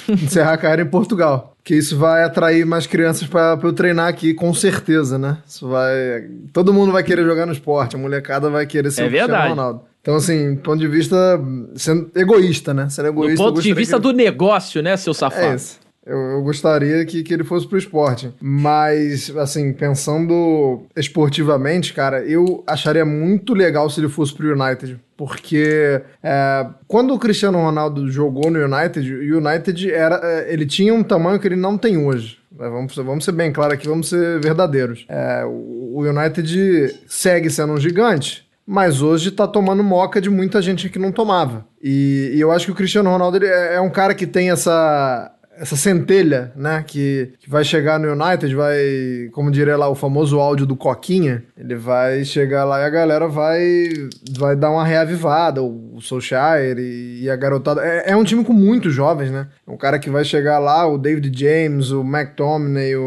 encerrar 0.10 0.54
a 0.54 0.58
carreira 0.58 0.82
em 0.84 0.90
Portugal. 0.90 1.56
Que 1.64 1.76
isso 1.76 1.98
vai 1.98 2.24
atrair 2.24 2.66
mais 2.66 2.86
crianças 2.86 3.28
para 3.28 3.58
eu 3.62 3.74
treinar 3.74 4.08
aqui, 4.08 4.34
com 4.34 4.54
certeza, 4.54 5.18
né? 5.18 5.38
Isso 5.48 5.68
vai. 5.68 6.28
Todo 6.52 6.74
mundo 6.74 6.92
vai 6.92 7.04
querer 7.04 7.24
jogar 7.24 7.46
no 7.46 7.54
esporte, 7.54 7.96
a 7.96 8.00
molecada 8.00 8.50
vai 8.50 8.66
querer 8.66 8.92
ser 8.92 9.04
é 9.04 9.06
o 9.06 9.10
Cristiano 9.10 9.50
Ronaldo. 9.50 9.82
Então, 10.02 10.16
assim, 10.16 10.58
ponto 10.58 10.80
de 10.80 10.88
vista. 10.88 11.40
sendo 11.76 12.12
egoísta, 12.14 12.74
né? 12.74 12.90
Sendo 12.90 13.08
egoísta. 13.08 13.38
Do 13.38 13.50
ponto 13.50 13.62
de 13.62 13.74
vista 13.74 13.96
que... 13.96 14.02
do 14.02 14.12
negócio, 14.12 14.82
né, 14.82 14.98
seu 14.98 15.14
safado? 15.14 15.46
É 15.46 15.56
isso. 15.56 15.80
Eu, 16.06 16.18
eu, 16.18 16.42
gostaria 16.44 17.06
que, 17.06 17.24
que 17.24 17.34
ele 17.34 17.44
fosse 17.44 17.66
pro 17.68 17.78
esporte. 17.78 18.34
Mas, 18.42 19.36
assim, 19.38 19.72
pensando 19.72 20.84
esportivamente, 20.96 21.94
cara, 21.94 22.24
eu 22.26 22.64
acharia 22.68 23.06
muito 23.06 23.54
legal 23.54 23.90
se 23.90 24.02
ele 24.02 24.10
fosse 24.10 24.34
pro 24.34 24.52
United. 24.52 25.00
Porque 25.16 26.02
é, 26.22 26.66
quando 26.88 27.14
o 27.14 27.20
Cristiano 27.20 27.58
Ronaldo 27.60 28.12
jogou 28.12 28.52
no 28.52 28.60
United, 28.60 29.14
o 29.14 29.38
United 29.38 29.92
era, 29.92 30.20
é, 30.24 30.52
ele 30.52 30.66
tinha 30.66 30.94
um 30.94 31.04
tamanho 31.04 31.40
que 31.40 31.48
ele 31.48 31.56
não 31.56 31.78
tem 31.78 31.98
hoje. 31.98 32.38
É, 32.60 32.70
vamos, 32.70 32.96
vamos 32.96 33.26
ser 33.26 33.32
bem 33.32 33.52
claros 33.52 33.76
aqui, 33.76 33.88
vamos 33.88 34.10
ser 34.10 34.40
verdadeiros. 34.42 35.06
É, 35.08 35.44
o 35.46 36.02
United 36.02 37.00
segue 37.08 37.50
sendo 37.50 37.74
um 37.74 37.80
gigante, 37.80 38.46
mas 38.66 39.02
hoje 39.02 39.32
tá 39.32 39.48
tomando 39.48 39.84
moca 39.84 40.20
de 40.20 40.30
muita 40.30 40.62
gente 40.62 40.90
que 40.90 41.00
não 41.00 41.12
tomava. 41.12 41.66
E, 41.82 42.32
e 42.34 42.40
eu 42.40 42.52
acho 42.52 42.66
que 42.66 42.72
o 42.72 42.76
Cristiano 42.76 43.10
Ronaldo 43.10 43.44
é, 43.44 43.76
é 43.76 43.82
um 43.82 43.90
cara 43.90 44.14
que 44.14 44.28
tem 44.28 44.52
essa 44.52 45.33
essa 45.58 45.76
centelha, 45.76 46.52
né, 46.56 46.84
que, 46.86 47.34
que 47.40 47.50
vai 47.50 47.64
chegar 47.64 48.00
no 48.00 48.12
United, 48.12 48.56
vai, 48.56 49.30
como 49.32 49.52
diria 49.52 49.78
lá 49.78 49.88
o 49.88 49.96
famoso 49.96 50.40
áudio 50.40 50.66
do 50.66 50.76
Coquinha, 50.76 51.44
ele 51.58 51.76
vai 51.76 52.24
chegar 52.24 52.64
lá 52.66 52.82
e 52.82 52.86
a 52.86 52.90
galera 52.90 53.28
vai 53.28 53.90
vai 54.38 54.56
dar 54.56 54.72
uma 54.72 54.86
reavivada, 54.86 55.62
o, 55.62 56.00
Solskjaer 56.02 56.78
e, 56.78 57.24
e 57.24 57.30
a 57.30 57.36
garotada. 57.36 57.82
É, 57.86 58.12
é, 58.12 58.16
um 58.16 58.24
time 58.24 58.44
com 58.44 58.54
muitos 58.54 58.94
jovens, 58.94 59.32
né? 59.32 59.48
É 59.66 59.72
um 59.72 59.78
cara 59.78 60.00
que 60.00 60.10
vai 60.10 60.26
chegar 60.26 60.60
lá, 60.60 60.88
o 60.88 60.98
David 60.98 61.32
James, 61.38 61.92
o 61.92 62.02
McTominay, 62.02 62.96
o, 62.96 63.04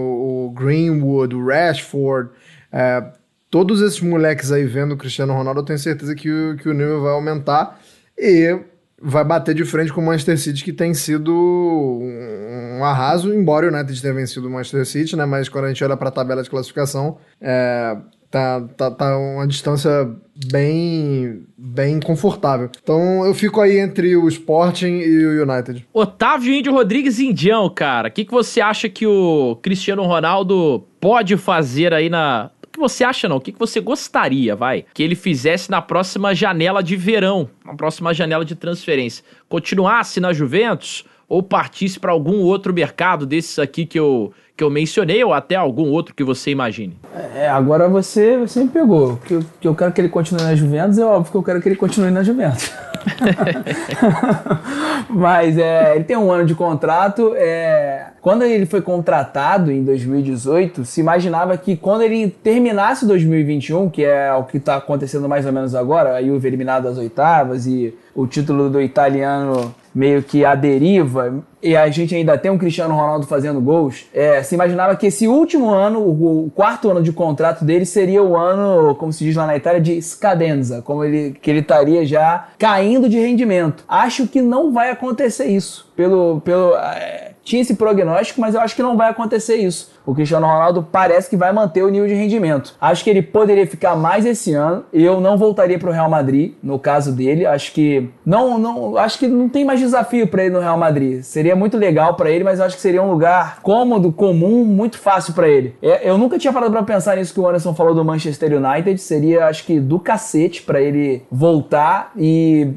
o 0.46 0.54
Greenwood, 0.56 1.34
o 1.34 1.46
Rashford, 1.46 2.30
é, 2.72 3.04
todos 3.50 3.80
esses 3.80 4.00
moleques 4.00 4.52
aí 4.52 4.64
vendo 4.64 4.92
o 4.92 4.96
Cristiano 4.96 5.32
Ronaldo, 5.32 5.60
eu 5.60 5.64
tenho 5.64 5.78
certeza 5.78 6.14
que 6.14 6.30
o, 6.30 6.56
que 6.56 6.68
o 6.68 6.72
nível 6.72 7.02
vai 7.02 7.12
aumentar 7.12 7.80
e 8.18 8.58
vai 9.00 9.24
bater 9.24 9.54
de 9.54 9.64
frente 9.64 9.92
com 9.92 10.00
o 10.00 10.04
Manchester 10.04 10.38
City, 10.38 10.64
que 10.64 10.72
tem 10.72 10.94
sido 10.94 11.32
um 11.32 12.84
arraso, 12.84 13.32
embora 13.32 13.66
o 13.66 13.74
United 13.74 14.00
tenha 14.00 14.14
vencido 14.14 14.48
o 14.48 14.50
Manchester 14.50 14.86
City, 14.86 15.16
né? 15.16 15.26
Mas 15.26 15.48
quando 15.48 15.66
a 15.66 15.68
gente 15.68 15.84
olha 15.84 15.96
para 15.96 16.08
a 16.08 16.12
tabela 16.12 16.42
de 16.42 16.50
classificação, 16.50 17.18
é, 17.40 17.96
tá, 18.30 18.60
tá, 18.76 18.90
tá 18.90 19.18
uma 19.18 19.46
distância 19.46 20.08
bem, 20.50 21.42
bem 21.56 22.00
confortável. 22.00 22.70
Então 22.82 23.24
eu 23.24 23.34
fico 23.34 23.60
aí 23.60 23.78
entre 23.78 24.16
o 24.16 24.28
Sporting 24.28 24.98
e 24.98 25.26
o 25.26 25.42
United. 25.42 25.86
Otávio 25.92 26.52
Índio 26.52 26.72
Rodrigues 26.72 27.18
Indião, 27.18 27.68
cara, 27.70 28.08
o 28.08 28.12
que, 28.12 28.24
que 28.24 28.32
você 28.32 28.60
acha 28.60 28.88
que 28.88 29.06
o 29.06 29.56
Cristiano 29.62 30.02
Ronaldo 30.04 30.86
pode 31.00 31.36
fazer 31.36 31.94
aí 31.94 32.08
na, 32.08 32.50
que 32.76 32.80
você 32.80 33.02
acha 33.02 33.28
não? 33.28 33.36
O 33.36 33.40
que, 33.40 33.52
que 33.52 33.58
você 33.58 33.80
gostaria, 33.80 34.54
vai, 34.54 34.84
que 34.92 35.02
ele 35.02 35.14
fizesse 35.14 35.70
na 35.70 35.80
próxima 35.80 36.34
janela 36.34 36.82
de 36.82 36.94
verão, 36.94 37.48
na 37.64 37.74
próxima 37.74 38.12
janela 38.12 38.44
de 38.44 38.54
transferência? 38.54 39.24
Continuasse 39.48 40.20
na 40.20 40.32
Juventus 40.32 41.04
ou 41.28 41.42
partisse 41.42 41.98
para 41.98 42.12
algum 42.12 42.42
outro 42.42 42.72
mercado 42.72 43.26
desses 43.26 43.58
aqui 43.58 43.84
que 43.84 43.98
eu, 43.98 44.32
que 44.56 44.62
eu 44.62 44.70
mencionei 44.70 45.22
ou 45.24 45.34
até 45.34 45.54
algum 45.54 45.90
outro 45.90 46.14
que 46.14 46.22
você 46.22 46.50
imagine? 46.50 46.96
É, 47.34 47.48
agora 47.48 47.88
você, 47.88 48.36
você 48.36 48.62
me 48.62 48.68
pegou. 48.68 49.16
Que 49.18 49.40
que 49.60 49.68
eu 49.68 49.74
quero 49.74 49.92
que 49.92 50.00
ele 50.00 50.08
continue 50.08 50.42
na 50.42 50.54
Juventus, 50.54 50.98
é 50.98 51.04
óbvio 51.04 51.32
que 51.32 51.38
eu 51.38 51.42
quero 51.42 51.60
que 51.60 51.68
ele 51.68 51.76
continue 51.76 52.10
na 52.10 52.22
Juventus. 52.22 52.72
Mas 55.10 55.56
é, 55.58 55.94
ele 55.94 56.04
tem 56.04 56.16
um 56.16 56.30
ano 56.30 56.44
de 56.44 56.54
contrato. 56.54 57.34
É, 57.36 58.06
quando 58.20 58.42
ele 58.42 58.66
foi 58.66 58.80
contratado 58.80 59.70
em 59.70 59.84
2018, 59.84 60.84
se 60.84 61.00
imaginava 61.00 61.56
que 61.56 61.76
quando 61.76 62.02
ele 62.02 62.28
terminasse 62.28 63.06
2021, 63.06 63.90
que 63.90 64.04
é 64.04 64.32
o 64.32 64.44
que 64.44 64.56
está 64.56 64.76
acontecendo 64.76 65.28
mais 65.28 65.46
ou 65.46 65.52
menos 65.52 65.74
agora, 65.74 66.16
a 66.16 66.22
Juve 66.22 66.46
eliminado 66.46 66.84
das 66.84 66.98
oitavas 66.98 67.66
e 67.66 67.94
o 68.14 68.26
título 68.26 68.70
do 68.70 68.80
italiano 68.80 69.74
meio 69.96 70.22
que 70.22 70.44
a 70.44 70.54
deriva, 70.54 71.42
e 71.62 71.74
a 71.74 71.88
gente 71.88 72.14
ainda 72.14 72.36
tem 72.36 72.50
um 72.50 72.58
Cristiano 72.58 72.94
Ronaldo 72.94 73.26
fazendo 73.26 73.58
gols, 73.62 74.04
é, 74.12 74.42
se 74.42 74.54
imaginava 74.54 74.94
que 74.94 75.06
esse 75.06 75.26
último 75.26 75.70
ano, 75.70 76.00
o, 76.00 76.52
quarto 76.54 76.90
ano 76.90 77.02
de 77.02 77.12
contrato 77.12 77.64
dele, 77.64 77.86
seria 77.86 78.22
o 78.22 78.36
ano, 78.36 78.94
como 78.96 79.10
se 79.10 79.24
diz 79.24 79.34
lá 79.34 79.46
na 79.46 79.56
Itália, 79.56 79.80
de 79.80 80.00
scadenza, 80.02 80.82
como 80.82 81.02
ele, 81.02 81.38
que 81.40 81.50
ele 81.50 81.60
estaria 81.60 82.04
já 82.04 82.48
caindo 82.58 83.08
de 83.08 83.18
rendimento. 83.18 83.84
Acho 83.88 84.28
que 84.28 84.42
não 84.42 84.70
vai 84.70 84.90
acontecer 84.90 85.46
isso. 85.46 85.90
Pelo, 85.96 86.42
pelo, 86.42 86.76
é, 86.76 87.32
tinha 87.42 87.62
esse 87.62 87.74
prognóstico, 87.74 88.38
mas 88.38 88.54
eu 88.54 88.60
acho 88.60 88.76
que 88.76 88.82
não 88.82 88.98
vai 88.98 89.08
acontecer 89.08 89.56
isso. 89.56 89.95
O 90.06 90.14
Cristiano 90.14 90.46
Ronaldo 90.46 90.86
parece 90.90 91.28
que 91.28 91.36
vai 91.36 91.52
manter 91.52 91.82
o 91.82 91.88
nível 91.88 92.06
de 92.06 92.14
rendimento. 92.14 92.74
Acho 92.80 93.02
que 93.02 93.10
ele 93.10 93.20
poderia 93.20 93.66
ficar 93.66 93.96
mais 93.96 94.24
esse 94.24 94.54
ano. 94.54 94.84
Eu 94.92 95.20
não 95.20 95.36
voltaria 95.36 95.78
para 95.78 95.90
o 95.90 95.92
Real 95.92 96.08
Madrid, 96.08 96.54
no 96.62 96.78
caso 96.78 97.12
dele. 97.12 97.44
Acho 97.44 97.72
que 97.72 98.08
não, 98.24 98.56
não, 98.56 98.96
acho 98.96 99.18
que 99.18 99.26
não 99.26 99.48
tem 99.48 99.64
mais 99.64 99.80
desafio 99.80 100.28
para 100.28 100.44
ele 100.44 100.54
no 100.54 100.60
Real 100.60 100.78
Madrid. 100.78 101.22
Seria 101.22 101.56
muito 101.56 101.76
legal 101.76 102.14
para 102.14 102.30
ele, 102.30 102.44
mas 102.44 102.60
acho 102.60 102.76
que 102.76 102.82
seria 102.82 103.02
um 103.02 103.10
lugar 103.10 103.60
cômodo, 103.62 104.12
comum, 104.12 104.64
muito 104.64 104.98
fácil 104.98 105.34
para 105.34 105.48
ele. 105.48 105.74
É, 105.82 106.08
Eu 106.08 106.16
nunca 106.16 106.38
tinha 106.38 106.52
parado 106.52 106.72
para 106.72 106.82
pensar 106.84 107.16
nisso 107.16 107.34
que 107.34 107.40
o 107.40 107.48
Anderson 107.48 107.74
falou 107.74 107.94
do 107.94 108.04
Manchester 108.04 108.52
United. 108.52 108.98
Seria, 109.00 109.46
acho 109.46 109.64
que, 109.64 109.80
do 109.80 109.98
cacete 109.98 110.62
para 110.62 110.80
ele 110.80 111.22
voltar 111.30 112.12
e 112.16 112.68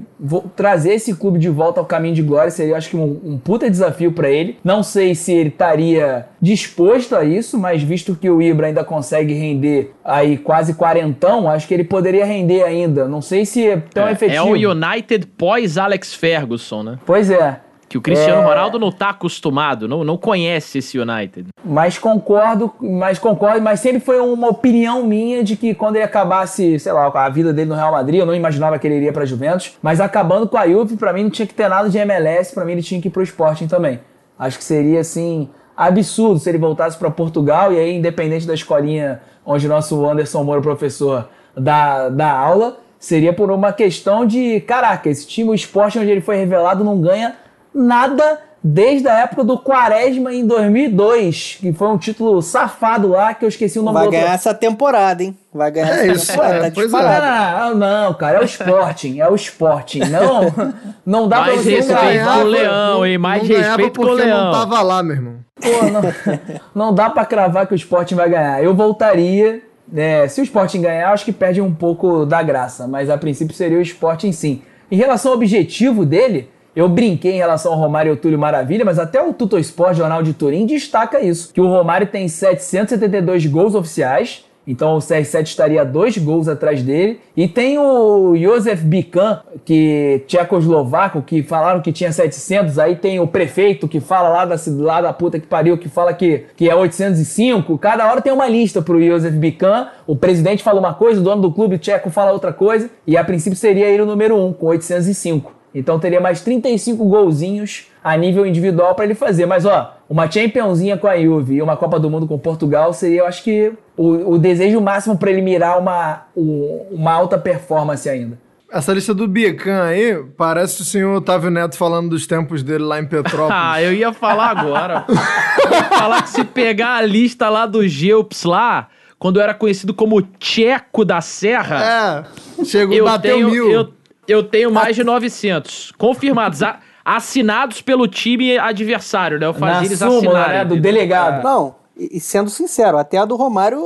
trazer 0.55 0.93
esse 0.93 1.13
clube 1.13 1.37
de 1.37 1.49
volta 1.49 1.79
ao 1.79 1.85
caminho 1.85 2.15
de 2.15 2.23
glória. 2.23 2.49
Seria, 2.49 2.75
acho 2.75 2.89
que, 2.89 2.97
um, 2.97 3.19
um 3.23 3.37
puta 3.37 3.69
desafio 3.69 4.11
para 4.11 4.29
ele. 4.29 4.57
Não 4.63 4.81
sei 4.81 5.13
se 5.13 5.31
ele 5.31 5.49
estaria 5.49 6.27
disposto 6.41 7.15
a 7.15 7.18
isso, 7.23 7.57
mas 7.57 7.81
visto 7.83 8.15
que 8.15 8.29
o 8.29 8.41
Ibra 8.41 8.67
ainda 8.67 8.83
consegue 8.83 9.33
render 9.33 9.93
aí 10.03 10.37
quase 10.37 10.73
quarentão, 10.73 11.49
acho 11.49 11.67
que 11.67 11.73
ele 11.73 11.83
poderia 11.83 12.25
render 12.25 12.63
ainda. 12.63 13.07
Não 13.07 13.21
sei 13.21 13.45
se 13.45 13.67
é 13.67 13.77
tão 13.93 14.07
é, 14.07 14.11
efetivo. 14.11 14.55
é 14.55 14.67
o 14.67 14.71
United 14.71 15.27
pós 15.37 15.77
Alex 15.77 16.13
Ferguson, 16.13 16.83
né? 16.83 16.99
Pois 17.05 17.29
é. 17.29 17.59
Que 17.87 17.97
o 17.97 18.01
Cristiano 18.01 18.43
É. 18.43 18.45
Ronaldo 18.45 18.77
não 18.77 18.91
tá 18.91 19.09
acostumado, 19.09 19.87
não, 19.87 20.03
não 20.03 20.15
conhece 20.15 20.77
esse 20.77 20.99
United. 20.99 21.47
Mas 21.65 21.97
concordo, 21.97 22.71
mas 22.79 23.17
concordo, 23.17 23.59
mas 23.63 23.79
sempre 23.79 23.99
foi 23.99 24.19
uma 24.19 24.47
opinião 24.47 25.03
minha 25.03 25.43
de 25.43 25.55
que 25.55 25.73
quando 25.73 25.95
ele 25.95 26.05
acabasse, 26.05 26.77
sei 26.79 26.91
lá, 26.91 27.07
a 27.11 27.29
vida 27.29 27.51
dele 27.51 27.69
no 27.69 27.75
Real 27.75 27.91
Madrid, 27.91 28.19
eu 28.19 28.27
não 28.27 28.35
imaginava 28.35 28.77
que 28.77 28.85
ele 28.85 28.97
iria 28.97 29.11
pra 29.11 29.25
Juventus, 29.25 29.75
mas 29.81 29.99
acabando 29.99 30.47
com 30.47 30.55
a 30.55 30.67
Juve, 30.67 30.97
pra 30.97 31.11
mim 31.11 31.23
não 31.23 31.29
tinha 31.31 31.47
que 31.47 31.53
ter 31.55 31.67
nada 31.67 31.89
de 31.89 31.97
MLS, 31.97 32.53
pra 32.53 32.63
mim 32.63 32.73
ele 32.73 32.83
tinha 32.83 33.01
que 33.01 33.07
ir 33.07 33.11
pro 33.11 33.23
Sporting 33.23 33.65
também. 33.65 33.99
Acho 34.37 34.59
que 34.59 34.63
seria 34.63 34.99
assim 34.99 35.49
absurdo 35.87 36.39
se 36.39 36.49
ele 36.49 36.57
voltasse 36.57 36.97
pra 36.97 37.09
Portugal 37.09 37.71
e 37.71 37.79
aí 37.79 37.95
independente 37.95 38.45
da 38.45 38.53
escolinha 38.53 39.21
onde 39.45 39.65
o 39.65 39.69
nosso 39.69 40.05
Anderson 40.05 40.43
Moura, 40.43 40.61
professor, 40.61 41.29
dá, 41.55 42.09
dá 42.09 42.31
aula, 42.31 42.77
seria 42.99 43.31
por 43.31 43.49
uma 43.49 43.71
questão 43.71 44.25
de, 44.25 44.59
caraca, 44.59 45.09
esse 45.09 45.25
time, 45.25 45.49
o 45.49 45.55
Sporting 45.55 45.99
onde 45.99 46.11
ele 46.11 46.21
foi 46.21 46.35
revelado 46.35 46.83
não 46.83 46.99
ganha 46.99 47.35
nada 47.73 48.39
desde 48.63 49.07
a 49.07 49.19
época 49.19 49.43
do 49.43 49.57
Quaresma 49.57 50.33
em 50.33 50.45
2002, 50.45 51.57
que 51.59 51.71
foi 51.73 51.87
um 51.87 51.97
título 51.97 52.41
safado 52.41 53.07
lá 53.09 53.33
que 53.33 53.45
eu 53.45 53.49
esqueci 53.49 53.79
o 53.79 53.83
nome 53.83 53.93
Vai 53.93 54.03
do 54.03 54.05
outro. 54.07 54.19
ganhar 54.21 54.33
essa 54.33 54.53
temporada, 54.53 55.23
hein? 55.23 55.37
Vai 55.53 55.71
ganhar 55.71 55.87
É 55.89 56.07
essa 56.07 56.11
isso, 56.11 56.27
temporada. 56.31 56.55
é, 56.55 56.59
tá 56.69 56.71
pois 56.73 56.93
é. 56.93 56.97
disparado. 56.97 57.75
Não, 57.79 58.03
não, 58.05 58.13
cara, 58.13 58.37
é 58.37 58.41
o 58.41 58.45
Sporting, 58.45 59.19
é 59.19 59.29
o 59.29 59.35
Sporting. 59.35 59.99
Não, 59.99 60.73
não 61.05 61.27
dá 61.27 61.37
pra 61.43 61.47
Mais 61.53 61.61
você 61.63 61.69
respeito 61.77 61.99
cravar- 61.99 62.37
com 62.37 62.43
o 62.43 62.47
Leão, 62.47 63.05
hein? 63.05 63.17
Mais 63.17 63.47
não 63.49 63.55
respeito 63.57 63.95
com 63.99 64.03
o 64.03 64.07
porque 64.07 64.23
Leão. 64.23 64.43
não 64.45 64.51
tava 64.51 64.81
lá, 64.81 65.01
meu 65.03 65.15
irmão. 65.15 65.33
Pô, 65.61 65.85
não, 65.89 66.39
não 66.87 66.93
dá 66.93 67.09
pra 67.09 67.25
cravar 67.25 67.67
que 67.67 67.73
o 67.73 67.75
Sporting 67.75 68.15
vai 68.15 68.29
ganhar. 68.29 68.63
Eu 68.63 68.73
voltaria. 68.75 69.61
né, 69.91 70.27
se 70.27 70.39
o 70.39 70.43
Sporting 70.43 70.81
ganhar, 70.81 71.11
acho 71.11 71.25
que 71.25 71.31
perde 71.31 71.59
um 71.61 71.73
pouco 71.73 72.23
da 72.25 72.43
graça, 72.43 72.87
mas 72.87 73.09
a 73.09 73.17
princípio 73.17 73.55
seria 73.55 73.79
o 73.79 73.81
Sporting 73.81 74.31
sim. 74.31 74.61
Em 74.91 74.95
relação 74.95 75.31
ao 75.31 75.37
objetivo 75.37 76.05
dele, 76.05 76.47
eu 76.79 76.87
brinquei 76.87 77.33
em 77.33 77.37
relação 77.37 77.73
ao 77.73 77.77
Romário 77.77 78.09
e 78.09 78.11
ao 78.11 78.15
Túlio 78.15 78.39
Maravilha, 78.39 78.85
mas 78.85 78.97
até 78.97 79.21
o 79.21 79.33
Tuto 79.33 79.59
Sport, 79.59 79.97
Jornal 79.97 80.23
de 80.23 80.33
Turim, 80.33 80.65
destaca 80.65 81.19
isso: 81.19 81.53
que 81.53 81.59
o 81.59 81.67
Romário 81.67 82.07
tem 82.07 82.25
772 82.29 83.45
gols 83.47 83.75
oficiais. 83.75 84.45
Então 84.65 84.95
o 84.95 84.99
CR7 84.99 85.43
estaria 85.43 85.83
dois 85.83 86.17
gols 86.17 86.47
atrás 86.47 86.81
dele. 86.83 87.19
E 87.35 87.47
tem 87.47 87.79
o 87.79 88.35
Josef 88.37 88.83
Bican, 88.83 89.41
que 89.65 90.23
tchecoslovaco, 90.27 91.23
que 91.23 91.41
falaram 91.41 91.81
que 91.81 91.91
tinha 91.91 92.11
700. 92.11 92.77
Aí 92.77 92.95
tem 92.95 93.19
o 93.19 93.27
prefeito 93.27 93.87
que 93.87 93.99
fala 93.99 94.29
lá 94.29 94.45
da, 94.45 94.55
lá 94.77 95.01
da 95.01 95.11
puta 95.11 95.39
que 95.39 95.47
pariu, 95.47 95.77
que 95.77 95.89
fala 95.89 96.13
que, 96.13 96.45
que 96.55 96.69
é 96.69 96.75
805. 96.75 97.77
Cada 97.79 98.09
hora 98.09 98.21
tem 98.21 98.31
uma 98.31 98.47
lista 98.47 98.81
pro 98.81 99.03
Josef 99.03 99.35
Bican. 99.35 99.89
O 100.05 100.15
presidente 100.15 100.63
fala 100.63 100.79
uma 100.79 100.93
coisa, 100.93 101.19
o 101.19 101.23
dono 101.23 101.41
do 101.41 101.51
clube 101.51 101.77
tcheco 101.79 102.11
fala 102.11 102.31
outra 102.31 102.53
coisa. 102.53 102.91
E 103.07 103.17
a 103.17 103.23
princípio 103.23 103.57
seria 103.57 103.87
ele 103.87 104.03
o 104.03 104.05
número 104.05 104.37
1, 104.37 104.53
com 104.53 104.67
805. 104.67 105.58
Então 105.73 105.99
teria 105.99 106.19
mais 106.19 106.41
35 106.41 107.05
golzinhos 107.05 107.87
a 108.03 108.15
nível 108.17 108.45
individual 108.45 108.95
para 108.95 109.05
ele 109.05 109.13
fazer. 109.15 109.45
Mas 109.45 109.65
ó, 109.65 109.93
uma 110.09 110.29
Championzinha 110.29 110.97
com 110.97 111.07
a 111.07 111.19
Juve 111.19 111.55
e 111.55 111.61
uma 111.61 111.77
Copa 111.77 111.99
do 111.99 112.09
Mundo 112.09 112.27
com 112.27 112.37
Portugal 112.39 112.91
seria, 112.93 113.19
eu 113.19 113.27
acho 113.27 113.43
que, 113.43 113.71
o, 113.95 114.33
o 114.33 114.37
desejo 114.37 114.81
máximo 114.81 115.17
para 115.17 115.29
ele 115.29 115.41
mirar 115.41 115.77
uma, 115.79 116.23
uma 116.35 117.11
alta 117.13 117.37
performance 117.37 118.09
ainda. 118.09 118.37
Essa 118.71 118.93
lista 118.93 119.15
do 119.15 119.27
Bican 119.27 119.83
aí 119.83 120.23
parece 120.37 120.81
o 120.81 120.85
senhor 120.85 121.15
Otávio 121.17 121.49
Neto 121.49 121.75
falando 121.75 122.09
dos 122.09 122.27
tempos 122.27 122.61
dele 122.61 122.83
lá 122.83 122.99
em 122.99 123.05
Petrópolis. 123.05 123.49
Ah, 123.53 123.81
eu 123.81 123.91
ia 123.93 124.13
falar 124.13 124.51
agora. 124.51 125.05
eu 125.07 125.71
ia 125.71 125.83
falar 125.85 126.21
que 126.21 126.29
se 126.29 126.43
pegar 126.43 126.97
a 126.97 127.01
lista 127.01 127.49
lá 127.49 127.65
do 127.65 127.87
Gelps 127.87 128.43
lá, 128.43 128.87
quando 129.17 129.41
era 129.41 129.55
conhecido 129.55 129.91
como 129.93 130.21
Tcheco 130.21 131.03
da 131.03 131.19
Serra, 131.19 132.25
É, 132.61 132.63
chegou, 132.65 132.95
eu, 132.95 133.05
bateu 133.05 133.35
tenho, 133.37 133.49
mil. 133.49 133.71
eu, 133.71 133.89
eu 134.31 134.43
tenho 134.43 134.71
mais 134.71 134.95
de 134.95 135.03
900 135.03 135.91
confirmados, 135.97 136.61
a- 136.63 136.79
assinados 137.03 137.81
pelo 137.81 138.07
time 138.07 138.57
adversário, 138.57 139.39
né? 139.39 139.45
Eu 139.45 139.53
fazia 139.53 139.79
Na 139.79 139.85
eles 139.85 139.99
súmula, 139.99 140.17
assinarem. 140.41 140.57
né, 140.57 140.65
do 140.65 140.79
delegado. 140.79 141.43
Não, 141.43 141.75
e 141.97 142.19
sendo 142.19 142.49
sincero, 142.49 142.97
até 142.97 143.17
a 143.17 143.25
do 143.25 143.35
Romário, 143.35 143.81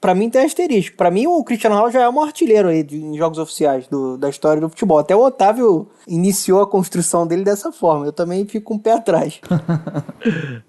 pra 0.00 0.14
mim 0.14 0.30
tem 0.30 0.44
asterisco. 0.44 0.96
Pra 0.96 1.10
mim, 1.10 1.26
o 1.26 1.42
Cristiano 1.42 1.74
Ronaldo 1.74 1.94
já 1.94 2.02
é 2.02 2.08
um 2.08 2.22
artilheiro 2.22 2.68
aí 2.68 2.82
de, 2.82 2.96
em 2.96 3.16
jogos 3.16 3.38
oficiais 3.38 3.88
do- 3.88 4.16
da 4.16 4.28
história 4.28 4.60
do 4.60 4.68
futebol. 4.68 4.98
Até 4.98 5.16
o 5.16 5.24
Otávio 5.24 5.88
iniciou 6.06 6.60
a 6.62 6.66
construção 6.66 7.26
dele 7.26 7.42
dessa 7.44 7.72
forma. 7.72 8.06
Eu 8.06 8.12
também 8.12 8.44
fico 8.46 8.74
um 8.74 8.78
pé 8.78 8.92
atrás. 8.92 9.40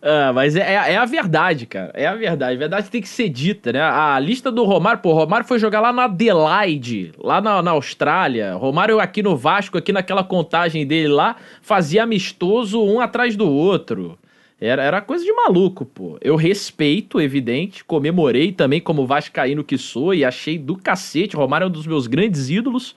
Ah, 0.01 0.31
mas 0.33 0.55
é, 0.55 0.61
é- 0.61 0.93
é 0.93 0.97
a 0.97 1.05
verdade, 1.05 1.65
cara. 1.65 1.91
É 1.93 2.05
a 2.05 2.15
verdade. 2.15 2.55
A 2.55 2.59
verdade 2.59 2.89
tem 2.89 3.01
que 3.01 3.09
ser 3.09 3.27
dita, 3.29 3.73
né? 3.73 3.81
A 3.81 4.19
lista 4.19 4.51
do 4.51 4.63
Romário, 4.63 5.01
pô, 5.01 5.13
Romário 5.13 5.47
foi 5.47 5.57
jogar 5.59 5.81
lá 5.81 5.91
na 5.91 6.03
Adelaide, 6.05 7.11
lá 7.17 7.41
na, 7.41 7.61
na 7.61 7.71
Austrália. 7.71 8.53
Romário 8.55 8.99
aqui 8.99 9.23
no 9.23 9.35
Vasco, 9.35 9.77
aqui 9.77 9.91
naquela 9.91 10.23
contagem 10.23 10.85
dele 10.85 11.07
lá, 11.09 11.35
fazia 11.61 12.03
amistoso 12.03 12.81
um 12.83 12.99
atrás 12.99 13.35
do 13.35 13.49
outro. 13.49 14.17
Era, 14.59 14.83
era 14.83 15.01
coisa 15.01 15.23
de 15.23 15.31
maluco, 15.31 15.85
pô. 15.85 16.17
Eu 16.19 16.35
respeito, 16.35 17.21
evidente, 17.21 17.83
comemorei 17.85 18.51
também 18.51 18.81
como 18.81 19.05
vascaíno 19.05 19.63
que 19.63 19.77
sou 19.77 20.13
e 20.13 20.25
achei 20.25 20.57
do 20.57 20.75
cacete. 20.75 21.35
Romário 21.35 21.65
é 21.65 21.67
um 21.67 21.71
dos 21.71 21.85
meus 21.85 22.07
grandes 22.07 22.49
ídolos. 22.49 22.95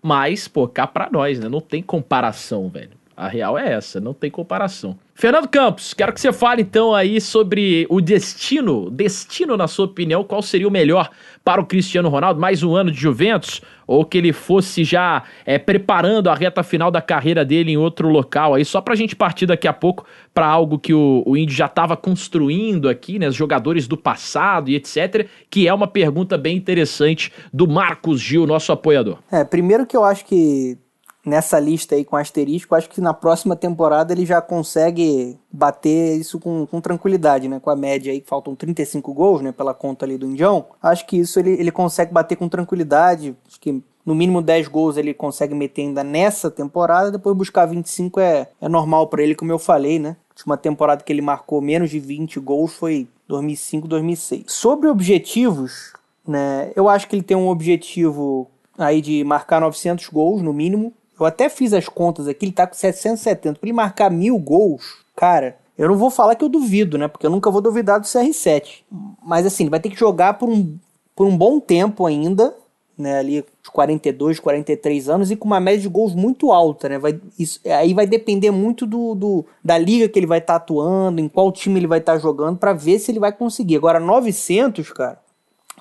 Mas, 0.00 0.46
pô, 0.48 0.68
cá 0.68 0.86
pra 0.86 1.08
nós, 1.10 1.40
né? 1.40 1.48
Não 1.48 1.60
tem 1.60 1.82
comparação, 1.82 2.68
velho. 2.68 3.01
A 3.16 3.28
real 3.28 3.58
é 3.58 3.72
essa, 3.72 4.00
não 4.00 4.14
tem 4.14 4.30
comparação. 4.30 4.98
Fernando 5.14 5.46
Campos, 5.46 5.92
quero 5.92 6.12
que 6.12 6.20
você 6.20 6.32
fale 6.32 6.62
então 6.62 6.94
aí 6.94 7.20
sobre 7.20 7.86
o 7.90 8.00
destino, 8.00 8.90
destino 8.90 9.56
na 9.56 9.68
sua 9.68 9.84
opinião, 9.84 10.24
qual 10.24 10.42
seria 10.42 10.66
o 10.66 10.70
melhor 10.70 11.10
para 11.44 11.60
o 11.60 11.66
Cristiano 11.66 12.08
Ronaldo? 12.08 12.40
Mais 12.40 12.62
um 12.62 12.74
ano 12.74 12.90
de 12.90 12.98
Juventus 12.98 13.60
ou 13.86 14.04
que 14.06 14.16
ele 14.16 14.32
fosse 14.32 14.84
já 14.84 15.22
é, 15.44 15.58
preparando 15.58 16.28
a 16.28 16.34
reta 16.34 16.62
final 16.62 16.90
da 16.90 17.02
carreira 17.02 17.44
dele 17.44 17.72
em 17.72 17.76
outro 17.76 18.08
local 18.08 18.54
aí, 18.54 18.64
só 18.64 18.80
pra 18.80 18.94
gente 18.94 19.14
partir 19.14 19.44
daqui 19.44 19.68
a 19.68 19.72
pouco 19.72 20.06
para 20.32 20.46
algo 20.46 20.78
que 20.78 20.94
o, 20.94 21.22
o 21.26 21.36
Índio 21.36 21.54
já 21.54 21.66
estava 21.66 21.96
construindo 21.96 22.88
aqui, 22.88 23.18
né, 23.18 23.28
os 23.28 23.36
jogadores 23.36 23.86
do 23.86 23.96
passado 23.96 24.70
e 24.70 24.76
etc, 24.76 25.28
que 25.50 25.68
é 25.68 25.74
uma 25.74 25.86
pergunta 25.86 26.38
bem 26.38 26.56
interessante 26.56 27.30
do 27.52 27.68
Marcos 27.68 28.18
Gil, 28.20 28.46
nosso 28.46 28.72
apoiador. 28.72 29.18
É, 29.30 29.44
primeiro 29.44 29.86
que 29.86 29.96
eu 29.96 30.04
acho 30.04 30.24
que 30.24 30.78
nessa 31.24 31.58
lista 31.58 31.94
aí 31.94 32.04
com 32.04 32.16
asterisco, 32.16 32.74
acho 32.74 32.90
que 32.90 33.00
na 33.00 33.14
próxima 33.14 33.54
temporada 33.54 34.12
ele 34.12 34.26
já 34.26 34.40
consegue 34.42 35.38
bater 35.50 36.16
isso 36.16 36.38
com, 36.40 36.66
com 36.66 36.80
tranquilidade, 36.80 37.48
né? 37.48 37.60
Com 37.60 37.70
a 37.70 37.76
média 37.76 38.12
aí, 38.12 38.20
que 38.20 38.28
faltam 38.28 38.54
35 38.54 39.12
gols, 39.14 39.40
né? 39.40 39.52
Pela 39.52 39.72
conta 39.72 40.04
ali 40.04 40.18
do 40.18 40.26
Indião. 40.26 40.66
Acho 40.82 41.06
que 41.06 41.16
isso 41.16 41.38
ele, 41.38 41.52
ele 41.52 41.70
consegue 41.70 42.12
bater 42.12 42.36
com 42.36 42.48
tranquilidade. 42.48 43.36
Acho 43.46 43.60
que 43.60 43.82
no 44.04 44.14
mínimo 44.14 44.42
10 44.42 44.68
gols 44.68 44.96
ele 44.96 45.14
consegue 45.14 45.54
meter 45.54 45.82
ainda 45.82 46.02
nessa 46.02 46.50
temporada. 46.50 47.10
Depois 47.10 47.36
buscar 47.36 47.66
25 47.66 48.18
é, 48.18 48.48
é 48.60 48.68
normal 48.68 49.06
para 49.06 49.22
ele, 49.22 49.34
como 49.34 49.52
eu 49.52 49.58
falei, 49.58 49.98
né? 49.98 50.16
A 50.30 50.32
última 50.32 50.56
temporada 50.56 51.04
que 51.04 51.12
ele 51.12 51.22
marcou 51.22 51.60
menos 51.60 51.90
de 51.90 52.00
20 52.00 52.40
gols 52.40 52.72
foi 52.72 53.06
2005, 53.28 53.86
2006. 53.86 54.44
Sobre 54.48 54.88
objetivos, 54.88 55.92
né? 56.26 56.72
Eu 56.74 56.88
acho 56.88 57.08
que 57.08 57.14
ele 57.14 57.22
tem 57.22 57.36
um 57.36 57.48
objetivo 57.48 58.50
aí 58.76 59.00
de 59.00 59.22
marcar 59.24 59.60
900 59.60 60.08
gols 60.08 60.42
no 60.42 60.52
mínimo. 60.52 60.92
Eu 61.22 61.26
até 61.26 61.48
fiz 61.48 61.72
as 61.72 61.88
contas 61.88 62.26
aqui, 62.26 62.46
ele 62.46 62.52
tá 62.52 62.66
com 62.66 62.74
770. 62.74 63.58
Pra 63.58 63.66
ele 63.66 63.72
marcar 63.72 64.10
mil 64.10 64.36
gols, 64.38 64.98
cara, 65.16 65.56
eu 65.78 65.88
não 65.88 65.96
vou 65.96 66.10
falar 66.10 66.34
que 66.34 66.44
eu 66.44 66.48
duvido, 66.48 66.98
né? 66.98 67.06
Porque 67.08 67.24
eu 67.24 67.30
nunca 67.30 67.50
vou 67.50 67.60
duvidar 67.60 68.00
do 68.00 68.06
CR7. 68.06 68.82
Mas 69.24 69.46
assim, 69.46 69.64
ele 69.64 69.70
vai 69.70 69.80
ter 69.80 69.90
que 69.90 69.98
jogar 69.98 70.34
por 70.34 70.48
um, 70.48 70.76
por 71.14 71.26
um 71.26 71.36
bom 71.36 71.60
tempo 71.60 72.06
ainda, 72.06 72.54
né? 72.98 73.20
Ali, 73.20 73.44
de 73.62 73.70
42, 73.70 74.40
43 74.40 75.08
anos, 75.08 75.30
e 75.30 75.36
com 75.36 75.46
uma 75.46 75.60
média 75.60 75.80
de 75.80 75.88
gols 75.88 76.12
muito 76.14 76.50
alta, 76.50 76.88
né? 76.88 76.98
Vai, 76.98 77.20
isso, 77.38 77.60
aí 77.64 77.94
vai 77.94 78.06
depender 78.06 78.50
muito 78.50 78.84
do, 78.84 79.14
do 79.14 79.46
da 79.64 79.78
liga 79.78 80.08
que 80.08 80.18
ele 80.18 80.26
vai 80.26 80.38
estar 80.38 80.56
atuando, 80.56 81.20
em 81.20 81.28
qual 81.28 81.52
time 81.52 81.78
ele 81.78 81.86
vai 81.86 82.00
estar 82.00 82.18
jogando, 82.18 82.58
para 82.58 82.72
ver 82.72 82.98
se 82.98 83.12
ele 83.12 83.20
vai 83.20 83.32
conseguir. 83.32 83.76
Agora, 83.76 84.00
900, 84.00 84.90
cara, 84.90 85.20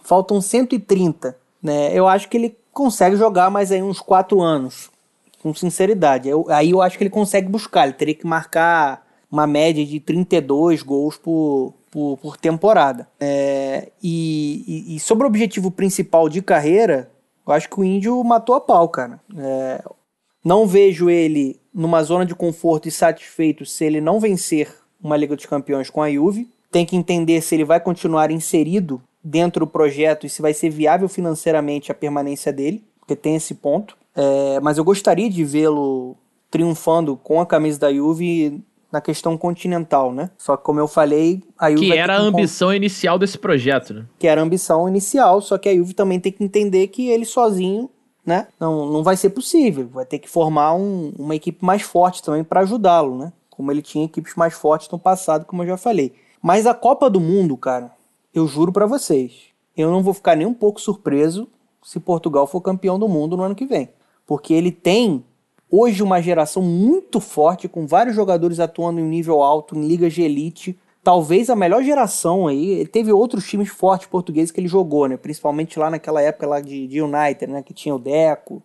faltam 0.03 0.39
130, 0.39 1.35
né? 1.63 1.91
Eu 1.93 2.07
acho 2.07 2.29
que 2.29 2.37
ele 2.37 2.55
consegue 2.71 3.15
jogar 3.15 3.49
mais 3.49 3.71
aí 3.71 3.81
uns 3.81 3.99
4 3.99 4.39
anos 4.39 4.91
com 5.41 5.53
sinceridade. 5.53 6.29
Eu, 6.29 6.45
aí 6.49 6.71
eu 6.71 6.81
acho 6.81 6.97
que 6.97 7.03
ele 7.03 7.09
consegue 7.09 7.49
buscar. 7.49 7.85
Ele 7.85 7.93
teria 7.93 8.13
que 8.15 8.25
marcar 8.27 9.05
uma 9.31 9.47
média 9.47 9.85
de 9.85 9.99
32 9.99 10.81
gols 10.83 11.17
por, 11.17 11.73
por, 11.89 12.17
por 12.17 12.37
temporada. 12.37 13.07
É, 13.19 13.89
e, 14.03 14.95
e- 14.95 14.99
sobre 14.99 15.23
o 15.25 15.27
objetivo 15.27 15.71
principal 15.71 16.27
de 16.29 16.41
carreira, 16.41 17.09
eu 17.47 17.53
acho 17.53 17.69
que 17.69 17.79
o 17.79 17.83
Índio 17.83 18.21
matou 18.23 18.55
a 18.55 18.61
pau, 18.61 18.87
cara. 18.89 19.19
É, 19.37 19.83
não 20.43 20.67
vejo 20.67 21.09
ele 21.09 21.59
numa 21.73 22.03
zona 22.03 22.25
de 22.25 22.35
conforto 22.35 22.87
e 22.87 22.91
satisfeito 22.91 23.65
se 23.65 23.85
ele 23.85 24.01
não 24.01 24.19
vencer 24.19 24.73
uma 25.01 25.17
Liga 25.17 25.35
dos 25.35 25.45
Campeões 25.45 25.89
com 25.89 26.01
a 26.01 26.11
Juve. 26.11 26.49
Tem 26.69 26.85
que 26.85 26.95
entender 26.95 27.41
se 27.41 27.55
ele 27.55 27.65
vai 27.65 27.79
continuar 27.79 28.31
inserido 28.31 29.01
dentro 29.23 29.65
do 29.65 29.71
projeto 29.71 30.25
e 30.25 30.29
se 30.29 30.41
vai 30.41 30.53
ser 30.53 30.69
viável 30.69 31.07
financeiramente 31.07 31.91
a 31.91 31.95
permanência 31.95 32.51
dele, 32.51 32.83
porque 32.99 33.15
tem 33.15 33.35
esse 33.35 33.55
ponto. 33.55 33.95
É, 34.15 34.59
mas 34.59 34.77
eu 34.77 34.83
gostaria 34.83 35.29
de 35.29 35.43
vê-lo 35.43 36.15
triunfando 36.49 37.15
com 37.15 37.39
a 37.39 37.45
camisa 37.45 37.79
da 37.79 37.93
Juve 37.93 38.61
na 38.91 38.99
questão 38.99 39.37
continental, 39.37 40.11
né? 40.13 40.29
Só 40.37 40.57
que 40.57 40.63
como 40.63 40.79
eu 40.79 40.87
falei, 40.87 41.41
a 41.57 41.71
Juve 41.71 41.85
Que 41.87 41.93
era 41.97 42.13
a 42.13 42.17
que 42.19 42.27
encon- 42.27 42.37
ambição 42.39 42.73
inicial 42.73 43.17
desse 43.17 43.37
projeto, 43.37 43.93
né? 43.93 44.05
que 44.19 44.27
era 44.27 44.41
a 44.41 44.43
ambição 44.43 44.87
inicial, 44.89 45.39
só 45.41 45.57
que 45.57 45.69
a 45.69 45.73
Juve 45.75 45.93
também 45.93 46.19
tem 46.19 46.31
que 46.31 46.43
entender 46.43 46.87
que 46.87 47.07
ele 47.09 47.23
sozinho, 47.23 47.89
né, 48.25 48.47
não, 48.59 48.85
não 48.91 49.01
vai 49.01 49.15
ser 49.15 49.29
possível, 49.29 49.87
vai 49.87 50.05
ter 50.05 50.19
que 50.19 50.29
formar 50.29 50.73
um- 50.73 51.13
uma 51.17 51.33
equipe 51.35 51.63
mais 51.65 51.81
forte 51.83 52.21
também 52.21 52.43
para 52.43 52.59
ajudá-lo, 52.61 53.17
né? 53.17 53.31
Como 53.49 53.71
ele 53.71 53.81
tinha 53.81 54.03
equipes 54.05 54.35
mais 54.35 54.53
fortes 54.53 54.89
no 54.89 54.99
passado, 54.99 55.45
como 55.45 55.63
eu 55.63 55.67
já 55.67 55.77
falei. 55.77 56.13
Mas 56.41 56.67
a 56.67 56.73
Copa 56.73 57.09
do 57.09 57.19
Mundo, 57.21 57.55
cara, 57.55 57.91
eu 58.33 58.45
juro 58.45 58.73
para 58.73 58.85
vocês, 58.85 59.31
eu 59.77 59.89
não 59.89 60.03
vou 60.03 60.13
ficar 60.13 60.35
nem 60.35 60.45
um 60.45 60.53
pouco 60.53 60.81
surpreso 60.81 61.47
se 61.81 61.97
Portugal 61.99 62.45
for 62.45 62.59
campeão 62.61 62.99
do 62.99 63.07
mundo 63.07 63.37
no 63.37 63.43
ano 63.43 63.55
que 63.55 63.65
vem, 63.65 63.89
porque 64.31 64.53
ele 64.53 64.71
tem 64.71 65.25
hoje 65.69 66.01
uma 66.01 66.21
geração 66.21 66.63
muito 66.63 67.19
forte, 67.19 67.67
com 67.67 67.85
vários 67.85 68.15
jogadores 68.15 68.61
atuando 68.61 69.01
em 69.01 69.03
nível 69.03 69.43
alto, 69.43 69.77
em 69.77 69.85
ligas 69.85 70.13
de 70.13 70.21
elite. 70.21 70.79
Talvez 71.03 71.49
a 71.49 71.55
melhor 71.55 71.83
geração 71.83 72.47
aí. 72.47 72.69
Ele 72.69 72.87
teve 72.87 73.11
outros 73.11 73.45
times 73.45 73.67
fortes 73.67 74.07
portugueses 74.07 74.49
que 74.49 74.61
ele 74.61 74.69
jogou, 74.69 75.09
né? 75.09 75.17
Principalmente 75.17 75.77
lá 75.77 75.89
naquela 75.89 76.21
época 76.21 76.47
lá 76.47 76.61
de, 76.61 76.87
de 76.87 77.01
United, 77.01 77.51
né? 77.51 77.61
Que 77.61 77.73
tinha 77.73 77.93
o 77.93 77.99
Deco, 77.99 78.63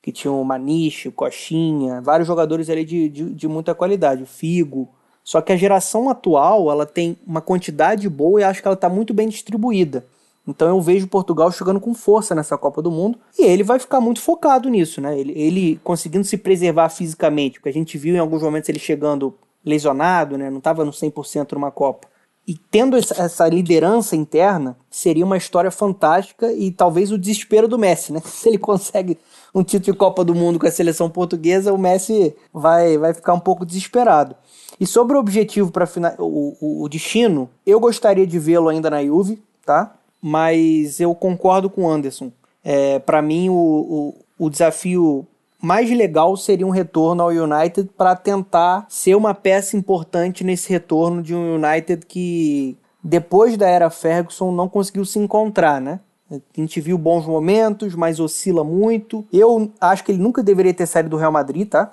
que 0.00 0.10
tinha 0.10 0.32
o 0.32 0.42
Maniche, 0.42 1.08
o 1.08 1.12
Coxinha, 1.12 2.00
vários 2.00 2.26
jogadores 2.26 2.70
ali 2.70 2.82
de, 2.82 3.10
de, 3.10 3.34
de 3.34 3.46
muita 3.46 3.74
qualidade, 3.74 4.22
o 4.22 4.26
Figo. 4.26 4.88
Só 5.22 5.42
que 5.42 5.52
a 5.52 5.56
geração 5.58 6.08
atual, 6.08 6.70
ela 6.70 6.86
tem 6.86 7.18
uma 7.26 7.42
quantidade 7.42 8.08
boa 8.08 8.40
e 8.40 8.44
acho 8.44 8.62
que 8.62 8.66
ela 8.66 8.76
está 8.76 8.88
muito 8.88 9.12
bem 9.12 9.28
distribuída. 9.28 10.06
Então 10.46 10.68
eu 10.68 10.80
vejo 10.80 11.06
Portugal 11.06 11.52
chegando 11.52 11.80
com 11.80 11.94
força 11.94 12.34
nessa 12.34 12.58
Copa 12.58 12.82
do 12.82 12.90
Mundo 12.90 13.18
e 13.38 13.44
ele 13.44 13.62
vai 13.62 13.78
ficar 13.78 14.00
muito 14.00 14.20
focado 14.20 14.68
nisso, 14.68 15.00
né? 15.00 15.18
Ele, 15.18 15.32
ele 15.36 15.80
conseguindo 15.84 16.24
se 16.24 16.36
preservar 16.36 16.88
fisicamente, 16.88 17.58
porque 17.58 17.68
a 17.68 17.72
gente 17.72 17.96
viu 17.96 18.14
em 18.14 18.18
alguns 18.18 18.42
momentos 18.42 18.68
ele 18.68 18.78
chegando 18.78 19.34
lesionado, 19.64 20.36
né? 20.36 20.50
Não 20.50 20.58
estava 20.58 20.84
no 20.84 20.90
100% 20.90 21.52
numa 21.52 21.70
Copa. 21.70 22.08
E 22.46 22.54
tendo 22.56 22.96
essa, 22.96 23.48
liderança 23.48 24.16
interna, 24.16 24.76
seria 24.90 25.24
uma 25.24 25.36
história 25.36 25.70
fantástica 25.70 26.52
e 26.52 26.72
talvez 26.72 27.12
o 27.12 27.18
desespero 27.18 27.68
do 27.68 27.78
Messi, 27.78 28.12
né? 28.12 28.20
Se 28.26 28.48
ele 28.48 28.58
consegue 28.58 29.16
um 29.54 29.62
título 29.62 29.92
de 29.92 29.98
Copa 29.98 30.24
do 30.24 30.34
Mundo 30.34 30.58
com 30.58 30.66
a 30.66 30.70
seleção 30.70 31.08
portuguesa, 31.08 31.72
o 31.72 31.78
Messi 31.78 32.34
vai, 32.52 32.98
vai 32.98 33.14
ficar 33.14 33.34
um 33.34 33.40
pouco 33.40 33.64
desesperado. 33.64 34.34
E 34.80 34.86
sobre 34.86 35.16
o 35.16 35.20
objetivo 35.20 35.70
para 35.70 35.88
o, 36.18 36.56
o, 36.60 36.82
o 36.82 36.88
destino, 36.88 37.48
eu 37.64 37.78
gostaria 37.78 38.26
de 38.26 38.38
vê-lo 38.40 38.68
ainda 38.68 38.90
na 38.90 39.04
Juve, 39.04 39.40
tá? 39.64 39.94
Mas 40.22 41.00
eu 41.00 41.14
concordo 41.14 41.68
com 41.68 41.82
o 41.82 41.90
Anderson. 41.90 42.30
É, 42.64 43.00
para 43.00 43.20
mim, 43.20 43.48
o, 43.48 44.14
o, 44.38 44.46
o 44.46 44.48
desafio 44.48 45.26
mais 45.60 45.90
legal 45.90 46.36
seria 46.36 46.66
um 46.66 46.70
retorno 46.70 47.22
ao 47.22 47.30
United 47.30 47.90
para 47.96 48.16
tentar 48.16 48.86
ser 48.88 49.14
uma 49.14 49.34
peça 49.34 49.76
importante 49.76 50.44
nesse 50.44 50.70
retorno 50.70 51.22
de 51.22 51.34
um 51.34 51.56
United 51.56 52.06
que 52.06 52.76
depois 53.02 53.56
da 53.56 53.68
era 53.68 53.90
Ferguson 53.90 54.52
não 54.52 54.68
conseguiu 54.68 55.04
se 55.04 55.18
encontrar, 55.18 55.80
né? 55.80 56.00
A 56.30 56.40
gente 56.56 56.80
viu 56.80 56.96
bons 56.96 57.26
momentos, 57.26 57.94
mas 57.94 58.18
oscila 58.18 58.64
muito. 58.64 59.24
Eu 59.32 59.70
acho 59.80 60.02
que 60.02 60.12
ele 60.12 60.22
nunca 60.22 60.42
deveria 60.42 60.72
ter 60.72 60.86
saído 60.86 61.10
do 61.10 61.16
Real 61.16 61.32
Madrid, 61.32 61.68
tá? 61.68 61.92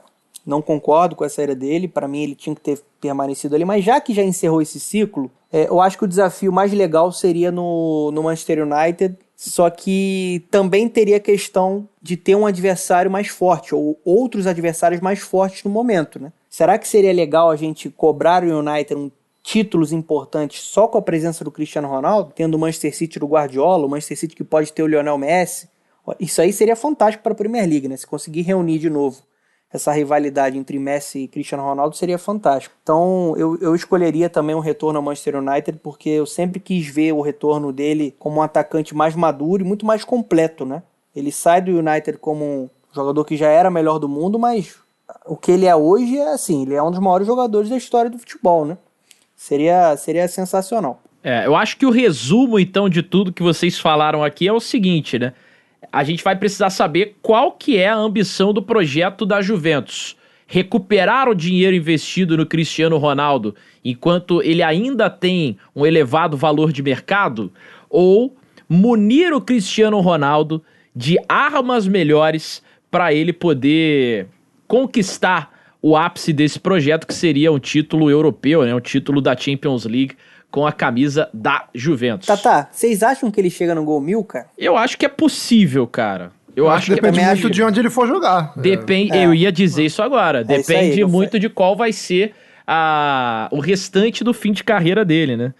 Não 0.49 0.63
concordo 0.63 1.15
com 1.15 1.23
a 1.23 1.29
saída 1.29 1.53
dele. 1.55 1.87
Para 1.87 2.07
mim, 2.07 2.23
ele 2.23 2.35
tinha 2.35 2.55
que 2.55 2.61
ter 2.61 2.81
permanecido 2.99 3.53
ali. 3.53 3.63
Mas 3.63 3.85
já 3.85 4.01
que 4.01 4.13
já 4.13 4.23
encerrou 4.23 4.61
esse 4.61 4.79
ciclo, 4.79 5.29
é, 5.53 5.67
eu 5.67 5.79
acho 5.79 5.97
que 5.97 6.03
o 6.05 6.07
desafio 6.07 6.51
mais 6.51 6.73
legal 6.73 7.11
seria 7.11 7.51
no, 7.51 8.11
no 8.11 8.23
Manchester 8.23 8.65
United. 8.65 9.15
Só 9.35 9.69
que 9.69 10.43
também 10.49 10.89
teria 10.89 11.17
a 11.17 11.19
questão 11.19 11.87
de 12.01 12.17
ter 12.17 12.35
um 12.35 12.45
adversário 12.45 13.09
mais 13.09 13.27
forte, 13.27 13.73
ou 13.73 13.97
outros 14.03 14.47
adversários 14.47 14.99
mais 14.99 15.19
fortes 15.19 15.63
no 15.63 15.69
momento, 15.69 16.19
né? 16.19 16.33
Será 16.49 16.77
que 16.77 16.85
seria 16.85 17.13
legal 17.13 17.49
a 17.49 17.55
gente 17.55 17.89
cobrar 17.89 18.43
o 18.43 18.59
United 18.59 18.95
um 18.95 19.09
títulos 19.41 19.93
importantes 19.93 20.61
só 20.61 20.87
com 20.87 20.97
a 20.97 21.01
presença 21.01 21.43
do 21.43 21.51
Cristiano 21.51 21.87
Ronaldo, 21.87 22.33
tendo 22.35 22.55
o 22.55 22.59
Manchester 22.59 22.95
City 22.95 23.17
do 23.17 23.27
Guardiola, 23.27 23.85
o 23.85 23.89
Manchester 23.89 24.17
City 24.17 24.35
que 24.35 24.43
pode 24.43 24.73
ter 24.73 24.83
o 24.83 24.87
Lionel 24.87 25.17
Messi? 25.17 25.69
Isso 26.19 26.41
aí 26.41 26.51
seria 26.51 26.75
fantástico 26.75 27.23
para 27.23 27.31
a 27.31 27.35
Premier 27.35 27.67
League, 27.67 27.87
né? 27.87 27.95
Se 27.95 28.05
conseguir 28.05 28.41
reunir 28.41 28.79
de 28.79 28.89
novo 28.89 29.21
essa 29.71 29.91
rivalidade 29.91 30.57
entre 30.57 30.79
Messi 30.79 31.19
e 31.19 31.27
Cristiano 31.27 31.63
Ronaldo 31.63 31.95
seria 31.95 32.17
fantástico. 32.17 32.75
Então 32.81 33.35
eu, 33.37 33.57
eu 33.61 33.75
escolheria 33.75 34.29
também 34.29 34.55
um 34.55 34.59
retorno 34.59 34.97
ao 34.97 35.03
Manchester 35.03 35.37
United, 35.37 35.79
porque 35.83 36.09
eu 36.09 36.25
sempre 36.25 36.59
quis 36.59 36.87
ver 36.87 37.13
o 37.13 37.21
retorno 37.21 37.71
dele 37.71 38.15
como 38.17 38.37
um 38.37 38.41
atacante 38.41 38.95
mais 38.95 39.15
maduro 39.15 39.63
e 39.63 39.67
muito 39.67 39.85
mais 39.85 40.03
completo, 40.03 40.65
né? 40.65 40.81
Ele 41.15 41.31
sai 41.31 41.61
do 41.61 41.71
United 41.71 42.17
como 42.17 42.45
um 42.45 42.69
jogador 42.93 43.23
que 43.25 43.37
já 43.37 43.49
era 43.49 43.69
melhor 43.69 43.99
do 43.99 44.09
mundo, 44.09 44.39
mas 44.39 44.75
o 45.25 45.35
que 45.35 45.51
ele 45.51 45.65
é 45.65 45.75
hoje 45.75 46.17
é 46.17 46.33
assim, 46.33 46.63
ele 46.63 46.73
é 46.73 46.81
um 46.81 46.91
dos 46.91 46.99
maiores 46.99 47.27
jogadores 47.27 47.69
da 47.69 47.77
história 47.77 48.09
do 48.09 48.17
futebol, 48.17 48.65
né? 48.65 48.77
Seria, 49.35 49.95
seria 49.97 50.27
sensacional. 50.27 51.01
É, 51.23 51.45
eu 51.45 51.55
acho 51.55 51.77
que 51.77 51.85
o 51.85 51.91
resumo, 51.91 52.59
então, 52.59 52.89
de 52.89 53.03
tudo 53.03 53.33
que 53.33 53.43
vocês 53.43 53.77
falaram 53.77 54.23
aqui 54.23 54.47
é 54.47 54.53
o 54.53 54.59
seguinte, 54.59 55.19
né? 55.19 55.33
A 55.91 56.03
gente 56.03 56.23
vai 56.23 56.35
precisar 56.35 56.69
saber 56.69 57.17
qual 57.21 57.51
que 57.51 57.77
é 57.77 57.87
a 57.87 57.95
ambição 57.95 58.53
do 58.53 58.61
projeto 58.61 59.25
da 59.25 59.41
Juventus. 59.41 60.15
Recuperar 60.45 61.29
o 61.29 61.35
dinheiro 61.35 61.75
investido 61.75 62.35
no 62.35 62.45
Cristiano 62.45 62.97
Ronaldo 62.97 63.55
enquanto 63.83 64.41
ele 64.41 64.63
ainda 64.63 65.09
tem 65.09 65.57
um 65.75 65.85
elevado 65.85 66.35
valor 66.35 66.71
de 66.71 66.81
mercado? 66.81 67.51
Ou 67.89 68.35
munir 68.67 69.33
o 69.33 69.41
Cristiano 69.41 69.99
Ronaldo 69.99 70.63
de 70.95 71.17
armas 71.27 71.87
melhores 71.87 72.63
para 72.89 73.13
ele 73.13 73.33
poder 73.33 74.27
conquistar 74.67 75.51
o 75.81 75.95
ápice 75.95 76.33
desse 76.33 76.59
projeto, 76.59 77.07
que 77.07 77.13
seria 77.13 77.51
um 77.51 77.59
título 77.59 78.09
europeu, 78.09 78.63
né? 78.63 78.75
um 78.75 78.81
título 78.81 79.21
da 79.21 79.35
Champions 79.35 79.85
League 79.85 80.15
com 80.51 80.65
a 80.65 80.71
camisa 80.71 81.29
da 81.33 81.65
Juventus. 81.75 82.25
Tá, 82.27 82.35
tá. 82.37 82.69
Vocês 82.71 83.03
acham 83.03 83.29
que 83.29 83.39
ele 83.39 83.49
chega 83.49 83.75
no 83.75 83.83
gol 83.83 84.01
mil, 84.01 84.23
cara? 84.23 84.47
Eu 84.57 84.75
acho 84.77 84.97
que 84.97 85.05
é 85.05 85.09
possível, 85.09 85.85
cara. 85.85 86.31
Eu, 86.55 86.65
Eu 86.65 86.69
acho 86.69 86.77
acho 86.77 86.85
que 86.87 86.95
que 86.95 86.95
depende 87.01 87.15
também 87.17 87.25
muito 87.27 87.45
acho- 87.47 87.53
de 87.53 87.63
onde 87.63 87.79
ele 87.79 87.89
for 87.89 88.07
jogar. 88.07 88.53
Depende, 88.57 89.13
É. 89.15 89.25
eu 89.25 89.33
ia 89.33 89.51
dizer 89.51 89.85
isso 89.85 90.01
agora. 90.01 90.39
É 90.39 90.41
isso 90.59 90.71
aí, 90.71 90.77
Depende 90.77 91.01
não 91.01 91.09
foi- 91.09 91.17
muito 91.17 91.39
de 91.39 91.47
qual 91.49 91.75
vai 91.75 91.93
ser 91.93 92.33
a, 92.67 93.47
o 93.51 93.59
restante 93.59 94.23
do 94.23 94.33
fim 94.33 94.51
de 94.51 94.63
carreira 94.63 95.03
dele, 95.05 95.35
né? 95.37 95.53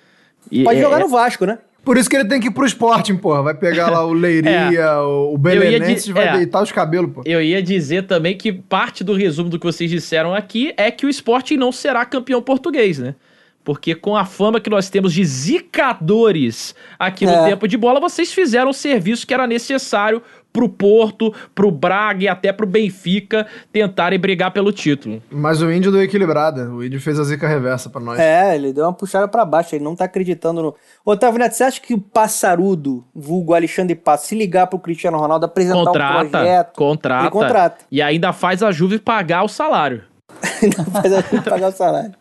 E 0.51 0.63
Pode 0.63 0.79
é- 0.79 0.81
jogar 0.81 0.97
é- 0.99 1.03
no 1.03 1.09
Vasco, 1.09 1.45
né? 1.45 1.57
Por 1.83 1.97
isso 1.97 2.09
que 2.09 2.15
ele 2.15 2.25
tem 2.25 2.39
que 2.41 2.47
ir 2.47 2.51
pro 2.51 2.65
Sporting, 2.65 3.15
porra. 3.15 3.41
Vai 3.41 3.53
pegar 3.53 3.89
lá 3.89 4.05
o 4.05 4.11
Leiria, 4.13 4.99
o 5.01 5.31
Eu 5.31 5.31
ia 5.33 5.37
Belenenses 5.39 6.05
de- 6.05 6.09
e 6.11 6.13
vai 6.13 6.27
é. 6.27 6.33
deitar 6.37 6.61
os 6.61 6.71
cabelos, 6.71 7.11
pô. 7.13 7.21
Eu 7.25 7.41
ia 7.41 7.63
dizer 7.63 8.05
também 8.05 8.37
que 8.37 8.51
parte 8.51 9.03
do 9.03 9.13
resumo 9.13 9.49
do 9.49 9.57
que 9.57 9.65
vocês 9.65 9.89
disseram 9.89 10.35
aqui 10.35 10.73
é 10.75 10.91
que 10.91 11.05
o 11.05 11.09
Sporting 11.09 11.55
não 11.55 11.71
será 11.71 12.03
campeão 12.05 12.41
português, 12.41 12.99
né? 12.99 13.15
Porque 13.69 13.93
com 13.93 14.17
a 14.17 14.25
fama 14.25 14.59
que 14.59 14.67
nós 14.67 14.89
temos 14.89 15.13
de 15.13 15.23
zicadores 15.23 16.73
aqui 16.97 17.23
no 17.23 17.33
É. 17.33 17.49
tempo 17.49 17.67
de 17.67 17.77
bola, 17.77 17.99
vocês 17.99 18.33
fizeram 18.33 18.71
o 18.71 18.73
serviço 18.73 19.27
que 19.27 19.31
era 19.33 19.45
necessário 19.45 20.23
pro 20.51 20.67
Porto, 20.67 21.31
pro 21.53 21.69
Braga 21.69 22.23
e 22.23 22.27
até 22.27 22.51
pro 22.51 22.65
Benfica 22.65 23.45
tentarem 23.71 24.17
brigar 24.17 24.49
pelo 24.49 24.71
título. 24.71 25.21
Mas 25.29 25.61
o 25.61 25.71
Índio 25.71 25.91
deu 25.91 26.01
equilibrada. 26.01 26.67
O 26.71 26.83
Índio 26.83 26.99
fez 26.99 27.19
a 27.19 27.23
zica 27.23 27.47
reversa 27.47 27.91
pra 27.91 28.01
nós. 28.01 28.17
É, 28.19 28.55
ele 28.55 28.73
deu 28.73 28.85
uma 28.85 28.93
puxada 28.93 29.27
pra 29.27 29.45
baixo, 29.45 29.75
ele 29.75 29.83
não 29.83 29.95
tá 29.95 30.05
acreditando 30.05 30.63
no. 30.63 30.75
Otávio 31.05 31.37
Neto, 31.39 31.53
você 31.53 31.63
acha 31.65 31.79
que 31.79 31.93
o 31.93 31.99
passarudo, 31.99 33.05
vulgo 33.13 33.53
Alexandre 33.53 33.93
Passo, 33.93 34.25
se 34.25 34.35
ligar 34.35 34.65
pro 34.65 34.79
Cristiano 34.79 35.19
Ronaldo, 35.19 35.45
apresentar 35.45 35.79
um 35.81 35.85
Contrata, 35.85 36.29
projeto. 36.29 36.73
contrata, 36.75 37.23
Ele 37.25 37.31
contrata. 37.31 37.85
E 37.91 38.01
ainda 38.01 38.33
faz 38.33 38.63
a 38.63 38.71
Juve 38.71 38.97
pagar 38.97 39.43
o 39.43 39.47
salário. 39.47 40.08
Não 40.77 40.85
faz 40.91 41.13
a 41.13 41.21
gente 41.21 41.41
pagar 41.49 41.69
o 41.69 41.71
salário. 41.71 42.11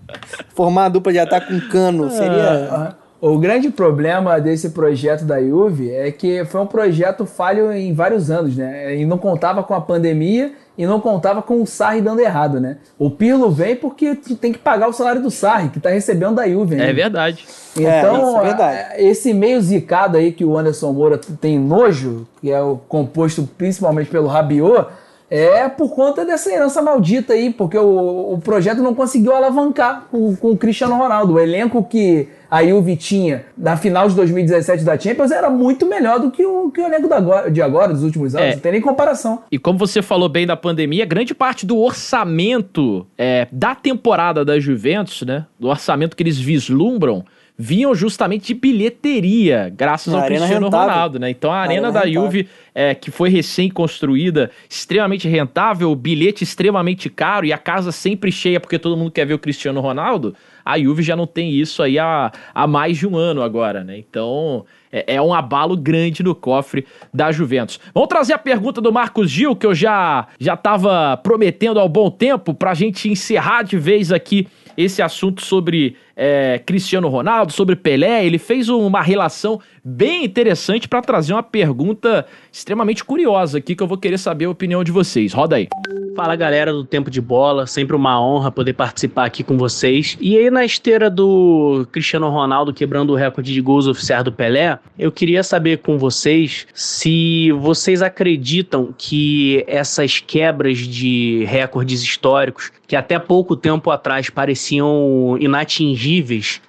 Formar 0.55 0.83
uma 0.83 0.89
dupla 0.89 1.13
de 1.13 1.19
ataque 1.19 1.61
com 1.61 1.69
cano 1.69 2.11
seria. 2.11 2.69
Ah, 2.71 2.95
O 3.21 3.37
grande 3.39 3.69
problema 3.71 4.41
desse 4.41 4.71
projeto 4.71 5.25
da 5.25 5.41
Juve 5.43 5.91
é 5.91 6.11
que 6.13 6.45
foi 6.45 6.61
um 6.61 6.67
projeto 6.67 7.27
falho 7.27 7.73
em 7.73 7.93
vários 7.93 8.31
anos, 8.31 8.57
né? 8.57 8.97
E 8.97 9.05
não 9.05 9.19
contava 9.19 9.63
com 9.63 9.75
a 9.75 9.81
pandemia 9.81 10.53
e 10.77 10.87
não 10.87 11.01
contava 11.01 11.43
com 11.43 11.61
o 11.61 11.67
Sarri 11.67 12.01
dando 12.01 12.21
errado, 12.21 12.61
né? 12.61 12.77
O 12.97 13.11
Pirlo 13.11 13.51
vem 13.51 13.75
porque 13.75 14.15
tem 14.41 14.53
que 14.53 14.59
pagar 14.61 14.89
o 14.89 14.93
salário 14.93 15.21
do 15.21 15.33
Sarri, 15.33 15.69
que 15.71 15.81
tá 15.81 15.91
recebendo 15.91 16.37
da 16.37 16.49
Juve. 16.49 16.77
É 16.77 16.79
né? 16.79 16.93
verdade. 16.93 17.45
Então, 17.77 17.89
É, 17.91 18.19
isso 18.23 18.37
é 18.39 18.43
verdade. 18.43 18.79
a- 18.95 19.01
esse 19.03 19.35
meio 19.35 19.61
zicado 19.61 20.17
aí 20.17 20.31
que 20.31 20.45
o 20.45 20.57
Anderson 20.57 20.93
Moura 20.93 21.19
tem 21.41 21.59
nojo, 21.59 22.25
que 22.41 22.53
é 22.53 22.61
o 22.63 22.77
composto 22.89 23.49
principalmente 23.59 24.09
pelo 24.09 24.29
Rabiot, 24.29 24.87
é 25.31 25.69
por 25.69 25.91
conta 25.95 26.25
dessa 26.25 26.51
herança 26.51 26.81
maldita 26.81 27.35
aí, 27.35 27.51
porque 27.53 27.77
o, 27.77 28.33
o 28.35 28.41
projeto 28.43 28.83
não 28.83 28.95
conseguiu 28.95 29.35
alavancar 29.35 30.07
com, 30.11 30.35
com 30.37 30.51
o 30.53 30.57
Cristiano 30.57 30.97
Ronaldo. 30.97 31.35
O 31.35 31.39
elenco 31.39 31.85
que 31.85 32.29
a 32.51 32.65
Juve 32.65 32.97
tinha 32.97 33.45
na 33.57 33.77
final 33.77 34.09
de 34.09 34.15
2017 34.15 34.83
da 34.85 34.99
Champions 34.99 35.31
era 35.31 35.51
muito 35.51 35.85
melhor 35.85 36.19
do 36.19 36.31
que 36.31 36.45
o, 36.47 36.71
que 36.71 36.81
o 36.81 36.87
elenco 36.87 37.13
agora- 37.13 37.51
de 37.51 37.61
agora, 37.61 37.93
dos 37.93 38.03
últimos 38.03 38.35
anos. 38.35 38.49
É. 38.49 38.55
Não 38.55 38.61
tem 38.61 38.73
nem 38.73 38.81
comparação. 38.81 39.43
E 39.53 39.59
como 39.59 39.79
você 39.79 40.01
falou 40.01 40.31
bem 40.31 40.47
da 40.47 40.57
pandemia, 40.57 41.05
grande 41.05 41.35
parte 41.35 41.67
do 41.67 41.79
orçamento 41.79 43.07
é, 43.17 43.47
da 43.53 43.75
temporada 43.75 44.45
da 44.45 44.59
Juventus, 44.59 45.23
né? 45.23 45.47
Do 45.59 45.69
orçamento 45.69 46.17
que 46.17 46.23
eles 46.23 46.39
vislumbram, 46.39 47.25
vinham 47.59 47.93
justamente 47.93 48.47
de 48.47 48.55
bilheteria, 48.55 49.73
graças 49.77 50.15
ao 50.15 50.21
arena 50.21 50.39
Cristiano 50.39 50.67
rentável. 50.67 50.89
Ronaldo, 50.89 51.19
né? 51.19 51.31
Então 51.31 51.51
a 51.51 51.55
Na 51.55 51.61
arena 51.63 51.89
arena 51.89 51.93
da 51.93 52.01
rentável. 52.07 52.23
Juve, 52.23 52.49
é, 52.73 52.95
que 52.95 53.11
foi 53.11 53.29
recém-construída, 53.31 54.53
extremamente 54.71 55.27
rentável, 55.27 55.93
bilhete 55.97 56.45
extremamente 56.45 57.11
caro 57.11 57.45
e 57.45 57.53
a 57.53 57.59
casa 57.59 57.91
sempre 57.91 58.31
cheia 58.31 58.61
porque 58.61 58.79
todo 58.79 58.97
mundo 58.97 59.11
quer 59.11 59.27
ver 59.27 59.35
o 59.35 59.39
Cristiano 59.41 59.81
Ronaldo, 59.81 60.37
a 60.65 60.79
Juve 60.79 61.03
já 61.03 61.17
não 61.17 61.27
tem 61.27 61.51
isso 61.51 61.83
aí 61.83 61.99
há, 61.99 62.31
há 62.55 62.67
mais 62.67 62.97
de 62.97 63.09
um 63.09 63.17
ano 63.17 63.43
agora, 63.43 63.83
né? 63.83 63.99
Então 63.99 64.65
é, 64.93 65.17
é 65.17 65.23
um 65.23 65.35
abalo 65.35 65.77
grande 65.77 66.23
no 66.23 66.37
cofre 66.37 66.87
da 67.13 67.33
Juventus. 67.33 67.81
Vamos 67.93 68.09
trazer 68.09 68.35
a 68.35 68.39
pergunta 68.39 68.81
do 68.81 68.93
Marcos 68.93 69.29
Gil, 69.29 69.57
que 69.57 69.67
eu 69.67 69.75
já 69.75 70.29
já 70.39 70.55
estava 70.55 71.17
prometendo 71.17 71.81
há 71.81 71.85
um 71.85 71.89
bom 71.89 72.09
tempo 72.09 72.55
para 72.55 72.71
a 72.71 72.75
gente 72.75 73.09
encerrar 73.09 73.63
de 73.63 73.77
vez 73.77 74.13
aqui 74.13 74.47
esse 74.77 75.03
assunto 75.03 75.45
sobre 75.45 75.97
é, 76.19 76.59
Cristiano 76.59 77.09
Ronaldo, 77.09 77.53
sobre 77.53 77.77
Pelé. 77.77 78.27
Ele 78.27 78.39
fez 78.39 78.69
uma 78.69 79.01
relação 79.01 79.61
bem 79.85 80.25
interessante 80.25 80.89
para 80.89 81.01
trazer 81.01 81.33
uma 81.33 81.43
pergunta 81.45 82.27
extremamente 82.53 83.05
curiosa 83.05 83.59
aqui 83.59 83.77
que 83.77 83.83
eu 83.83 83.87
vou 83.87 83.97
querer 83.97 84.19
saber 84.19 84.47
a 84.47 84.51
opinião 84.51 84.83
de 84.83 84.91
vocês. 84.91 85.33
Roda 85.33 85.55
aí. 85.57 85.69
Fala 86.17 86.35
galera 86.35 86.73
do 86.73 86.85
Tempo 86.85 87.13
de 87.13 87.21
Bola, 87.21 87.65
sempre 87.69 87.95
uma 87.95 88.21
honra 88.21 88.51
poder 88.51 88.73
participar 88.73 89.27
aqui 89.27 89.45
com 89.45 89.57
vocês. 89.57 90.19
E 90.21 90.37
aí, 90.37 90.51
na 90.51 90.65
esteira 90.65 91.09
do 91.09 91.87
Cristiano 91.93 92.29
Ronaldo 92.29 92.75
quebrando 92.75 93.13
o 93.13 93.15
recorde 93.15 93.55
de 93.55 93.61
gols 93.61 93.87
oficiais 93.87 94.25
do 94.25 94.33
Pelé, 94.33 94.81
eu 94.99 95.13
queria 95.13 95.45
saber 95.45 95.79
com 95.79 95.97
vocês 95.97 96.67
se 96.75 97.53
vocês 97.53 98.03
acreditam 98.03 98.93
que 98.99 99.63
essas 99.69 100.19
quebras 100.19 100.79
de 100.79 101.45
recordes 101.47 102.03
históricos, 102.03 102.73
que 102.89 102.97
até 102.97 103.17
pouco 103.21 103.55
tempo 103.55 103.89
atrás 103.89 104.29
pareciam 104.29 105.37
inatingíveis, 105.39 106.08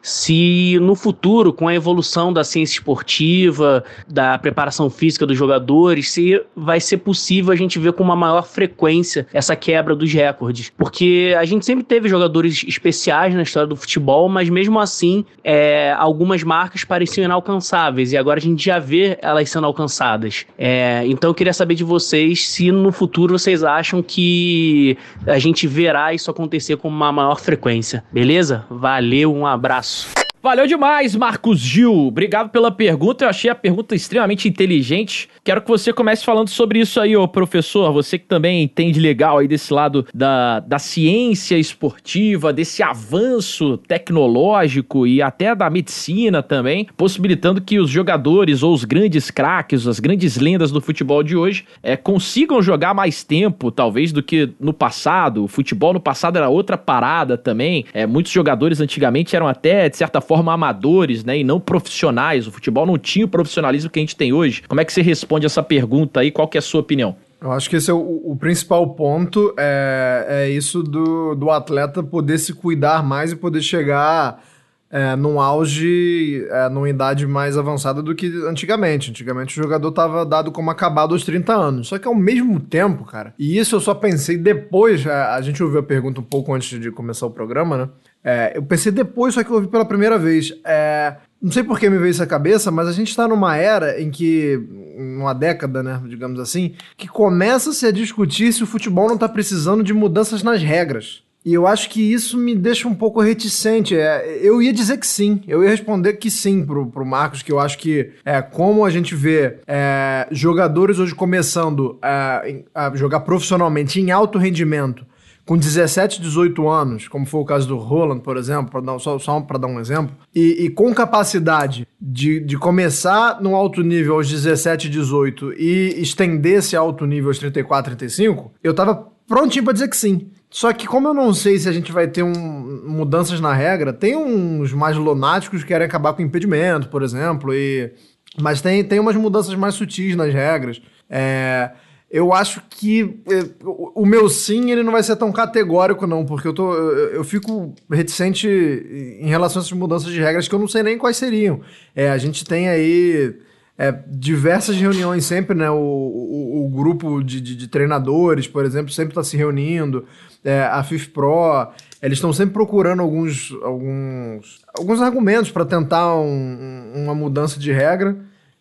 se 0.02 0.78
no 0.82 0.96
futuro, 0.96 1.54
com 1.54 1.68
a 1.68 1.76
evolução 1.76 2.32
da 2.32 2.44
ciência 2.44 2.76
esportiva, 2.76 3.84
da 4.08 4.38
preparação 4.38 4.90
física 4.90 5.26
dos 5.26 5.38
jogadores, 5.38 6.12
se 6.12 6.42
vai 6.56 6.80
ser 6.80 6.98
possível 6.98 7.52
a 7.52 7.56
gente 7.56 7.80
ver 7.80 7.94
com 7.94 8.04
uma 8.04 8.16
maior 8.16 8.44
frequência 8.44 9.28
essa 9.34 9.56
quebra 9.56 9.96
dos 9.96 10.12
recordes. 10.12 10.72
Porque 10.78 11.36
a 11.38 11.46
gente 11.46 11.66
sempre 11.66 11.84
teve 11.84 12.10
jogadores 12.10 12.64
especiais 12.68 13.34
na 13.34 13.44
história 13.44 13.68
do 13.68 13.76
futebol, 13.76 14.28
mas 14.30 14.50
mesmo 14.50 14.80
assim, 14.80 15.26
é, 15.44 15.94
algumas 15.98 16.44
marcas 16.44 16.84
pareciam 16.84 17.26
inalcançáveis 17.26 18.12
e 18.12 18.18
agora 18.18 18.40
a 18.40 18.42
gente 18.42 18.64
já 18.64 18.80
vê 18.80 19.18
elas 19.22 19.50
sendo 19.50 19.66
alcançadas. 19.66 20.46
É, 20.58 21.04
então 21.06 21.30
eu 21.30 21.34
queria 21.34 21.54
saber 21.54 21.76
de 21.76 21.84
vocês 21.84 22.48
se 22.48 22.72
no 22.72 22.92
futuro 22.92 23.38
vocês 23.38 23.64
acham 23.64 24.02
que 24.02 24.98
a 25.26 25.40
gente 25.40 25.68
verá 25.68 26.14
isso 26.14 26.30
acontecer 26.30 26.78
com 26.78 26.88
uma 26.88 27.12
maior 27.12 27.40
frequência. 27.40 28.04
Beleza? 28.12 28.66
Valeu, 28.70 29.28
um 29.34 29.45
abraço. 29.45 30.07
Valeu 30.42 30.66
demais, 30.66 31.18
Marcos 31.18 31.60
Gil. 31.60 31.94
Obrigado 32.08 32.50
pela 32.50 32.72
pergunta. 32.72 33.26
Eu 33.26 33.30
achei 33.30 33.52
a 33.52 33.56
pergunta 33.56 33.94
extremamente 33.94 34.48
inteligente. 34.48 35.28
Quero 35.44 35.62
que 35.62 35.68
você 35.68 35.92
comece 35.92 36.24
falando 36.24 36.48
sobre 36.48 36.80
isso 36.80 36.98
aí, 37.02 37.18
ô 37.18 37.28
professor. 37.28 37.92
Você 37.92 38.18
que 38.18 38.26
também 38.26 38.64
entende 38.64 39.02
legal 39.02 39.40
aí 39.40 39.50
desse 39.50 39.74
lado 39.74 40.08
da, 40.14 40.62
da 40.62 40.80
ciência 40.80 41.58
esportiva, 41.58 42.54
desse 42.54 42.82
avanço 42.82 43.76
tecnológico 43.80 45.06
e 45.06 45.22
até 45.22 45.54
da 45.54 45.70
medicina 45.70 46.42
também, 46.42 46.88
possibilitando 46.96 47.60
que 47.60 47.78
os 47.78 47.90
jogadores 47.90 48.64
ou 48.64 48.74
os 48.74 48.86
grandes 48.86 49.30
craques, 49.30 49.88
as 49.88 50.00
grandes 50.00 50.38
lendas 50.38 50.72
do 50.72 50.80
futebol 50.80 51.22
de 51.22 51.36
hoje, 51.36 51.66
é, 51.84 51.98
consigam 51.98 52.62
jogar 52.62 52.94
mais 52.94 53.26
tempo, 53.26 53.72
talvez, 53.72 54.14
do 54.14 54.24
que 54.24 54.52
no 54.58 54.72
passado. 54.72 55.44
O 55.44 55.48
futebol 55.50 55.92
no 55.92 56.00
passado 56.00 56.38
era 56.38 56.48
outra 56.48 56.78
parada 56.78 57.38
também. 57.38 57.84
É, 57.94 58.08
muitos 58.08 58.32
jogadores 58.32 58.80
antigamente 58.80 59.36
eram 59.36 59.46
até, 59.46 59.90
de 59.90 59.98
certa 59.98 60.22
forma, 60.22 60.28
amadores, 60.36 61.23
né? 61.23 61.38
E 61.38 61.43
não 61.43 61.59
profissionais. 61.59 62.47
O 62.47 62.51
futebol 62.51 62.86
não 62.86 62.97
tinha 62.97 63.25
o 63.25 63.30
profissionalismo 63.30 63.89
que 63.89 63.99
a 63.99 64.01
gente 64.01 64.15
tem 64.15 64.34
hoje. 64.34 64.63
Como 64.67 64.80
é 64.82 64.86
que 64.86 64.93
você 64.93 65.01
responde 65.01 65.45
essa 65.45 65.63
pergunta 65.63 66.19
aí? 66.19 66.32
Qual 66.32 66.47
que 66.47 66.57
é 66.57 66.59
a 66.59 66.61
sua 66.61 66.82
opinião? 66.82 67.15
Eu 67.41 67.51
acho 67.53 67.69
que 67.69 67.77
esse 67.77 67.89
é 67.89 67.93
o, 67.93 68.21
o 68.25 68.36
principal 68.36 68.86
ponto, 68.95 69.53
é, 69.57 70.25
é 70.27 70.49
isso 70.49 70.84
do, 70.84 71.36
do 71.36 71.49
atleta 71.49 72.03
poder 72.03 72.38
se 72.38 72.53
cuidar 72.53 73.01
mais 73.01 73.32
e 73.32 73.36
poder 73.36 73.61
chegar 73.61 74.43
é, 74.91 75.15
num 75.15 75.39
auge, 75.39 76.45
é, 76.49 76.67
numa 76.67 76.89
idade 76.89 77.25
mais 77.27 77.57
avançada 77.57 78.01
do 78.01 78.15
que 78.15 78.27
antigamente. 78.47 79.11
Antigamente 79.11 79.57
o 79.57 79.63
jogador 79.63 79.89
estava 79.89 80.25
dado 80.25 80.51
como 80.51 80.69
acabado 80.69 81.13
aos 81.13 81.23
30 81.23 81.53
anos. 81.53 81.88
Só 81.88 81.97
que 81.97 82.07
ao 82.07 82.15
mesmo 82.15 82.59
tempo, 82.59 83.05
cara, 83.05 83.34
e 83.38 83.57
isso 83.57 83.75
eu 83.75 83.80
só 83.80 83.93
pensei 83.93 84.38
depois, 84.38 85.05
é, 85.05 85.11
a 85.11 85.39
gente 85.41 85.61
ouviu 85.63 85.80
a 85.80 85.84
pergunta 85.84 86.19
um 86.19 86.23
pouco 86.23 86.53
antes 86.53 86.80
de 86.80 86.91
começar 86.91 87.25
o 87.25 87.32
programa, 87.32 87.77
né? 87.77 87.89
É, 88.24 88.53
eu 88.55 88.63
pensei 88.63 88.91
depois, 88.91 89.34
só 89.34 89.43
que 89.43 89.49
eu 89.49 89.55
ouvi 89.55 89.67
pela 89.67 89.86
primeira 89.86 90.17
vez. 90.17 90.53
É, 90.65 91.15
não 91.41 91.51
sei 91.51 91.63
por 91.63 91.80
que 91.80 91.89
me 91.89 91.97
veio 91.97 92.11
isso 92.11 92.22
à 92.24 92.28
cabeça, 92.28 92.70
mas 92.70 92.88
a 92.88 92.91
gente 92.91 93.09
está 93.09 93.28
numa 93.28 93.55
era 93.55 94.01
em 94.01 94.09
que, 94.11 94.59
numa 94.97 95.34
década, 95.34 95.82
né, 95.82 96.01
digamos 96.07 96.39
assim, 96.39 96.74
que 96.97 97.07
começa-se 97.07 97.86
a 97.86 97.91
discutir 97.91 98.51
se 98.51 98.63
o 98.63 98.67
futebol 98.67 99.07
não 99.07 99.15
está 99.15 99.30
precisando 99.30 99.84
de 99.84 99.93
mudanças 99.93 100.43
nas 100.43 100.61
regras. 100.61 101.24
E 101.45 101.53
eu 101.53 101.65
acho 101.65 101.89
que 101.89 102.01
isso 102.01 102.38
me 102.38 102.53
deixa 102.53 102.86
um 102.86 102.93
pouco 102.93 103.22
reticente. 103.22 103.95
É, 103.95 104.38
eu 104.41 104.61
ia 104.61 104.74
dizer 104.74 104.97
que 104.97 105.07
sim, 105.07 105.41
eu 105.47 105.63
ia 105.63 105.70
responder 105.70 106.13
que 106.13 106.30
sim 106.30 106.65
pro, 106.65 106.88
pro 106.88 107.05
Marcos, 107.05 107.41
que 107.41 107.49
eu 107.49 107.57
acho 107.61 107.78
que 107.78 108.09
é 108.26 108.41
como 108.41 108.84
a 108.84 108.89
gente 108.89 109.15
vê 109.15 109.55
é, 109.65 110.28
jogadores 110.32 110.99
hoje 110.99 111.15
começando 111.15 111.97
é, 112.01 112.51
em- 112.51 112.65
a 112.76 112.93
jogar 112.93 113.22
profissionalmente 113.22 114.01
em 114.01 114.11
alto 114.11 114.38
rendimento 114.38 115.05
com 115.50 115.58
17, 115.58 116.22
18 116.22 116.70
anos, 116.70 117.08
como 117.08 117.26
foi 117.26 117.41
o 117.41 117.43
caso 117.43 117.68
do 117.68 117.76
Roland, 117.76 118.20
por 118.20 118.38
exemplo, 118.38 118.70
pra 118.70 118.82
dar, 118.82 119.00
só, 119.00 119.18
só 119.18 119.41
para 119.41 119.58
dar 119.58 119.66
um 119.66 119.80
exemplo, 119.80 120.16
e, 120.36 120.66
e 120.66 120.70
com 120.70 120.93
capacidade 120.93 121.88
de, 122.00 122.39
de 122.39 122.56
começar 122.56 123.41
no 123.41 123.56
alto 123.56 123.82
nível 123.82 124.14
aos 124.14 124.30
17, 124.30 124.88
18 124.88 125.54
e 125.54 126.00
estender 126.04 126.60
esse 126.60 126.76
alto 126.76 127.04
nível 127.04 127.32
aos 127.32 127.39
34, 127.39 127.95
35, 127.95 128.52
eu 128.64 128.76
tava 128.76 129.08
prontinho 129.28 129.64
pra 129.64 129.74
dizer 129.74 129.89
que 129.89 129.97
sim. 129.97 130.30
Só 130.52 130.72
que 130.72 130.86
como 130.86 131.08
eu 131.08 131.16
não 131.16 131.34
sei 131.34 131.58
se 131.58 131.68
a 131.68 131.72
gente 131.72 131.91
vai 131.91 132.08
ter 132.08 132.22
um, 132.22 132.84
mudanças 132.86 133.39
na 133.39 133.52
regra, 133.52 133.91
tem 133.91 134.16
uns 134.16 134.72
mais 134.72 134.95
lunáticos 134.97 135.64
que 135.64 135.70
querem 135.70 135.88
acabar 135.88 136.14
com 136.14 136.22
impedimento, 136.22 136.89
por 136.89 137.02
exemplo, 137.02 137.56
e 137.56 137.91
mas 138.39 138.62
tem, 138.62 138.84
tem 138.84 139.00
umas 139.00 139.16
mudanças 139.16 139.56
mais 139.56 139.74
sutis 139.74 140.16
nas 140.16 140.32
regras. 140.32 140.80
É, 141.10 141.72
eu 142.12 142.34
acho 142.34 142.62
que 142.70 143.20
é, 143.32 143.45
o 143.64 144.05
meu 144.05 144.28
sim 144.30 144.72
ele 144.72 144.82
não 144.84 144.91
vai 144.91 145.03
ser 145.03 145.16
tão 145.16 145.32
categórico, 145.32 146.07
não, 146.07 146.26
porque 146.26 146.47
eu, 146.47 146.53
tô, 146.53 146.74
eu 146.74 147.24
fico 147.24 147.74
reticente 147.89 148.47
em 148.47 149.28
relação 149.28 149.62
a 149.62 149.64
essas 149.64 149.78
mudanças 149.78 150.12
de 150.12 150.20
regras 150.20 150.47
que 150.47 150.55
eu 150.55 150.60
não 150.60 150.68
sei 150.68 150.82
nem 150.84 150.97
quais 150.97 151.18
seriam. 151.18 151.62
É, 151.95 152.10
a 152.10 152.18
gente 152.18 152.43
tem 152.45 152.68
aí 152.68 153.36
é, 153.78 153.93
diversas 154.07 154.76
reuniões 154.76 155.24
sempre, 155.26 155.55
né? 155.55 155.70
O, 155.70 155.76
o, 155.78 156.66
o 156.66 156.70
grupo 156.70 157.24
de, 157.24 157.39
de, 157.39 157.55
de 157.55 157.68
treinadores, 157.68 158.47
por 158.47 158.66
exemplo, 158.66 158.91
sempre 158.91 159.12
está 159.12 159.24
se 159.24 159.38
reunindo. 159.38 160.05
É, 160.43 160.64
a 160.64 160.82
FIFPRO, 160.84 161.68
eles 162.01 162.18
estão 162.18 162.32
sempre 162.34 162.53
procurando 162.53 163.01
alguns, 163.01 163.53
alguns, 163.62 164.62
alguns 164.78 165.01
argumentos 165.01 165.51
para 165.51 165.66
tentar 165.66 166.16
um- 166.16 166.91
uma 166.95 167.14
mudança 167.14 167.60
de 167.60 167.72
regra. 167.72 168.18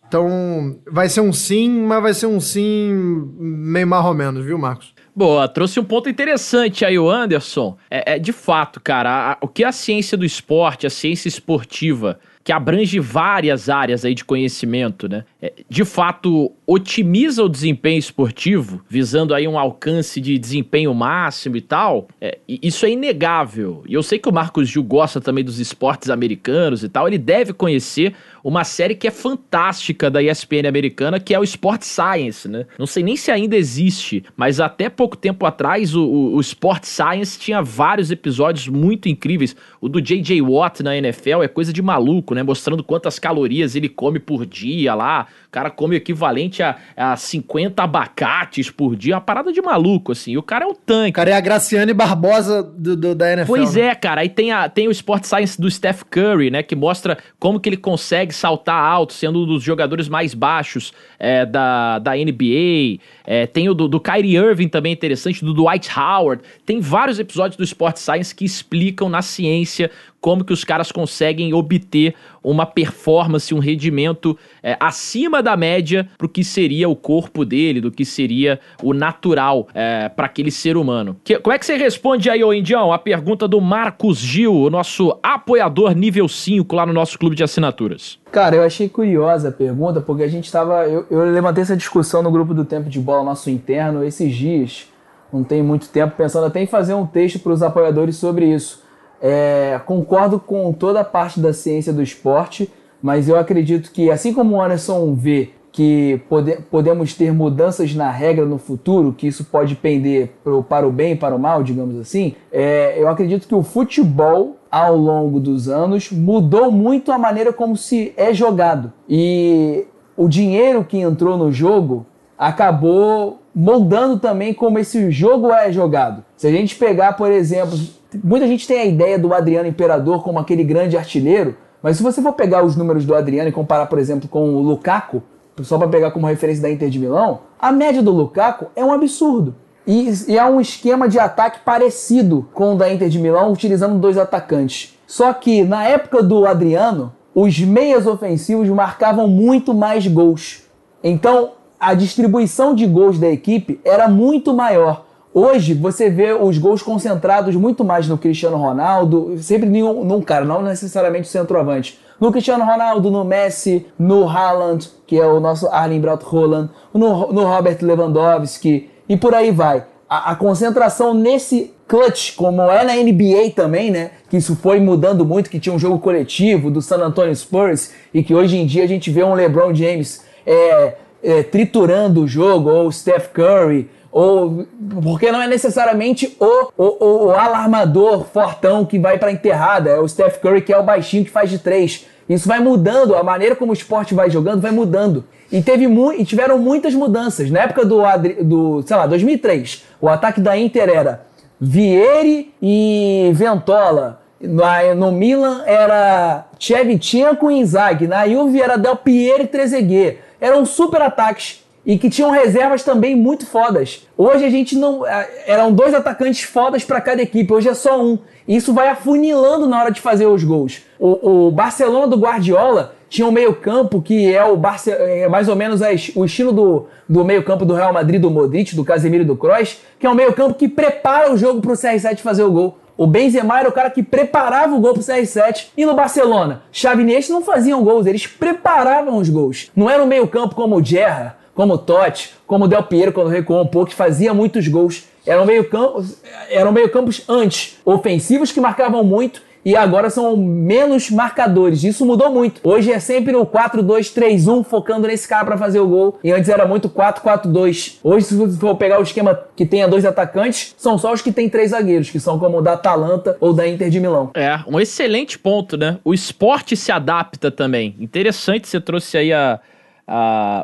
Então, 0.09 0.79
vai 0.91 1.07
ser 1.07 1.21
um 1.21 1.31
sim, 1.31 1.69
mas 1.85 2.01
vai 2.01 2.13
ser 2.15 2.25
um 2.25 2.39
sim 2.39 2.91
meio 3.37 3.85
mais 3.85 4.03
ou 4.03 4.13
menos, 4.15 4.43
viu, 4.43 4.57
Marcos? 4.57 4.91
Boa, 5.15 5.47
trouxe 5.47 5.79
um 5.79 5.83
ponto 5.83 6.09
interessante 6.09 6.83
aí, 6.83 6.97
o 6.97 7.07
Anderson. 7.07 7.77
É, 7.91 8.15
é 8.15 8.19
de 8.19 8.31
fato, 8.33 8.79
cara, 8.81 9.33
a- 9.33 9.37
o 9.39 9.47
que 9.47 9.63
a 9.63 9.71
ciência 9.71 10.17
do 10.17 10.25
esporte, 10.25 10.87
a 10.87 10.89
ciência 10.89 11.27
esportiva, 11.27 12.19
que 12.43 12.51
abrange 12.51 12.99
várias 12.99 13.69
áreas 13.69 14.03
aí 14.03 14.15
de 14.15 14.25
conhecimento, 14.25 15.07
né? 15.07 15.25
É, 15.41 15.53
de 15.69 15.85
fato, 15.85 16.51
otimiza 16.67 17.43
o 17.43 17.47
desempenho 17.47 17.97
esportivo, 17.97 18.81
visando 18.89 19.33
aí 19.33 19.47
um 19.47 19.57
alcance 19.57 20.19
de 20.19 20.37
desempenho 20.37 20.93
máximo 20.93 21.55
e 21.55 21.61
tal, 21.61 22.09
é, 22.19 22.37
isso 22.47 22.85
é 22.85 22.91
inegável. 22.91 23.83
E 23.87 23.93
eu 23.93 24.03
sei 24.03 24.19
que 24.19 24.27
o 24.27 24.33
Marcos 24.33 24.67
Gil 24.67 24.83
gosta 24.83 25.21
também 25.21 25.43
dos 25.43 25.57
esportes 25.57 26.09
americanos 26.09 26.83
e 26.83 26.89
tal, 26.89 27.07
ele 27.07 27.17
deve 27.17 27.53
conhecer 27.53 28.13
uma 28.43 28.65
série 28.65 28.95
que 28.95 29.07
é 29.07 29.11
fantástica 29.11 30.09
da 30.09 30.21
ESPN 30.21 30.67
americana, 30.67 31.19
que 31.19 31.33
é 31.33 31.39
o 31.39 31.43
Sport 31.43 31.83
Science, 31.83 32.47
né? 32.47 32.65
Não 32.77 32.85
sei 32.85 33.03
nem 33.03 33.15
se 33.15 33.31
ainda 33.31 33.55
existe, 33.55 34.23
mas 34.35 34.59
até 34.59 34.89
pouco 34.89 35.15
tempo 35.15 35.45
atrás 35.45 35.95
o, 35.95 36.03
o, 36.03 36.35
o 36.35 36.41
Sport 36.41 36.83
Science 36.83 37.39
tinha 37.39 37.61
vários 37.61 38.11
episódios 38.11 38.67
muito 38.67 39.07
incríveis. 39.07 39.55
O 39.79 39.87
do 39.87 40.01
J.J. 40.01 40.41
Watt 40.41 40.83
na 40.83 40.97
NFL 40.97 41.43
é 41.43 41.47
coisa 41.47 41.71
de 41.71 41.81
maluco, 41.81 42.35
né? 42.35 42.43
Mostrando 42.43 42.83
quantas 42.83 43.19
calorias 43.19 43.75
ele 43.75 43.87
come 43.87 44.19
por 44.19 44.45
dia 44.45 44.93
lá, 44.93 45.28
O 45.47 45.51
cara 45.51 45.69
come 45.69 45.95
o 45.95 45.97
equivalente 45.97 46.61
a, 46.61 46.77
a 46.95 47.15
50 47.15 47.81
abacates 47.81 48.69
por 48.69 48.95
dia, 48.95 49.15
uma 49.15 49.21
parada 49.21 49.51
de 49.51 49.61
maluco, 49.61 50.11
assim. 50.11 50.31
E 50.33 50.37
o 50.37 50.43
cara 50.43 50.65
é 50.65 50.67
um 50.67 50.75
tanque. 50.75 51.09
O 51.09 51.13
cara 51.13 51.31
é 51.31 51.33
a 51.33 51.41
Graciane 51.41 51.93
Barbosa 51.93 52.61
do, 52.61 52.95
do- 52.95 53.15
da 53.15 53.33
NFL. 53.33 53.47
Pois 53.47 53.75
né? 53.75 53.81
é, 53.81 53.95
cara. 53.95 54.21
Aí 54.21 54.29
tem, 54.29 54.51
a, 54.51 54.69
tem 54.69 54.87
o 54.87 54.91
Sport 54.91 55.23
Science 55.23 55.59
do 55.59 55.69
Steph 55.69 56.03
Curry, 56.09 56.51
né? 56.51 56.61
Que 56.61 56.75
mostra 56.75 57.17
como 57.39 57.59
que 57.59 57.67
ele 57.67 57.77
consegue 57.77 58.33
saltar 58.33 58.81
alto, 58.83 59.13
sendo 59.13 59.43
um 59.43 59.45
dos 59.45 59.63
jogadores 59.63 60.07
mais 60.07 60.33
baixos 60.33 60.93
é, 61.17 61.45
da, 61.45 61.99
da 61.99 62.15
NBA. 62.15 62.99
É, 63.25 63.47
tem 63.47 63.69
o 63.69 63.73
do, 63.73 63.87
do 63.87 63.99
Kyrie 63.99 64.35
Irving 64.35 64.67
também 64.67 64.93
interessante, 64.93 65.43
do 65.43 65.53
Dwight 65.53 65.89
Howard. 65.97 66.43
Tem 66.65 66.79
vários 66.79 67.19
episódios 67.19 67.57
do 67.57 67.63
Sport 67.63 67.97
Science 67.97 68.33
que 68.33 68.45
explicam 68.45 69.09
na 69.09 69.21
ciência 69.21 69.91
como 70.21 70.43
que 70.43 70.51
os 70.53 70.63
caras 70.63 70.91
conseguem 70.91 71.53
obter 71.53 72.13
uma 72.43 72.65
performance, 72.65 73.53
um 73.53 73.59
rendimento 73.59 74.37
é, 74.61 74.75
acima 74.79 75.41
da 75.43 75.55
média 75.55 76.07
pro 76.17 76.27
que 76.29 76.43
seria 76.43 76.87
o 76.89 76.95
corpo 76.95 77.45
dele, 77.45 77.79
do 77.81 77.91
que 77.91 78.03
seria 78.05 78.59
o 78.83 78.93
natural 78.93 79.67
é, 79.73 80.09
para 80.09 80.25
aquele 80.25 80.51
ser 80.51 80.77
humano. 80.77 81.17
Que- 81.23 81.39
como 81.39 81.53
é 81.53 81.59
que 81.59 81.65
você 81.65 81.75
responde 81.77 82.29
aí, 82.29 82.43
ô 82.43 82.53
Indião, 82.53 82.91
a 82.91 82.99
pergunta 82.99 83.47
do 83.47 83.59
Marcos 83.61 84.17
Gil, 84.19 84.53
o 84.53 84.69
nosso 84.69 85.17
apoiador 85.21 85.93
nível 85.95 86.27
5 86.27 86.75
lá 86.75 86.85
no 86.85 86.93
nosso 86.93 87.17
clube 87.17 87.35
de 87.35 87.43
assinaturas? 87.43 88.19
Cara, 88.31 88.55
eu 88.55 88.63
achei 88.63 88.87
curiosa 88.89 89.49
a 89.49 89.51
pergunta, 89.51 90.01
porque 90.01 90.23
a 90.23 90.27
gente 90.27 90.51
tava. 90.51 90.85
Eu, 90.87 91.05
eu 91.09 91.31
levantei 91.31 91.61
essa 91.63 91.75
discussão 91.75 92.21
no 92.21 92.31
grupo 92.31 92.53
do 92.53 92.63
Tempo 92.65 92.89
de 92.89 92.99
Bola, 92.99 93.23
nosso 93.23 93.49
interno, 93.49 94.03
esses 94.03 94.35
dias, 94.35 94.87
não 95.33 95.43
tem 95.43 95.63
muito 95.63 95.89
tempo, 95.89 96.15
pensando 96.15 96.45
até 96.45 96.61
em 96.61 96.67
fazer 96.67 96.93
um 96.93 97.05
texto 97.05 97.39
para 97.39 97.51
os 97.53 97.63
apoiadores 97.63 98.17
sobre 98.17 98.45
isso. 98.53 98.83
É, 99.21 99.79
concordo 99.85 100.39
com 100.39 100.71
toda 100.71 101.01
a 101.01 101.03
parte 101.03 101.39
da 101.39 101.51
ciência 101.53 101.91
do 101.91 102.01
esporte, 102.01 102.69
mas 103.01 103.27
eu 103.29 103.37
acredito 103.37 103.91
que, 103.91 104.09
assim 104.11 104.33
como 104.33 104.55
o 104.55 104.61
Anderson 104.61 105.13
vê 105.13 105.49
que 105.71 106.19
pode- 106.27 106.57
podemos 106.71 107.13
ter 107.13 107.31
mudanças 107.31 107.93
na 107.93 108.09
regra 108.09 108.43
no 108.45 108.57
futuro, 108.57 109.13
que 109.13 109.27
isso 109.27 109.45
pode 109.45 109.75
pender 109.75 110.31
pro- 110.43 110.63
para 110.63 110.87
o 110.87 110.91
bem 110.91 111.11
e 111.13 111.15
para 111.15 111.35
o 111.35 111.39
mal, 111.39 111.61
digamos 111.63 111.97
assim, 111.99 112.33
é, 112.51 112.95
eu 112.97 113.07
acredito 113.07 113.47
que 113.47 113.53
o 113.53 113.61
futebol, 113.61 114.57
ao 114.71 114.95
longo 114.97 115.39
dos 115.39 115.69
anos, 115.69 116.11
mudou 116.11 116.71
muito 116.71 117.11
a 117.11 117.17
maneira 117.17 117.53
como 117.53 117.77
se 117.77 118.13
é 118.17 118.33
jogado. 118.33 118.91
E 119.07 119.85
o 120.17 120.27
dinheiro 120.27 120.83
que 120.83 120.97
entrou 120.97 121.37
no 121.37 121.51
jogo 121.51 122.05
acabou 122.37 123.39
moldando 123.53 124.17
também 124.17 124.53
como 124.53 124.79
esse 124.79 125.11
jogo 125.11 125.51
é 125.51 125.71
jogado. 125.71 126.23
Se 126.35 126.47
a 126.47 126.51
gente 126.51 126.75
pegar, 126.75 127.13
por 127.13 127.31
exemplo, 127.31 127.77
muita 128.23 128.47
gente 128.47 128.67
tem 128.67 128.79
a 128.79 128.85
ideia 128.85 129.19
do 129.19 129.33
Adriano 129.33 129.67
Imperador 129.67 130.23
como 130.23 130.39
aquele 130.39 130.63
grande 130.63 130.97
artilheiro, 130.97 131.55
mas 131.81 131.97
se 131.97 132.03
você 132.03 132.21
for 132.21 132.33
pegar 132.33 132.63
os 132.63 132.75
números 132.75 133.05
do 133.05 133.15
Adriano 133.15 133.49
e 133.49 133.53
comparar, 133.53 133.85
por 133.85 133.99
exemplo, 133.99 134.27
com 134.27 134.55
o 134.55 134.61
Lukaku, 134.61 135.21
só 135.61 135.77
para 135.77 135.87
pegar 135.87 136.11
como 136.11 136.27
referência 136.27 136.61
da 136.61 136.69
Inter 136.69 136.89
de 136.89 136.99
Milão, 136.99 137.41
a 137.59 137.71
média 137.71 138.01
do 138.01 138.11
Lukaku 138.11 138.67
é 138.75 138.83
um 138.83 138.91
absurdo. 138.91 139.55
E, 139.85 140.11
e 140.27 140.37
é 140.37 140.45
um 140.45 140.61
esquema 140.61 141.09
de 141.09 141.17
ataque 141.17 141.59
parecido 141.65 142.47
com 142.53 142.75
o 142.75 142.77
da 142.77 142.91
Inter 142.91 143.09
de 143.09 143.19
Milão, 143.19 143.51
utilizando 143.51 143.99
dois 143.99 144.17
atacantes. 144.17 144.97
Só 145.07 145.33
que 145.33 145.63
na 145.63 145.85
época 145.85 146.21
do 146.21 146.45
Adriano, 146.45 147.13
os 147.33 147.59
meias 147.59 148.05
ofensivos 148.05 148.67
marcavam 148.69 149.27
muito 149.27 149.73
mais 149.73 150.05
gols. 150.05 150.63
Então, 151.03 151.53
a 151.79 151.93
distribuição 151.93 152.75
de 152.75 152.85
gols 152.85 153.17
da 153.17 153.29
equipe 153.29 153.79
era 153.83 154.07
muito 154.07 154.53
maior. 154.53 155.05
Hoje, 155.33 155.75
você 155.75 156.09
vê 156.09 156.33
os 156.33 156.57
gols 156.57 156.81
concentrados 156.81 157.55
muito 157.55 157.83
mais 157.83 158.07
no 158.07 158.17
Cristiano 158.17 158.57
Ronaldo, 158.57 159.35
sempre 159.37 159.69
num, 159.69 160.03
num 160.03 160.21
cara, 160.21 160.43
não 160.43 160.63
necessariamente 160.63 161.27
o 161.27 161.31
centroavante. 161.31 161.99
No 162.19 162.31
Cristiano 162.31 162.65
Ronaldo, 162.65 163.11
no 163.11 163.23
Messi, 163.23 163.85
no 163.97 164.27
Haaland, 164.27 164.89
que 165.05 165.17
é 165.17 165.25
o 165.25 165.39
nosso 165.39 165.67
Arlen 165.67 166.01
Braut 166.01 166.25
Haaland, 166.25 166.69
no, 166.93 167.31
no 167.31 167.43
Robert 167.43 167.77
Lewandowski, 167.81 168.89
e 169.07 169.15
por 169.15 169.35
aí 169.35 169.51
vai. 169.51 169.85
A, 170.09 170.31
a 170.31 170.35
concentração 170.35 171.13
nesse 171.13 171.73
clutch, 171.87 172.35
como 172.35 172.63
é 172.63 172.83
na 172.83 172.95
NBA 172.95 173.51
também, 173.55 173.91
né? 173.91 174.11
Que 174.29 174.37
isso 174.37 174.55
foi 174.55 174.79
mudando 174.79 175.23
muito, 175.23 175.49
que 175.49 175.59
tinha 175.59 175.73
um 175.73 175.79
jogo 175.79 175.99
coletivo 175.99 176.71
do 176.71 176.81
San 176.81 176.97
Antonio 176.97 177.35
Spurs, 177.35 177.91
e 178.11 178.23
que 178.23 178.33
hoje 178.33 178.57
em 178.57 178.65
dia 178.65 178.83
a 178.83 178.87
gente 178.87 179.11
vê 179.11 179.23
um 179.23 179.35
LeBron 179.35 179.73
James 179.75 180.23
é, 180.45 180.95
é, 181.23 181.43
triturando 181.43 182.23
o 182.23 182.27
jogo, 182.27 182.69
ou 182.69 182.87
o 182.87 182.91
Steph 182.91 183.27
Curry, 183.31 183.89
ou 184.11 184.65
porque 185.03 185.31
não 185.31 185.41
é 185.41 185.47
necessariamente 185.47 186.35
o, 186.39 186.71
o, 186.77 187.25
o 187.25 187.31
alarmador 187.31 188.25
fortão 188.25 188.85
que 188.85 188.97
vai 188.97 189.17
para 189.17 189.31
enterrada, 189.31 189.91
é 189.91 189.99
o 189.99 190.07
Steph 190.07 190.37
Curry 190.37 190.61
que 190.61 190.73
é 190.73 190.77
o 190.77 190.83
baixinho 190.83 191.23
que 191.23 191.29
faz 191.31 191.49
de 191.49 191.59
três. 191.59 192.05
Isso 192.27 192.47
vai 192.47 192.59
mudando, 192.59 193.15
a 193.15 193.23
maneira 193.23 193.55
como 193.55 193.71
o 193.71 193.73
esporte 193.73 194.13
vai 194.13 194.29
jogando 194.29 194.61
vai 194.61 194.71
mudando. 194.71 195.25
E, 195.51 195.63
teve 195.63 195.87
mu 195.87 196.13
e 196.13 196.23
tiveram 196.23 196.59
muitas 196.59 196.93
mudanças. 196.93 197.49
Na 197.49 197.61
época 197.61 197.83
do, 197.83 198.03
do, 198.43 198.83
sei 198.85 198.95
lá, 198.95 199.07
2003, 199.07 199.83
o 199.99 200.07
ataque 200.07 200.39
da 200.39 200.55
Inter 200.55 200.89
era 200.89 201.25
Vieri 201.59 202.53
e 202.61 203.31
Ventola. 203.33 204.21
No, 204.39 204.63
no 204.95 205.11
Milan 205.11 205.63
era 205.65 206.45
Shevchenko 206.59 207.49
e 207.49 207.59
Inzaghi. 207.59 208.07
Na 208.07 208.27
Juve 208.27 208.61
era 208.61 208.77
Del 208.77 208.95
Piero 208.95 209.43
e 209.43 209.47
Trezeguet. 209.47 210.19
Eram 210.39 210.65
super 210.65 211.01
ataques 211.01 211.65
e 211.85 211.97
que 211.97 212.09
tinham 212.09 212.31
reservas 212.31 212.83
também 212.83 213.15
muito 213.15 213.45
fodas. 213.45 214.07
Hoje 214.17 214.45
a 214.45 214.49
gente 214.49 214.75
não. 214.75 215.05
Eram 215.45 215.71
dois 215.71 215.93
atacantes 215.93 216.43
fodas 216.43 216.83
para 216.83 217.01
cada 217.01 217.21
equipe, 217.21 217.51
hoje 217.51 217.69
é 217.69 217.73
só 217.73 218.01
um. 218.01 218.17
Isso 218.47 218.73
vai 218.73 218.89
afunilando 218.89 219.67
na 219.67 219.79
hora 219.79 219.91
de 219.91 220.01
fazer 220.01 220.25
os 220.25 220.43
gols. 220.43 220.81
O, 220.99 221.47
o 221.47 221.51
Barcelona 221.51 222.07
do 222.07 222.17
Guardiola 222.17 222.95
tinha 223.09 223.27
um 223.27 223.31
meio-campo 223.31 224.01
que 224.01 224.33
é 224.33 224.43
o 224.43 224.55
Barce 224.55 224.91
é 224.91 225.27
mais 225.27 225.47
ou 225.49 225.55
menos 225.55 225.81
o 226.15 226.25
estilo 226.25 226.51
do, 226.51 226.85
do 227.07 227.25
meio-campo 227.25 227.65
do 227.65 227.73
Real 227.73 227.91
Madrid, 227.91 228.21
do 228.21 228.29
Modric, 228.29 228.75
do 228.75 228.85
Casemiro 228.85 229.23
e 229.23 229.25
do 229.27 229.35
Kroos, 229.35 229.79
que 229.99 230.05
é 230.05 230.09
um 230.09 230.13
meio-campo 230.15 230.53
que 230.53 230.67
prepara 230.67 231.33
o 231.33 231.37
jogo 231.37 231.59
pro 231.59 231.73
CR7 231.73 232.19
fazer 232.19 232.43
o 232.43 232.51
gol. 232.51 232.77
O 232.95 233.07
Benzema 233.07 233.57
era 233.57 233.69
o 233.69 233.71
cara 233.71 233.89
que 233.89 234.03
preparava 234.03 234.75
o 234.75 234.79
gol 234.79 234.93
pro 234.93 235.01
CR7. 235.01 235.67
E 235.77 235.85
no 235.85 235.95
Barcelona, 235.95 236.63
Xavi 236.69 237.01
e 237.01 237.03
Iniesta 237.05 237.31
não 237.31 237.41
faziam 237.41 237.81
gols, 237.81 238.05
eles 238.05 238.27
preparavam 238.27 239.17
os 239.17 239.29
gols. 239.29 239.71
Não 239.73 239.89
era 239.89 240.03
um 240.03 240.05
meio-campo 240.05 240.53
como 240.53 240.75
o 240.75 240.83
Gerra, 240.83 241.38
como 241.59 241.73
o 241.73 241.77
Totti, 241.77 242.31
como 242.47 242.63
o 242.63 242.67
Del 242.69 242.83
Piero 242.83 243.11
quando 243.11 243.27
recuou 243.27 243.61
um 243.61 243.67
pouco, 243.67 243.89
que 243.89 243.95
fazia 243.95 244.33
muitos 244.33 244.65
gols. 244.69 245.03
Eram 245.27 245.45
meio-campos 245.45 246.15
eram 246.49 246.71
meio 246.71 246.89
campos 246.89 247.21
antes, 247.27 247.77
ofensivos 247.83 248.49
que 248.49 248.61
marcavam 248.61 249.03
muito 249.03 249.41
e 249.65 249.75
agora 249.75 250.09
são 250.09 250.37
menos 250.37 251.09
marcadores. 251.11 251.83
Isso 251.83 252.05
mudou 252.05 252.31
muito. 252.31 252.61
Hoje 252.63 252.93
é 252.93 252.99
sempre 253.01 253.35
o 253.35 253.45
4-2-3-1 253.45 254.63
focando 254.63 255.05
nesse 255.05 255.27
cara 255.27 255.43
para 255.43 255.57
fazer 255.57 255.81
o 255.81 255.87
gol. 255.89 256.17
E 256.23 256.31
antes 256.31 256.47
era 256.47 256.65
muito 256.65 256.87
4-4-2. 256.87 257.97
Hoje, 258.01 258.27
se 258.27 258.35
você 258.35 258.57
for 258.57 258.75
pegar 258.75 258.97
o 258.97 259.03
esquema 259.03 259.37
que 259.53 259.65
tenha 259.65 259.85
dois 259.85 260.05
atacantes, 260.05 260.73
são 260.77 260.97
só 260.97 261.11
os 261.11 261.21
que 261.21 261.33
tem 261.33 261.49
três 261.49 261.71
zagueiros, 261.71 262.09
que 262.09 262.21
são 262.21 262.39
como 262.39 262.59
o 262.59 262.61
da 262.61 262.71
Atalanta 262.71 263.35
ou 263.41 263.51
da 263.51 263.67
Inter 263.67 263.89
de 263.89 263.99
Milão. 263.99 264.31
É, 264.33 264.61
um 264.65 264.79
excelente 264.79 265.37
ponto, 265.37 265.75
né? 265.75 265.97
O 266.05 266.13
esporte 266.13 266.77
se 266.77 266.89
adapta 266.89 267.51
também. 267.51 267.97
Interessante 267.99 268.65
você 268.65 268.79
trouxe 268.79 269.17
aí 269.17 269.33
a, 269.33 269.59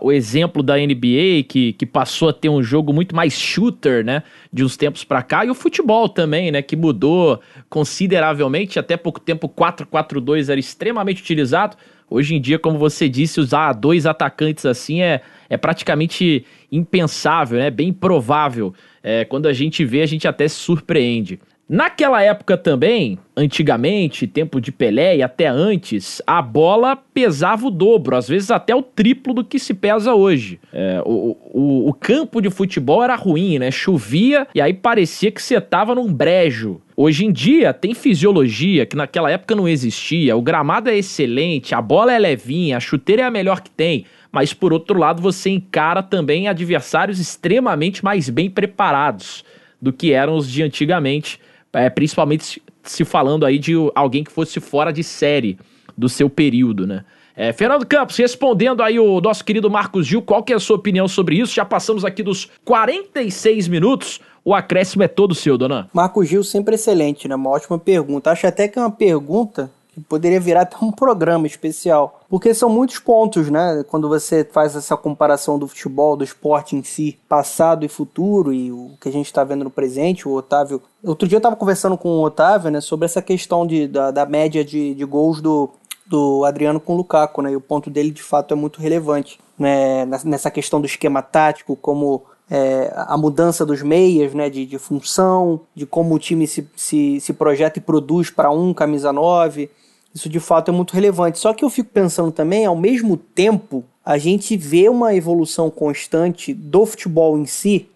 o 0.01 0.11
exemplo 0.11 0.63
da 0.63 0.75
NBA, 0.75 1.43
que, 1.47 1.73
que 1.73 1.85
passou 1.85 2.29
a 2.29 2.33
ter 2.33 2.49
um 2.49 2.63
jogo 2.63 2.91
muito 2.91 3.15
mais 3.15 3.33
shooter, 3.33 4.03
né? 4.03 4.23
De 4.51 4.63
uns 4.63 4.75
tempos 4.75 5.03
pra 5.03 5.21
cá. 5.21 5.45
E 5.45 5.49
o 5.49 5.55
futebol 5.55 6.09
também, 6.09 6.51
né? 6.51 6.61
Que 6.61 6.75
mudou 6.75 7.39
consideravelmente. 7.69 8.79
Até 8.79 8.97
pouco 8.97 9.19
tempo, 9.19 9.47
4-4-2 9.47 10.49
era 10.49 10.59
extremamente 10.59 11.21
utilizado. 11.21 11.77
Hoje 12.09 12.35
em 12.35 12.41
dia, 12.41 12.57
como 12.57 12.77
você 12.77 13.07
disse, 13.09 13.39
usar 13.39 13.73
dois 13.73 14.05
atacantes 14.05 14.65
assim 14.65 15.01
é, 15.01 15.21
é 15.49 15.57
praticamente 15.57 16.45
impensável, 16.71 17.59
né? 17.59 17.69
Bem 17.69 17.93
provável. 17.93 18.73
É, 19.03 19.25
quando 19.25 19.47
a 19.47 19.53
gente 19.53 19.85
vê, 19.85 20.01
a 20.01 20.07
gente 20.07 20.27
até 20.27 20.47
se 20.47 20.55
surpreende. 20.55 21.39
Naquela 21.67 22.21
época 22.21 22.55
também, 22.55 23.17
antigamente, 23.35 24.27
tempo 24.27 24.61
de 24.61 24.71
Pelé 24.71 25.17
e 25.17 25.23
até 25.23 25.47
antes, 25.47 26.21
a 26.27 26.39
bola 26.39 26.95
pesava 26.95 27.65
o 27.65 27.71
dobro, 27.71 28.15
às 28.15 28.27
vezes 28.27 28.51
até 28.51 28.75
o 28.75 28.83
triplo 28.83 29.33
do 29.33 29.43
que 29.43 29.57
se 29.57 29.73
pesa 29.73 30.13
hoje. 30.13 30.59
É, 30.71 31.01
o, 31.03 31.35
o, 31.51 31.89
o, 31.89 31.93
campo 31.93 32.39
de 32.39 32.51
futebol 32.51 33.03
era 33.03 33.15
ruim, 33.15 33.57
né? 33.57 33.71
Chovia 33.71 34.47
e 34.53 34.61
aí 34.61 34.75
parecia 34.75 35.31
que 35.31 35.41
você 35.41 35.59
tava 35.59 35.95
num 35.95 36.13
brejo. 36.13 36.79
Hoje 36.95 37.25
em 37.25 37.31
dia 37.31 37.73
tem 37.73 37.95
fisiologia 37.95 38.85
que 38.85 38.95
naquela 38.95 39.31
época 39.31 39.55
não 39.55 39.67
existia, 39.67 40.37
o 40.37 40.43
gramado 40.43 40.91
é 40.91 40.95
excelente, 40.95 41.73
a 41.73 41.81
bola 41.81 42.13
é 42.13 42.19
levinha, 42.19 42.77
a 42.77 42.79
chuteira 42.79 43.23
é 43.23 43.25
a 43.25 43.31
melhor 43.31 43.61
que 43.61 43.71
tem. 43.71 44.05
Mas 44.31 44.53
por 44.53 44.71
outro 44.71 44.99
lado, 44.99 45.19
você 45.19 45.49
encara 45.49 46.03
também 46.03 46.47
adversários 46.47 47.19
extremamente 47.19 48.05
mais 48.05 48.29
bem 48.29 48.51
preparados 48.51 49.43
do 49.81 49.91
que 49.91 50.11
eram 50.11 50.35
os 50.35 50.49
de 50.49 50.61
antigamente 50.61 51.39
é, 51.75 51.89
principalmente 51.89 52.61
se 52.83 53.03
falando 53.03 53.45
aí 53.45 53.59
de 53.59 53.73
alguém 53.93 54.23
que 54.23 54.31
fosse 54.31 54.59
fora 54.59 54.91
de 54.91 55.03
série 55.03 55.57
do 55.97 56.09
seu 56.09 56.29
período, 56.29 56.87
né? 56.87 57.03
É, 57.37 57.51
Fernando 57.51 57.85
Campos, 57.85 58.15
respondendo 58.15 58.81
aí 58.81 58.97
o 58.97 59.19
nosso 59.19 59.43
querido 59.43 59.69
Marcos 59.69 60.07
Gil, 60.07 60.21
qual 60.21 60.41
que 60.41 60.53
é 60.53 60.55
a 60.55 60.59
sua 60.59 60.77
opinião 60.77 61.05
sobre 61.05 61.37
isso? 61.37 61.53
Já 61.53 61.65
passamos 61.65 62.05
aqui 62.05 62.23
dos 62.23 62.49
46 62.63 63.67
minutos, 63.67 64.21
o 64.43 64.53
acréscimo 64.53 65.03
é 65.03 65.07
todo 65.07 65.35
seu, 65.35 65.57
dona. 65.57 65.89
Marcos 65.93 66.29
Gil 66.29 66.43
sempre 66.43 66.75
excelente, 66.75 67.27
né? 67.27 67.35
Uma 67.35 67.49
ótima 67.49 67.77
pergunta. 67.77 68.31
Acho 68.31 68.47
até 68.47 68.69
que 68.69 68.79
é 68.79 68.81
uma 68.81 68.91
pergunta 68.91 69.69
Poderia 70.09 70.39
virar 70.39 70.61
até 70.61 70.77
um 70.81 70.91
programa 70.91 71.47
especial. 71.47 72.21
Porque 72.29 72.53
são 72.53 72.69
muitos 72.69 72.99
pontos, 72.99 73.49
né? 73.49 73.83
Quando 73.87 74.09
você 74.09 74.43
faz 74.43 74.75
essa 74.75 74.97
comparação 74.97 75.57
do 75.57 75.67
futebol, 75.67 76.17
do 76.17 76.23
esporte 76.23 76.75
em 76.75 76.83
si, 76.83 77.17
passado 77.29 77.85
e 77.85 77.87
futuro, 77.87 78.53
e 78.53 78.71
o 78.71 78.91
que 78.99 79.09
a 79.09 79.11
gente 79.11 79.27
está 79.27 79.43
vendo 79.43 79.63
no 79.63 79.69
presente, 79.69 80.27
o 80.27 80.33
Otávio. 80.33 80.81
Outro 81.03 81.27
dia 81.27 81.37
eu 81.37 81.39
estava 81.39 81.55
conversando 81.55 81.97
com 81.97 82.09
o 82.09 82.23
Otávio, 82.23 82.71
né, 82.71 82.81
sobre 82.81 83.05
essa 83.05 83.21
questão 83.21 83.65
de, 83.65 83.87
da, 83.87 84.11
da 84.11 84.25
média 84.25 84.65
de, 84.65 84.93
de 84.93 85.05
gols 85.05 85.39
do, 85.41 85.69
do 86.05 86.45
Adriano 86.45 86.79
com 86.79 86.93
o 86.93 86.97
Lukaku, 86.97 87.41
né? 87.41 87.51
E 87.51 87.55
o 87.55 87.61
ponto 87.61 87.89
dele 87.89 88.11
de 88.11 88.21
fato 88.21 88.53
é 88.53 88.57
muito 88.57 88.79
relevante, 88.79 89.39
né? 89.57 90.05
Nessa 90.05 90.51
questão 90.51 90.79
do 90.79 90.85
esquema 90.85 91.21
tático, 91.21 91.75
como 91.75 92.23
é, 92.49 92.93
a 92.95 93.17
mudança 93.17 93.65
dos 93.65 93.81
meias, 93.81 94.33
né? 94.33 94.49
De, 94.49 94.65
de 94.65 94.77
função, 94.77 95.61
de 95.73 95.85
como 95.85 96.13
o 96.13 96.19
time 96.19 96.45
se, 96.45 96.69
se, 96.75 97.19
se 97.19 97.33
projeta 97.33 97.79
e 97.79 97.81
produz 97.81 98.29
para 98.29 98.51
um 98.51 98.73
camisa 98.73 99.11
9. 99.11 99.69
Isso 100.15 100.29
de 100.29 100.39
fato 100.39 100.71
é 100.71 100.73
muito 100.73 100.93
relevante. 100.93 101.37
Só 101.37 101.53
que 101.53 101.65
eu 101.65 101.69
fico 101.69 101.89
pensando 101.89 102.31
também, 102.31 102.65
ao 102.65 102.75
mesmo 102.75 103.17
tempo, 103.17 103.83
a 104.03 104.17
gente 104.17 104.55
vê 104.55 104.87
uma 104.87 105.13
evolução 105.13 105.69
constante 105.69 106.53
do 106.53 106.85
futebol 106.85 107.37
em 107.37 107.45
si, 107.45 107.89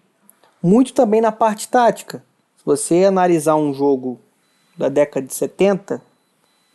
muito 0.62 0.92
também 0.92 1.22
na 1.22 1.32
parte 1.32 1.66
tática. 1.66 2.22
Se 2.58 2.64
você 2.66 3.04
analisar 3.04 3.56
um 3.56 3.72
jogo 3.72 4.20
da 4.76 4.90
década 4.90 5.26
de 5.26 5.32
70, 5.32 6.02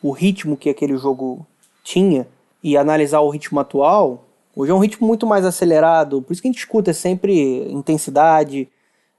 o 0.02 0.10
ritmo 0.10 0.58
que 0.58 0.68
aquele 0.68 0.98
jogo 0.98 1.46
tinha 1.84 2.28
e 2.64 2.76
analisar 2.76 3.20
o 3.20 3.30
ritmo 3.30 3.60
atual, 3.60 4.26
hoje 4.56 4.72
é 4.72 4.74
um 4.74 4.80
ritmo 4.80 5.06
muito 5.06 5.28
mais 5.28 5.46
acelerado. 5.46 6.24
Por 6.24 6.34
isso 6.34 6.42
que 6.42 6.48
a 6.48 6.52
gente 6.52 6.60
escuta 6.60 6.92
sempre 6.92 7.72
intensidade, 7.72 8.68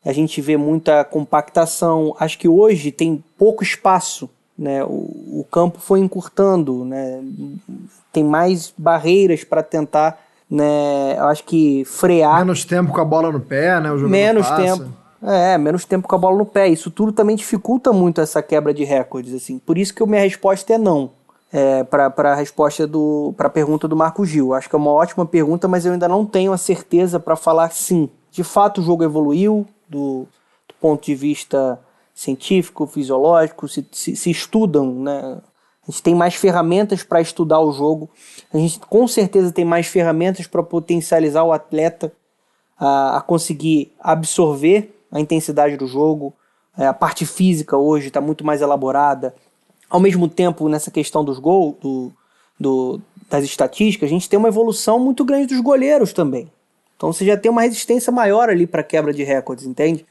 a 0.04 0.12
gente 0.12 0.40
vê 0.40 0.56
muita 0.56 1.04
compactação. 1.04 2.16
Acho 2.18 2.36
que 2.36 2.48
hoje 2.48 2.90
tem 2.90 3.22
pouco 3.38 3.62
espaço, 3.62 4.28
né? 4.58 4.82
O, 4.84 5.40
o 5.40 5.46
campo 5.50 5.78
foi 5.78 6.00
encurtando, 6.00 6.84
né? 6.84 7.22
Tem 8.12 8.24
mais 8.24 8.72
barreiras 8.76 9.44
para 9.44 9.62
tentar, 9.62 10.18
né? 10.50 11.16
Eu 11.18 11.24
acho 11.26 11.44
que 11.44 11.84
frear. 11.84 12.38
Menos 12.38 12.64
tempo 12.64 12.92
com 12.92 13.00
a 13.00 13.04
bola 13.04 13.30
no 13.30 13.40
pé, 13.40 13.80
né? 13.80 13.90
Menos 13.92 14.48
tempo. 14.50 14.90
É, 15.22 15.58
menos 15.58 15.84
tempo 15.84 16.06
com 16.06 16.14
a 16.14 16.18
bola 16.18 16.38
no 16.38 16.46
pé. 16.46 16.68
Isso 16.68 16.90
tudo 16.90 17.12
também 17.12 17.36
dificulta 17.36 17.92
muito 17.92 18.20
essa 18.20 18.42
quebra 18.42 18.72
de 18.72 18.84
recordes, 18.84 19.34
assim. 19.34 19.58
Por 19.58 19.76
isso 19.76 19.94
que 19.94 20.02
a 20.02 20.06
minha 20.06 20.22
resposta 20.22 20.74
é 20.74 20.78
não. 20.78 21.10
É, 21.52 21.84
para 21.84 22.32
a 22.32 22.34
resposta 22.34 22.86
do 22.86 23.32
para 23.36 23.46
a 23.46 23.50
pergunta 23.50 23.86
do 23.86 23.96
Marco 23.96 24.24
Gil. 24.24 24.52
Acho 24.52 24.68
que 24.68 24.74
é 24.74 24.78
uma 24.78 24.90
ótima 24.90 25.24
pergunta, 25.24 25.68
mas 25.68 25.86
eu 25.86 25.92
ainda 25.92 26.08
não 26.08 26.24
tenho 26.24 26.52
a 26.52 26.58
certeza 26.58 27.20
para 27.20 27.36
falar 27.36 27.70
sim. 27.72 28.08
De 28.30 28.44
fato, 28.44 28.80
o 28.80 28.84
jogo 28.84 29.04
evoluiu 29.04 29.66
do, 29.88 30.26
do 30.68 30.74
ponto 30.80 31.04
de 31.04 31.14
vista 31.14 31.78
científico, 32.16 32.86
fisiológico, 32.86 33.68
se, 33.68 33.86
se, 33.92 34.16
se 34.16 34.30
estudam, 34.30 34.90
né? 35.02 35.38
A 35.86 35.90
gente 35.90 36.02
tem 36.02 36.14
mais 36.14 36.34
ferramentas 36.34 37.04
para 37.04 37.20
estudar 37.20 37.60
o 37.60 37.70
jogo. 37.70 38.10
A 38.52 38.58
gente 38.58 38.80
com 38.80 39.06
certeza 39.06 39.52
tem 39.52 39.64
mais 39.64 39.86
ferramentas 39.86 40.46
para 40.46 40.62
potencializar 40.62 41.44
o 41.44 41.52
atleta 41.52 42.12
a, 42.76 43.18
a 43.18 43.20
conseguir 43.20 43.92
absorver 44.00 44.98
a 45.12 45.20
intensidade 45.20 45.76
do 45.76 45.86
jogo. 45.86 46.32
É, 46.76 46.86
a 46.86 46.94
parte 46.94 47.24
física 47.24 47.76
hoje 47.76 48.08
está 48.08 48.20
muito 48.20 48.44
mais 48.44 48.62
elaborada. 48.62 49.32
Ao 49.88 50.00
mesmo 50.00 50.26
tempo, 50.26 50.68
nessa 50.68 50.90
questão 50.90 51.22
dos 51.22 51.38
gols, 51.38 51.76
do, 51.80 52.12
do, 52.58 53.00
das 53.30 53.44
estatísticas, 53.44 54.08
a 54.08 54.12
gente 54.12 54.28
tem 54.28 54.38
uma 54.38 54.48
evolução 54.48 54.98
muito 54.98 55.24
grande 55.24 55.54
dos 55.54 55.60
goleiros 55.60 56.12
também. 56.12 56.50
Então 56.96 57.12
você 57.12 57.24
já 57.24 57.36
tem 57.36 57.50
uma 57.50 57.62
resistência 57.62 58.12
maior 58.12 58.48
ali 58.48 58.66
para 58.66 58.82
quebra 58.82 59.12
de 59.12 59.22
recordes, 59.22 59.66
entende? 59.66 60.04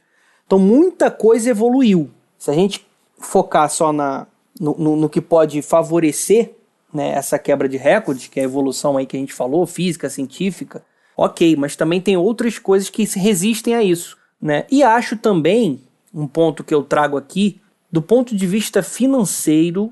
Então 0.45 0.59
muita 0.59 1.09
coisa 1.09 1.49
evoluiu. 1.49 2.09
Se 2.37 2.51
a 2.51 2.53
gente 2.53 2.85
focar 3.19 3.69
só 3.69 3.91
na, 3.91 4.27
no, 4.59 4.75
no, 4.77 4.95
no 4.95 5.09
que 5.09 5.21
pode 5.21 5.61
favorecer 5.61 6.51
né, 6.93 7.09
essa 7.09 7.37
quebra 7.37 7.67
de 7.67 7.77
recordes, 7.77 8.27
que 8.27 8.39
é 8.39 8.43
a 8.43 8.45
evolução 8.45 8.97
aí 8.97 9.05
que 9.05 9.17
a 9.17 9.19
gente 9.19 9.33
falou, 9.33 9.65
física, 9.65 10.09
científica, 10.09 10.83
ok, 11.17 11.55
mas 11.55 11.75
também 11.75 11.99
tem 11.99 12.15
outras 12.15 12.57
coisas 12.59 12.89
que 12.89 13.03
resistem 13.17 13.75
a 13.75 13.83
isso. 13.83 14.17
Né? 14.41 14.65
E 14.69 14.83
acho 14.83 15.17
também, 15.17 15.81
um 16.13 16.27
ponto 16.27 16.63
que 16.63 16.73
eu 16.73 16.83
trago 16.83 17.17
aqui, 17.17 17.59
do 17.91 18.01
ponto 18.01 18.35
de 18.35 18.45
vista 18.45 18.83
financeiro, 18.83 19.91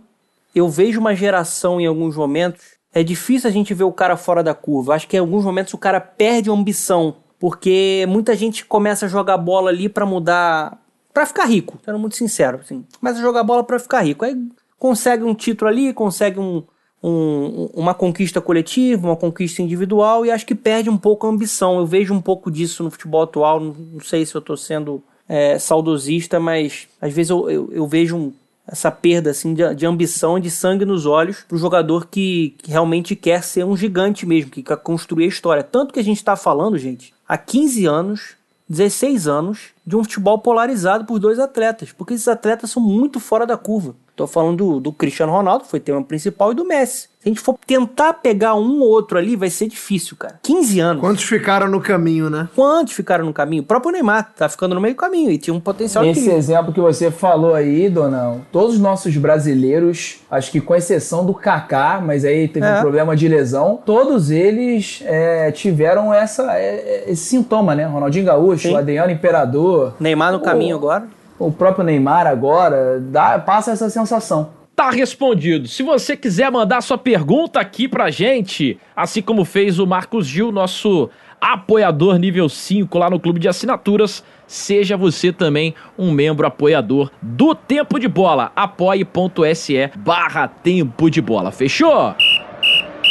eu 0.54 0.70
vejo 0.70 0.99
uma 0.99 1.16
geração 1.16 1.80
em 1.80 1.86
alguns 1.86 2.16
momentos. 2.16 2.62
É 2.93 3.01
difícil 3.01 3.49
a 3.49 3.54
gente 3.54 3.74
ver 3.74 3.86
o 3.86 3.91
cara 3.91 4.16
fora 4.16 4.43
da 4.43 4.54
curva. 4.54 4.93
Acho 4.93 5.08
que 5.08 5.18
em 5.18 5.20
alguns 5.20 5.43
momentos 5.43 5.74
o 5.74 5.78
cara 5.78 5.99
perde 5.99 6.49
a 6.49 6.54
ambição. 6.54 7.16
Porque 7.44 8.06
muita 8.08 8.38
gente 8.38 8.64
começa 8.64 9.06
a 9.06 9.10
jogar 9.10 9.38
bola 9.38 9.70
ali 9.70 9.89
para 9.89 10.06
mudar. 10.06 10.82
para 11.14 11.26
ficar 11.26 11.44
rico, 11.44 11.78
sendo 11.84 12.00
muito 12.00 12.16
sincero. 12.16 12.60
Assim. 12.62 12.86
Começa 12.98 13.20
a 13.20 13.22
jogar 13.22 13.44
bola 13.44 13.66
para 13.66 13.78
ficar 13.78 14.00
rico. 14.00 14.24
Aí 14.24 14.34
consegue 14.80 15.26
um 15.26 15.36
título 15.36 15.70
ali, 15.70 15.91
consegue 15.91 16.39
um, 16.39 16.64
um, 17.04 17.70
uma 17.74 17.94
conquista 17.94 18.39
coletiva, 18.39 19.10
uma 19.10 19.18
conquista 19.18 19.62
individual 19.62 20.26
e 20.26 20.32
acho 20.32 20.46
que 20.46 20.56
perde 20.56 20.89
um 20.89 20.98
pouco 20.98 21.28
a 21.28 21.30
ambição. 21.30 21.80
Eu 21.80 21.86
vejo 21.86 22.14
um 22.14 22.22
pouco 22.22 22.50
disso 22.50 22.82
no 22.82 22.89
futebol 22.89 23.24
atual. 23.24 23.60
Não, 23.60 24.00
sei 24.00 24.26
se 24.26 24.34
eu 24.34 24.39
estou 24.39 24.56
sendo 24.56 25.04
é, 25.28 25.60
saudosista, 25.60 26.39
mas 26.39 26.88
às 27.02 27.12
vezes 27.12 27.30
eu, 27.30 27.50
eu, 27.50 27.70
eu 27.74 27.86
vejo 27.86 28.16
um, 28.16 28.34
essa 28.66 28.89
perda 28.89 29.32
assim 29.32 29.54
de, 29.54 29.76
de 29.76 29.86
ambição, 29.86 30.39
de 30.39 30.50
sangue 30.50 30.86
nos 30.86 31.06
olhos 31.06 31.44
para 31.46 31.56
o 31.56 31.60
jogador 31.60 32.08
que, 32.08 32.56
que, 32.60 32.72
realmente 32.72 33.18
quer 33.18 33.44
ser 33.44 33.66
um 33.66 33.76
gigante 33.76 34.26
mesmo, 34.26 34.50
que 34.50 34.64
quer 34.64 34.78
construir 34.78 35.26
a 35.26 35.28
história. 35.28 35.62
Tanto 35.62 35.94
que 35.94 36.00
a 36.00 36.04
gente 36.04 36.20
está 36.20 36.38
falando, 36.38 36.78
gente, 36.78 37.12
há 37.28 37.38
15 37.38 37.86
anos, 37.86 38.36
16 38.68 39.28
anos, 39.28 39.70
de 39.86 39.96
um 39.96 40.04
futebol 40.04 40.40
polarizado 40.40 41.06
por 41.06 41.20
dois 41.20 41.40
atletas, 41.40 41.92
porque 41.92 42.14
esses 42.14 42.28
atletas 42.28 42.72
são 42.72 42.82
muito 42.82 43.20
fora 43.20 43.46
da 43.46 43.58
curva. 43.58 43.96
Tô 44.16 44.28
falando 44.28 44.57
do, 44.57 44.80
do 44.80 44.91
Cristiano 44.93 45.32
Ronaldo, 45.32 45.66
foi 45.66 45.80
tema 45.80 46.03
principal, 46.03 46.51
e 46.51 46.55
do 46.55 46.64
Messi. 46.66 47.09
Se 47.20 47.30
a 47.30 47.30
gente 47.30 47.39
for 47.39 47.57
tentar 47.66 48.14
pegar 48.16 48.53
um 48.53 48.82
ou 48.82 48.89
outro 48.89 49.18
ali, 49.18 49.36
vai 49.36 49.49
ser 49.49 49.68
difícil, 49.68 50.16
cara. 50.18 50.39
15 50.43 50.80
anos. 50.82 51.01
Quantos 51.01 51.24
ficaram 51.24 51.68
no 51.70 51.80
caminho, 51.80 52.30
né? 52.30 52.49
Quantos 52.53 52.93
ficaram 52.93 53.26
no 53.26 53.34
caminho? 53.34 53.64
O 53.64 53.66
próprio 53.66 53.91
Neymar 53.93 54.34
tá 54.36 54.47
ficando 54.49 54.76
no 54.76 54.82
meio 54.82 54.93
do 54.93 54.97
caminho 54.97 55.32
e 55.32 55.38
tinha 55.38 55.53
um 55.53 55.59
potencial 55.59 56.03
Esse 56.03 56.20
incrível. 56.20 56.38
exemplo 56.38 56.74
que 56.74 56.82
você 56.82 57.09
falou 57.09 57.55
aí, 57.55 57.89
Donão, 57.89 58.41
todos 58.51 58.76
os 58.76 58.80
nossos 58.82 59.16
brasileiros, 59.18 60.18
acho 60.30 60.51
que 60.51 60.59
com 60.61 60.76
exceção 60.76 61.26
do 61.26 61.34
Kaká, 61.34 62.01
mas 62.05 62.26
aí 62.26 62.47
teve 62.47 62.66
É. 62.66 62.78
um 62.78 62.82
problema 62.82 63.16
de 63.16 63.28
lesão, 63.28 63.80
todos 63.86 64.30
eles 64.30 65.01
é, 65.05 65.49
tiveram 65.51 66.14
essa, 66.14 66.51
é, 66.57 67.05
esse 67.07 67.24
sintoma, 67.24 67.74
né? 67.74 67.86
Ronaldinho 67.86 68.26
Gaúcho, 68.26 68.68
Sim. 68.68 68.74
o 68.74 68.78
Adriano 68.78 69.11
Imperador, 69.11 69.95
Neymar 69.99 70.34
no 70.34 70.41
caminho 70.41 70.76
agora. 70.76 71.07
O 71.48 71.52
próprio 71.52 71.84
Neymar 71.84 72.28
agora, 72.28 73.00
dá, 73.00 73.39
passa 73.39 73.72
essa 73.72 73.89
sensação. 73.89 74.50
Tá 74.76 74.89
respondido. 74.89 75.68
Se 75.68 75.84
você 75.84 76.18
quiser 76.18 76.52
mandar 76.52 76.82
sua 76.82 76.98
pergunta 76.98 77.60
aqui 77.60 77.88
pra 77.88 78.10
gente, 78.10 78.80
assim 78.96 79.22
como 79.22 79.46
fez 79.46 79.78
o 79.78 79.86
Marcos 79.86 80.26
Gil, 80.26 80.52
nosso 80.52 81.10
apoiador 81.39 82.18
nível 82.18 82.50
5 82.50 82.98
lá 82.98 83.10
no 83.10 83.20
clube 83.20 83.39
de 83.39 83.48
assinaturas, 83.48 84.24
seja 84.48 84.98
você 84.98 85.32
também 85.32 85.76
um 85.98 86.12
membro 86.12 86.48
apoiador 86.48 87.12
do 87.22 87.54
Tempo 87.54 88.00
de 88.00 88.08
Bola. 88.08 88.52
apoie.se 88.56 89.91
barra 89.98 90.48
Tempo 90.48 91.10
de 91.10 91.22
Bola. 91.22 91.52
Fechou? 91.52 92.16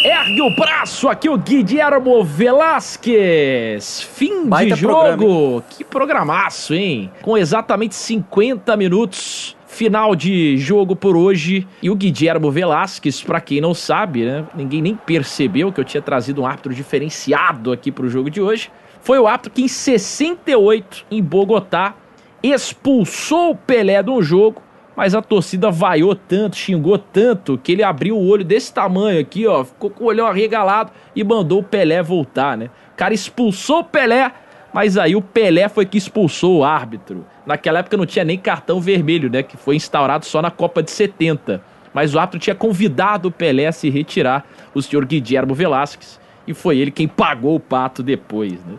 Ergue 0.05 0.43
o 0.43 0.51
braço 0.51 1.09
aqui 1.09 1.29
o 1.29 1.39
Guilhermo 1.39 2.25
Velasquez. 2.25 4.03
Fim 4.03 4.49
Baita 4.49 4.75
de 4.75 4.81
jogo. 4.81 4.95
programa, 4.97 5.65
que 5.71 5.85
programaço, 5.85 6.75
hein? 6.75 7.09
Com 7.23 7.39
exatamente 7.39 7.95
50 7.95 8.77
minutos. 8.77 9.57
Final 9.69 10.17
de 10.17 10.59
jogo 10.59 10.97
por 10.97 11.17
hoje. 11.17 11.67
E 11.81 11.89
o 11.89 11.95
Guilhermo 11.95 12.51
Velasquez, 12.51 13.23
pra 13.23 13.41
quem 13.41 13.61
não 13.61 13.73
sabe, 13.73 14.25
né? 14.25 14.45
Ninguém 14.55 14.83
nem 14.83 14.97
percebeu 14.97 15.73
que 15.73 15.81
eu 15.81 15.85
tinha 15.85 16.03
trazido 16.03 16.43
um 16.43 16.47
árbitro 16.47 16.75
diferenciado 16.75 17.71
aqui 17.71 17.93
pro 17.93 18.09
jogo 18.09 18.29
de 18.29 18.41
hoje. 18.43 18.73
Foi 19.03 19.21
o 19.21 19.27
árbitro 19.29 19.53
que 19.53 19.63
em 19.63 19.69
68, 19.69 21.07
em 21.13 21.23
Bogotá, 21.23 21.95
expulsou 22.43 23.53
o 23.53 23.57
Pelé 23.57 24.03
do 24.03 24.21
jogo. 24.21 24.61
Mas 24.97 25.15
a 25.15 25.23
torcida 25.23 25.71
vaiou 25.71 26.15
tanto, 26.15 26.57
xingou 26.57 26.99
tanto, 26.99 27.59
que 27.59 27.73
ele 27.73 27.83
abriu 27.83 28.17
o 28.17 28.27
olho 28.27 28.45
desse 28.45 28.73
tamanho 28.73 29.21
aqui, 29.21 29.47
ó. 29.47 29.65
Ficou 29.65 29.91
com 29.91 30.05
o 30.05 30.07
olhão 30.09 30.27
arregalado 30.27 30.93
e 31.17 31.25
mandou 31.25 31.61
o 31.61 31.65
Pelé 31.65 32.03
voltar, 32.03 32.57
né? 32.57 32.67
O 32.93 32.97
cara 32.97 33.15
expulsou 33.15 33.81
o 33.81 33.85
Pelé, 33.85 34.31
mas 34.73 34.99
aí 34.99 35.17
o 35.17 35.23
Pelé 35.23 35.69
foi 35.69 35.87
que 35.87 35.97
expulsou 35.97 36.59
o 36.59 36.65
árbitro. 36.65 37.27
Naquela 37.47 37.79
época 37.79 37.97
não 37.97 38.07
tinha 38.07 38.25
nem 38.25 38.39
cartão 38.39 38.81
vermelho, 38.81 39.31
né? 39.31 39.43
Que 39.43 39.57
foi 39.57 39.77
instaurado 39.77 40.27
só 40.27 40.43
na 40.43 40.51
Copa 40.51 40.83
de 40.83 40.91
70. 40.91 41.63
Mas 41.95 42.15
o 42.15 42.19
árbitro 42.19 42.41
tinha 42.41 42.55
convidado 42.55 43.29
o 43.29 43.33
Pelé 43.33 43.67
a 43.67 43.73
se 43.73 43.89
retirar, 43.91 44.45
o 44.75 44.83
senhor 44.83 45.05
Guilhermo 45.05 45.55
Velasquez. 45.55 46.21
E 46.47 46.55
foi 46.55 46.79
ele 46.79 46.91
quem 46.91 47.09
pagou 47.09 47.55
o 47.55 47.61
pato 47.61 48.03
depois, 48.03 48.53
né? 48.65 48.75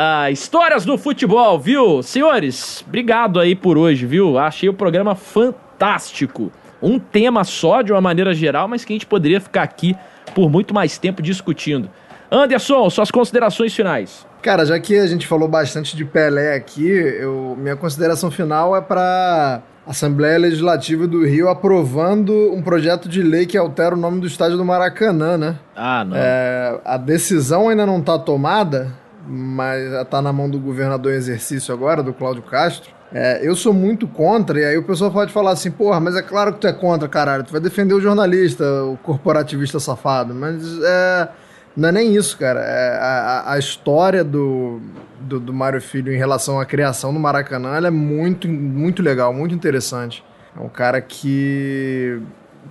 Ah, 0.00 0.30
histórias 0.30 0.84
do 0.84 0.96
futebol, 0.96 1.58
viu? 1.58 2.04
Senhores, 2.04 2.84
obrigado 2.86 3.40
aí 3.40 3.56
por 3.56 3.76
hoje, 3.76 4.06
viu? 4.06 4.38
Achei 4.38 4.68
o 4.68 4.72
programa 4.72 5.16
fantástico. 5.16 6.52
Um 6.80 7.00
tema 7.00 7.42
só, 7.42 7.82
de 7.82 7.90
uma 7.90 8.00
maneira 8.00 8.32
geral, 8.32 8.68
mas 8.68 8.84
que 8.84 8.92
a 8.92 8.94
gente 8.94 9.06
poderia 9.06 9.40
ficar 9.40 9.64
aqui 9.64 9.96
por 10.36 10.48
muito 10.48 10.72
mais 10.72 10.98
tempo 10.98 11.20
discutindo. 11.20 11.90
Anderson, 12.30 12.88
suas 12.90 13.10
considerações 13.10 13.74
finais. 13.74 14.24
Cara, 14.40 14.64
já 14.64 14.78
que 14.78 14.96
a 14.96 15.06
gente 15.08 15.26
falou 15.26 15.48
bastante 15.48 15.96
de 15.96 16.04
Pelé 16.04 16.54
aqui, 16.54 16.88
eu, 16.88 17.56
minha 17.58 17.74
consideração 17.74 18.30
final 18.30 18.76
é 18.76 18.80
pra 18.80 19.62
Assembleia 19.84 20.38
Legislativa 20.38 21.08
do 21.08 21.26
Rio 21.26 21.48
aprovando 21.48 22.52
um 22.52 22.62
projeto 22.62 23.08
de 23.08 23.20
lei 23.20 23.46
que 23.46 23.58
altera 23.58 23.96
o 23.96 23.98
nome 23.98 24.20
do 24.20 24.28
estádio 24.28 24.56
do 24.56 24.64
Maracanã, 24.64 25.36
né? 25.36 25.56
Ah, 25.74 26.04
não. 26.04 26.16
É, 26.16 26.78
a 26.84 26.96
decisão 26.96 27.68
ainda 27.68 27.84
não 27.84 27.98
está 27.98 28.16
tomada, 28.16 28.92
mas 29.28 29.92
está 29.92 30.22
na 30.22 30.32
mão 30.32 30.48
do 30.48 30.58
governador 30.58 31.12
em 31.12 31.16
exercício 31.16 31.74
agora, 31.74 32.02
do 32.02 32.12
Cláudio 32.12 32.42
Castro. 32.42 32.90
É, 33.12 33.40
eu 33.46 33.54
sou 33.54 33.72
muito 33.72 34.06
contra, 34.06 34.60
e 34.60 34.64
aí 34.64 34.76
o 34.76 34.82
pessoal 34.82 35.10
pode 35.10 35.32
falar 35.32 35.52
assim, 35.52 35.70
porra, 35.70 35.98
mas 36.00 36.16
é 36.16 36.22
claro 36.22 36.52
que 36.52 36.60
tu 36.60 36.66
é 36.66 36.72
contra, 36.72 37.08
caralho, 37.08 37.44
tu 37.44 37.52
vai 37.52 37.60
defender 37.60 37.94
o 37.94 38.00
jornalista, 38.00 38.64
o 38.84 38.98
corporativista 38.98 39.80
safado, 39.80 40.34
mas 40.34 40.62
é, 40.82 41.28
não 41.76 41.88
é 41.88 41.92
nem 41.92 42.14
isso, 42.14 42.36
cara. 42.36 42.60
É, 42.60 42.98
a, 43.00 43.52
a 43.52 43.58
história 43.58 44.24
do, 44.24 44.80
do, 45.20 45.38
do 45.40 45.52
Mário 45.54 45.80
Filho 45.80 46.12
em 46.12 46.18
relação 46.18 46.60
à 46.60 46.66
criação 46.66 47.12
do 47.12 47.20
Maracanã 47.20 47.76
é 47.76 47.90
muito, 47.90 48.48
muito 48.48 49.02
legal, 49.02 49.32
muito 49.32 49.54
interessante. 49.54 50.24
É 50.56 50.60
um 50.60 50.68
cara 50.68 51.00
que. 51.00 52.20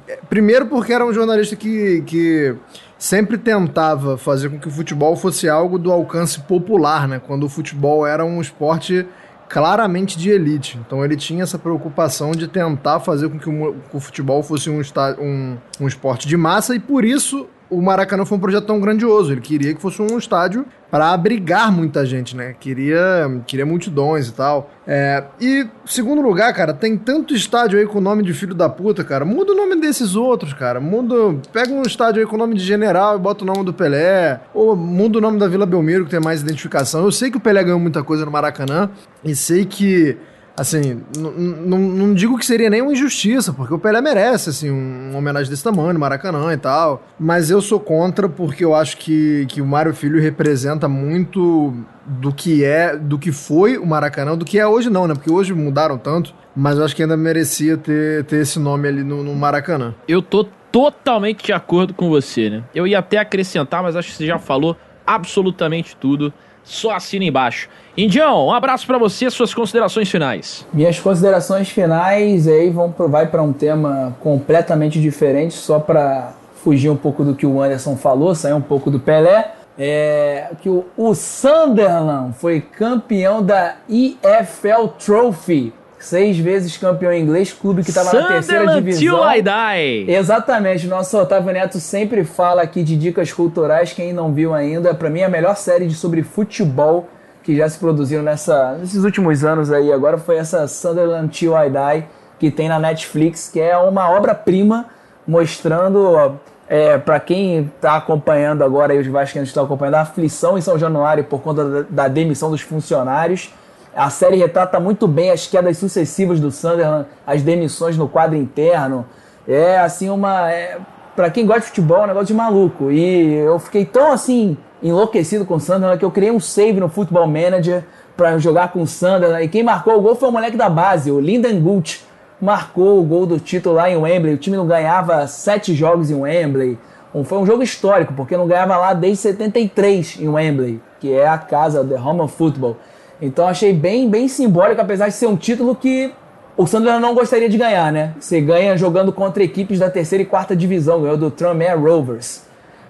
É, 0.08 0.20
Primeiro, 0.30 0.68
porque 0.68 0.92
era 0.92 1.06
um 1.06 1.14
jornalista 1.14 1.56
que, 1.56 2.02
que 2.06 2.56
sempre 2.98 3.38
tentava 3.38 4.18
fazer 4.18 4.50
com 4.50 4.60
que 4.60 4.68
o 4.68 4.72
futebol 4.72 5.16
fosse 5.16 5.48
algo 5.48 5.78
do 5.78 5.92
alcance 5.92 6.40
popular, 6.42 7.08
né? 7.08 7.22
Quando 7.26 7.46
o 7.46 7.50
futebol 7.50 8.06
era 8.06 8.26
um 8.26 8.42
esporte 8.42 9.06
claramente 9.48 10.18
de 10.18 10.30
elite. 10.30 10.78
Então 10.86 11.04
ele 11.04 11.16
tinha 11.16 11.44
essa 11.44 11.58
preocupação 11.58 12.32
de 12.32 12.48
tentar 12.48 13.00
fazer 13.00 13.30
com 13.30 13.40
que 13.40 13.50
o, 13.50 14.00
futebol 14.00 14.44
fosse 14.44 14.70
um, 14.70 14.82
um, 15.20 15.58
um 15.80 15.88
esporte 15.88 16.28
de 16.28 16.36
massa 16.36 16.76
e 16.76 16.80
por 16.80 17.06
isso 17.06 17.48
o 17.70 17.82
Maracanã 17.82 18.26
foi 18.26 18.38
um 18.38 18.42
projeto 18.42 18.66
tão 18.66 18.80
grandioso. 18.80 19.32
Ele 19.32 19.42
queria 19.42 19.74
que 19.74 19.82
fosse 19.82 20.02
um 20.02 20.18
estádio 20.18 20.66
para 20.90 21.12
abrigar 21.12 21.72
muita 21.72 22.06
gente, 22.06 22.36
né? 22.36 22.56
Queria, 22.60 23.42
queria 23.46 23.66
multidões 23.66 24.30
e 24.30 24.34
tal. 24.34 24.70
É, 24.86 25.24
e, 25.40 25.68
segundo 25.86 26.22
lugar, 26.22 26.54
cara, 26.54 26.74
tem 26.74 26.98
tanto 26.98 27.34
estádio 27.34 27.78
aí 27.78 27.86
com 27.86 27.98
o 27.98 28.02
nome 28.02 28.24
de 28.24 28.34
filho 28.34 28.56
da 28.56 28.70
puta, 28.70 29.04
cara. 29.04 29.26
Muda 29.26 29.52
o 29.52 29.56
nome 29.56 29.76
desses 29.76 30.16
outros, 30.16 30.54
cara. 30.54 30.80
Muda, 30.80 31.38
pega 31.52 31.74
um 31.74 31.82
estádio 31.82 32.22
aí 32.22 32.28
com 32.28 32.36
o 32.36 32.40
nome 32.40 32.56
de 32.56 32.64
general 32.64 33.18
e 33.18 33.20
bota 33.20 33.44
o 33.44 33.48
nome 33.48 33.64
do 33.64 33.74
Pelé. 33.74 34.40
Ou 34.54 34.76
muda 34.76 35.18
o 35.18 35.22
nome 35.22 35.38
da 35.38 35.48
Vila 35.48 35.66
Belmiro, 35.66 36.06
que 36.06 36.12
tem 36.12 36.22
mais 36.22 36.42
identificação. 36.42 37.04
Eu 37.04 37.12
sei 37.12 37.30
que 37.30 37.38
o 37.38 37.42
Pelé 37.42 37.64
ganhou 37.64 37.80
muita 37.80 38.04
coisa 38.04 38.26
no 38.26 38.32
Maracanã. 38.32 38.90
E 39.24 39.36
sei 39.36 39.66
que 39.66 40.18
Assim, 40.58 41.04
não 41.16 42.16
digo 42.16 42.36
que 42.36 42.44
seria 42.44 42.68
nem 42.68 42.82
uma 42.82 42.92
injustiça, 42.92 43.54
porque 43.54 43.72
o 43.72 43.78
Pelé 43.78 44.02
merece, 44.02 44.50
assim, 44.50 44.72
um, 44.72 45.10
uma 45.12 45.20
homenagem 45.20 45.52
desse 45.52 45.64
tamanho, 45.64 46.00
Maracanã 46.00 46.52
e 46.52 46.58
tal. 46.58 47.04
Mas 47.20 47.52
eu 47.52 47.62
sou 47.62 47.80
contra 47.80 48.28
porque 48.28 48.66
eu 48.66 48.74
acho 48.74 48.98
que, 48.98 49.46
que 49.50 49.62
o 49.62 49.66
Mário 49.68 49.94
Filho 49.94 50.20
representa 50.20 50.88
muito 50.88 51.76
do 52.08 52.34
que 52.34 52.64
é, 52.64 52.98
do 52.98 53.20
que 53.20 53.32
foi 53.32 53.78
o 53.78 53.86
Maracanã, 53.86 54.36
do 54.36 54.46
que 54.46 54.58
é 54.58 54.66
hoje 54.66 54.90
não, 54.90 55.08
né? 55.08 55.14
Porque 55.14 55.32
hoje 55.32 55.54
mudaram 55.54 55.96
tanto, 55.96 56.34
mas 56.56 56.80
eu 56.80 56.86
acho 56.86 56.96
que 56.96 57.04
ainda 57.04 57.16
merecia 57.16 57.78
ter, 57.78 58.24
ter 58.24 58.38
esse 58.38 58.58
nome 58.58 58.88
ali 58.88 59.04
no, 59.04 59.24
no 59.24 59.36
Maracanã. 59.36 59.94
Eu 60.08 60.24
tô 60.24 60.44
totalmente 60.72 61.46
de 61.46 61.54
acordo 61.54 61.94
com 61.94 62.10
você, 62.10 62.50
né? 62.50 62.64
Eu 62.74 62.88
ia 62.88 62.98
até 62.98 63.20
acrescentar, 63.20 63.84
mas 63.84 63.96
acho 63.96 64.10
que 64.10 64.16
você 64.16 64.26
já 64.26 64.40
falou 64.40 64.76
absolutamente 65.06 65.96
tudo. 65.96 66.34
Só 66.68 66.92
assina 66.92 67.24
embaixo. 67.24 67.70
Indião, 67.98 68.48
um 68.48 68.52
abraço 68.52 68.86
pra 68.86 68.98
você, 68.98 69.30
suas 69.32 69.54
considerações 69.54 70.10
finais. 70.12 70.68
Minhas 70.74 71.00
considerações 71.00 71.70
finais 71.70 72.48
aí 72.48 72.70
vão 72.70 72.92
pro- 72.92 73.08
vai 73.08 73.26
para 73.28 73.42
um 73.42 73.54
tema 73.54 74.16
completamente 74.22 75.02
diferente, 75.02 75.54
só 75.54 75.80
para 75.80 76.34
fugir 76.62 76.90
um 76.90 76.96
pouco 76.98 77.24
do 77.24 77.34
que 77.34 77.46
o 77.46 77.62
Anderson 77.62 77.96
falou, 77.96 78.36
sair 78.36 78.54
um 78.54 78.62
pouco 78.62 78.92
do 78.92 79.00
Pelé. 79.00 79.54
É 79.80 80.50
que 80.62 80.68
o, 80.70 80.86
o 80.98 81.14
Sunderland 81.16 82.34
foi 82.34 82.60
campeão 82.60 83.42
da 83.44 83.76
EFL 83.88 84.88
Trophy, 85.04 85.72
seis 86.00 86.38
vezes 86.38 86.78
campeão 86.78 87.14
inglês, 87.14 87.52
clube 87.52 87.84
que 87.84 87.90
estava 87.90 88.14
na 88.14 88.28
terceira 88.28 88.76
divisão. 88.76 89.00
till 89.00 89.18
I 89.18 89.42
die. 89.42 90.12
Exatamente, 90.12 90.88
nosso 90.88 91.18
Otávio 91.18 91.52
Neto 91.52 91.80
sempre 91.80 92.24
fala 92.24 92.62
aqui 92.62 92.84
de 92.84 92.96
dicas 92.96 93.32
culturais, 93.32 93.94
quem 93.94 94.14
não 94.14 94.34
viu 94.34 94.54
ainda, 94.54 94.94
pra 94.94 95.10
mim 95.10 95.24
a 95.24 95.30
melhor 95.30 95.56
série 95.56 95.88
de 95.88 95.96
sobre 95.96 96.24
futebol 96.24 97.08
que 97.44 97.56
já 97.56 97.70
se 97.70 97.80
produziu 97.80 98.22
nessa, 98.22 98.74
nesses 98.74 99.04
últimos 99.04 99.44
anos 99.46 99.72
aí, 99.72 99.92
agora 99.92 100.18
foi 100.18 100.36
essa 100.36 100.68
Sunderland 100.68 101.30
Till 101.30 101.54
I 101.54 101.70
Die, 101.70 102.06
que 102.40 102.52
tem 102.52 102.68
na 102.68 102.78
Netflix, 102.78 103.50
que 103.50 103.60
é 103.60 103.78
uma 103.78 104.10
obra-prima 104.12 104.88
mostrando, 105.26 106.38
é, 106.68 106.98
para 106.98 107.20
quem 107.20 107.72
tá 107.82 107.96
acompanhando 107.96 108.64
agora, 108.64 108.94
aí 108.94 109.00
os 109.00 109.08
vascaínos 109.08 109.50
estão 109.50 109.64
acompanhando, 109.64 109.96
a 109.96 110.02
aflição 110.02 110.58
em 110.58 110.62
São 110.62 110.78
Januário 110.78 111.24
por 111.24 111.42
conta 111.42 111.64
da, 111.64 111.86
da 111.90 112.08
demissão 112.08 112.52
dos 112.52 112.62
funcionários, 112.62 113.54
a 113.98 114.10
série 114.10 114.38
retrata 114.38 114.80
muito 114.80 115.08
bem 115.08 115.32
as 115.32 115.48
quedas 115.48 115.78
sucessivas 115.78 116.40
do 116.40 116.52
Sunderland, 116.52 117.08
as 117.26 117.42
demissões 117.42 117.98
no 117.98 118.08
quadro 118.08 118.38
interno. 118.38 119.06
É 119.48 119.80
assim 119.80 120.10
uma. 120.10 120.52
É, 120.52 120.78
para 121.16 121.30
quem 121.32 121.46
gosta 121.46 121.62
de 121.62 121.68
futebol, 121.68 121.98
é 122.00 122.04
um 122.04 122.08
negócio 122.08 122.28
de 122.28 122.34
maluco. 122.34 122.92
E 122.92 123.34
eu 123.36 123.58
fiquei 123.60 123.84
tão 123.86 124.12
assim 124.12 124.56
enlouquecido 124.84 125.46
com 125.46 125.56
o 125.56 125.60
Sunderland 125.60 125.98
que 125.98 126.06
eu 126.06 126.12
criei 126.12 126.32
um 126.32 126.40
save 126.40 126.80
no 126.80 126.88
Football 126.90 127.26
Manager 127.28 127.84
para 128.16 128.38
jogar 128.38 128.72
com 128.72 128.82
o 128.84 128.88
Sunderland. 128.88 129.44
E 129.44 129.48
quem 129.48 129.64
marcou 129.64 129.98
o 129.98 130.02
gol 130.02 130.16
foi 130.16 130.30
o 130.30 130.32
moleque 130.32 130.56
da 130.58 130.70
base, 130.70 131.12
o 131.12 131.20
Linden 131.20 131.60
Gut. 131.60 132.06
Marcou 132.40 133.00
o 133.00 133.04
gol 133.04 133.26
do 133.26 133.40
título 133.40 133.76
lá 133.76 133.90
em 133.90 133.98
Wembley. 133.98 134.36
O 134.36 134.38
time 134.38 134.56
não 134.56 134.68
ganhava 134.68 135.26
sete 135.26 135.74
jogos 135.74 136.12
em 136.12 136.16
Wembley. 136.16 136.78
Um- 137.16 137.24
foi 137.24 137.40
um 137.40 137.46
jogo 137.48 137.64
histórico, 137.64 138.14
porque 138.14 138.38
não 138.38 138.46
ganhava 138.46 138.78
lá 138.78 138.94
desde 138.94 139.24
73 139.24 140.20
em 140.20 140.28
Wembley, 140.30 140.80
que 141.00 141.12
é 141.14 141.28
a 141.28 141.38
casa 141.40 141.82
Home 141.82 142.22
of 142.22 142.36
Football. 142.36 142.78
Então 143.22 143.48
achei 143.48 143.74
bem, 143.74 144.10
bem 144.10 144.28
simbólico, 144.28 144.80
apesar 144.82 145.08
de 145.08 145.14
ser 145.16 145.28
um 145.28 145.36
título 145.36 145.76
que 145.76 146.14
o 146.56 146.66
Sunderland 146.66 147.02
não 147.02 147.14
gostaria 147.16 147.50
de 147.50 147.58
ganhar, 147.58 147.92
né? 147.92 148.14
Você 148.20 148.40
ganha 148.42 148.78
jogando 148.78 149.12
contra 149.12 149.44
equipes 149.44 149.80
da 149.80 149.90
terceira 149.90 150.24
e 150.24 150.26
quarta 150.26 150.56
divisão, 150.56 151.02
ganhou 151.02 151.18
do 151.18 151.30
Tranmere 151.32 151.80
Rovers. 151.80 152.44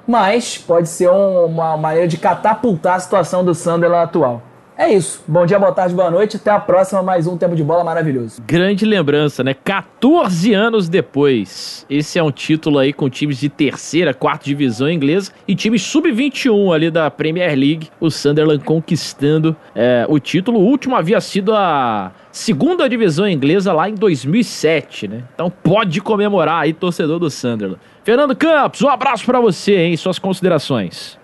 Mas 0.07 0.57
pode 0.57 0.87
ser 0.87 1.09
um- 1.09 1.45
uma 1.45 1.75
maneira 1.75 2.07
de 2.07 2.17
catapultar 2.17 2.95
a 2.95 2.99
situação 2.99 3.43
do 3.43 3.53
Sunderland 3.53 4.03
atual. 4.05 4.41
É 4.77 4.93
isso. 4.93 5.23
Bom 5.27 5.43
dia, 5.43 5.57
boa 5.57 5.71
tarde, 5.71 5.95
boa 5.95 6.11
noite. 6.11 6.37
Até 6.37 6.51
a 6.51 6.59
próxima. 6.59 7.01
Mais 7.01 7.25
um 7.25 7.35
tempo 7.35 7.55
de 7.55 7.63
bola 7.63 7.83
maravilhoso. 7.83 8.39
Grande 8.45 8.85
lembrança, 8.85 9.43
né? 9.43 9.55
14 9.55 10.53
anos 10.53 10.87
depois. 10.87 11.83
Esse 11.89 12.19
é 12.19 12.23
um 12.23 12.29
título 12.31 12.77
aí 12.77 12.93
com 12.93 13.09
times 13.09 13.39
de 13.39 13.49
terceira, 13.49 14.13
quarta 14.13 14.45
divisão 14.45 14.87
inglesa 14.87 15.31
e 15.47 15.55
times 15.55 15.81
sub-21 15.81 16.75
ali 16.75 16.91
da 16.91 17.09
Premier 17.09 17.57
League. 17.57 17.89
O 17.99 18.11
Sunderland 18.11 18.63
conquistando 18.63 19.55
é, 19.73 20.05
o 20.07 20.19
título. 20.19 20.59
O 20.59 20.65
último 20.65 20.95
havia 20.95 21.19
sido 21.21 21.55
a 21.55 22.11
segunda 22.31 22.87
divisão 22.87 23.27
inglesa 23.27 23.73
lá 23.73 23.89
em 23.89 23.95
2007, 23.95 25.07
né? 25.07 25.23
Então 25.33 25.49
pode 25.49 25.99
comemorar 26.01 26.61
aí, 26.61 26.71
torcedor 26.71 27.17
do 27.17 27.31
Sunderland. 27.31 27.81
Fernando 28.03 28.35
Campos, 28.35 28.83
um 28.83 28.89
abraço 28.89 29.25
pra 29.25 29.39
você, 29.39 29.75
hein? 29.75 29.97
Suas 29.97 30.19
considerações. 30.19 31.17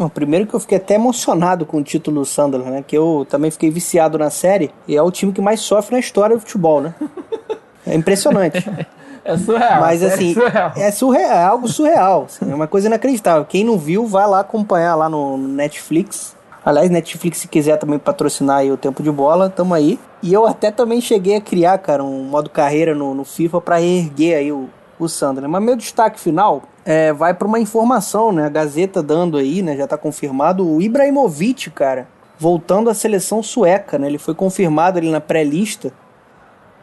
Bom, 0.00 0.08
primeiro 0.08 0.46
que 0.46 0.54
eu 0.54 0.60
fiquei 0.60 0.78
até 0.78 0.94
emocionado 0.94 1.66
com 1.66 1.76
o 1.76 1.82
título 1.82 2.20
do 2.20 2.24
Sunderland, 2.24 2.70
né? 2.70 2.82
Que 2.86 2.96
eu 2.96 3.26
também 3.28 3.50
fiquei 3.50 3.68
viciado 3.68 4.16
na 4.16 4.30
série 4.30 4.70
e 4.88 4.96
é 4.96 5.02
o 5.02 5.10
time 5.10 5.30
que 5.30 5.42
mais 5.42 5.60
sofre 5.60 5.92
na 5.92 6.00
história 6.00 6.34
do 6.34 6.40
futebol, 6.40 6.80
né? 6.80 6.94
É 7.86 7.94
impressionante. 7.94 8.64
É 9.22 9.36
surreal. 9.36 9.80
Mas 9.82 10.02
é 10.02 10.06
assim, 10.06 10.32
surreal. 10.32 10.72
é 10.74 10.90
surreal, 10.90 11.30
é 11.30 11.44
algo 11.44 11.68
surreal. 11.68 12.24
assim, 12.24 12.50
é 12.50 12.54
uma 12.54 12.66
coisa 12.66 12.86
inacreditável. 12.86 13.44
Quem 13.44 13.62
não 13.62 13.76
viu, 13.76 14.06
vai 14.06 14.26
lá 14.26 14.40
acompanhar 14.40 14.94
lá 14.94 15.10
no 15.10 15.36
Netflix. 15.36 16.34
Aliás, 16.64 16.88
Netflix, 16.88 17.36
se 17.36 17.46
quiser 17.46 17.76
também 17.76 17.98
patrocinar 17.98 18.60
aí 18.60 18.72
o 18.72 18.78
tempo 18.78 19.02
de 19.02 19.10
bola, 19.10 19.50
tamo 19.50 19.74
aí. 19.74 20.00
E 20.22 20.32
eu 20.32 20.46
até 20.46 20.70
também 20.70 21.02
cheguei 21.02 21.36
a 21.36 21.40
criar, 21.40 21.76
cara, 21.76 22.02
um 22.02 22.24
modo 22.24 22.48
carreira 22.48 22.94
no, 22.94 23.14
no 23.14 23.22
FIFA 23.22 23.60
pra 23.60 23.82
erguer 23.82 24.36
aí 24.36 24.50
o, 24.50 24.70
o. 24.98 25.06
Mas 25.50 25.62
meu 25.62 25.76
destaque 25.76 26.18
final 26.18 26.62
é, 26.90 27.12
vai 27.12 27.32
pra 27.32 27.46
uma 27.46 27.60
informação, 27.60 28.32
né? 28.32 28.46
A 28.46 28.48
Gazeta 28.48 29.00
dando 29.00 29.36
aí, 29.36 29.62
né? 29.62 29.76
Já 29.76 29.86
tá 29.86 29.96
confirmado. 29.96 30.68
O 30.68 30.82
Ibrahimovic, 30.82 31.70
cara, 31.70 32.08
voltando 32.36 32.90
à 32.90 32.94
seleção 32.94 33.44
sueca, 33.44 33.96
né? 33.96 34.08
Ele 34.08 34.18
foi 34.18 34.34
confirmado 34.34 34.98
ali 34.98 35.08
na 35.08 35.20
pré-lista 35.20 35.92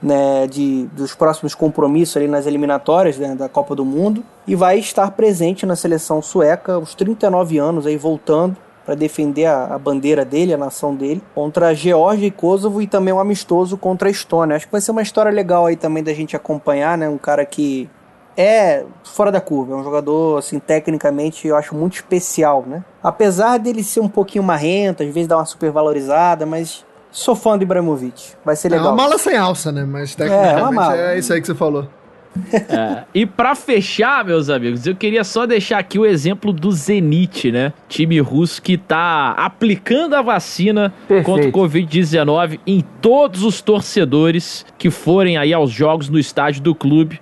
né, 0.01 0.47
de, 0.47 0.85
dos 0.93 1.13
próximos 1.13 1.53
compromissos 1.53 2.15
ali 2.15 2.27
nas 2.29 2.45
eliminatórias 2.45 3.17
né, 3.17 3.35
da 3.35 3.49
Copa 3.49 3.75
do 3.75 3.83
Mundo 3.83 4.23
e 4.47 4.55
vai 4.55 4.79
estar 4.79 5.11
presente 5.11 5.65
na 5.65 5.75
seleção 5.75 6.21
sueca 6.21 6.75
aos 6.75 6.95
39 6.95 7.57
anos 7.57 7.85
aí 7.85 7.97
voltando 7.97 8.55
para 8.85 8.95
defender 8.95 9.47
a, 9.47 9.75
a 9.75 9.77
bandeira 9.77 10.23
dele, 10.23 10.53
a 10.53 10.57
nação 10.57 10.95
dele, 10.95 11.21
contra 11.35 11.67
a 11.67 11.73
Geórgia 11.73 12.27
e 12.27 12.31
Kosovo 12.31 12.81
e 12.81 12.87
também 12.87 13.13
um 13.13 13.19
amistoso 13.19 13.75
contra 13.77 14.07
a 14.07 14.11
Estônia. 14.11 14.55
Acho 14.55 14.67
que 14.67 14.71
vai 14.71 14.79
ser 14.79 14.91
uma 14.91 15.01
história 15.01 15.33
legal 15.33 15.65
aí 15.65 15.75
também 15.75 16.01
da 16.01 16.13
gente 16.13 16.33
acompanhar, 16.33 16.97
né? 16.97 17.09
Um 17.09 17.17
cara 17.17 17.43
que 17.43 17.89
é 18.37 18.85
fora 19.03 19.31
da 19.31 19.41
curva, 19.41 19.73
é 19.73 19.75
um 19.77 19.83
jogador 19.83 20.37
assim 20.37 20.59
tecnicamente 20.59 21.47
eu 21.47 21.55
acho 21.55 21.73
muito 21.75 21.95
especial, 21.95 22.63
né? 22.67 22.83
Apesar 23.01 23.57
dele 23.57 23.83
ser 23.83 23.99
um 23.99 24.07
pouquinho 24.09 24.43
marrento, 24.43 25.01
às 25.03 25.09
vezes 25.13 25.27
dá 25.27 25.37
uma 25.37 25.45
supervalorizada, 25.45 26.45
mas 26.45 26.85
sou 27.11 27.35
fã 27.35 27.57
do 27.57 27.63
Ibrahimovic. 27.63 28.33
Vai 28.45 28.55
ser 28.55 28.67
É 28.67 28.71
legal. 28.77 28.87
uma 28.89 28.95
mala 28.95 29.17
sem 29.17 29.35
alça, 29.35 29.71
né? 29.71 29.83
Mas 29.83 30.15
É, 30.19 30.23
uma 30.23 30.29
tecnicamente 30.29 30.75
mala. 30.75 30.97
é, 30.97 31.17
isso 31.17 31.33
aí 31.33 31.41
que 31.41 31.47
você 31.47 31.55
falou. 31.55 31.87
É, 32.53 33.03
e 33.15 33.25
pra 33.25 33.55
fechar, 33.55 34.23
meus 34.23 34.47
amigos, 34.47 34.85
eu 34.85 34.95
queria 34.95 35.23
só 35.23 35.47
deixar 35.47 35.79
aqui 35.79 35.97
o 35.97 36.05
exemplo 36.05 36.53
do 36.53 36.71
Zenit, 36.71 37.51
né? 37.51 37.73
Time 37.89 38.19
russo 38.19 38.61
que 38.61 38.77
tá 38.77 39.31
aplicando 39.31 40.13
a 40.15 40.21
vacina 40.21 40.93
Perfeito. 41.07 41.25
contra 41.25 41.49
o 41.49 41.51
Covid-19 41.51 42.59
em 42.67 42.81
todos 43.01 43.41
os 43.43 43.59
torcedores 43.61 44.63
que 44.77 44.91
forem 44.91 45.35
aí 45.37 45.51
aos 45.51 45.71
jogos 45.71 46.09
no 46.09 46.19
estádio 46.19 46.61
do 46.61 46.75
clube. 46.75 47.19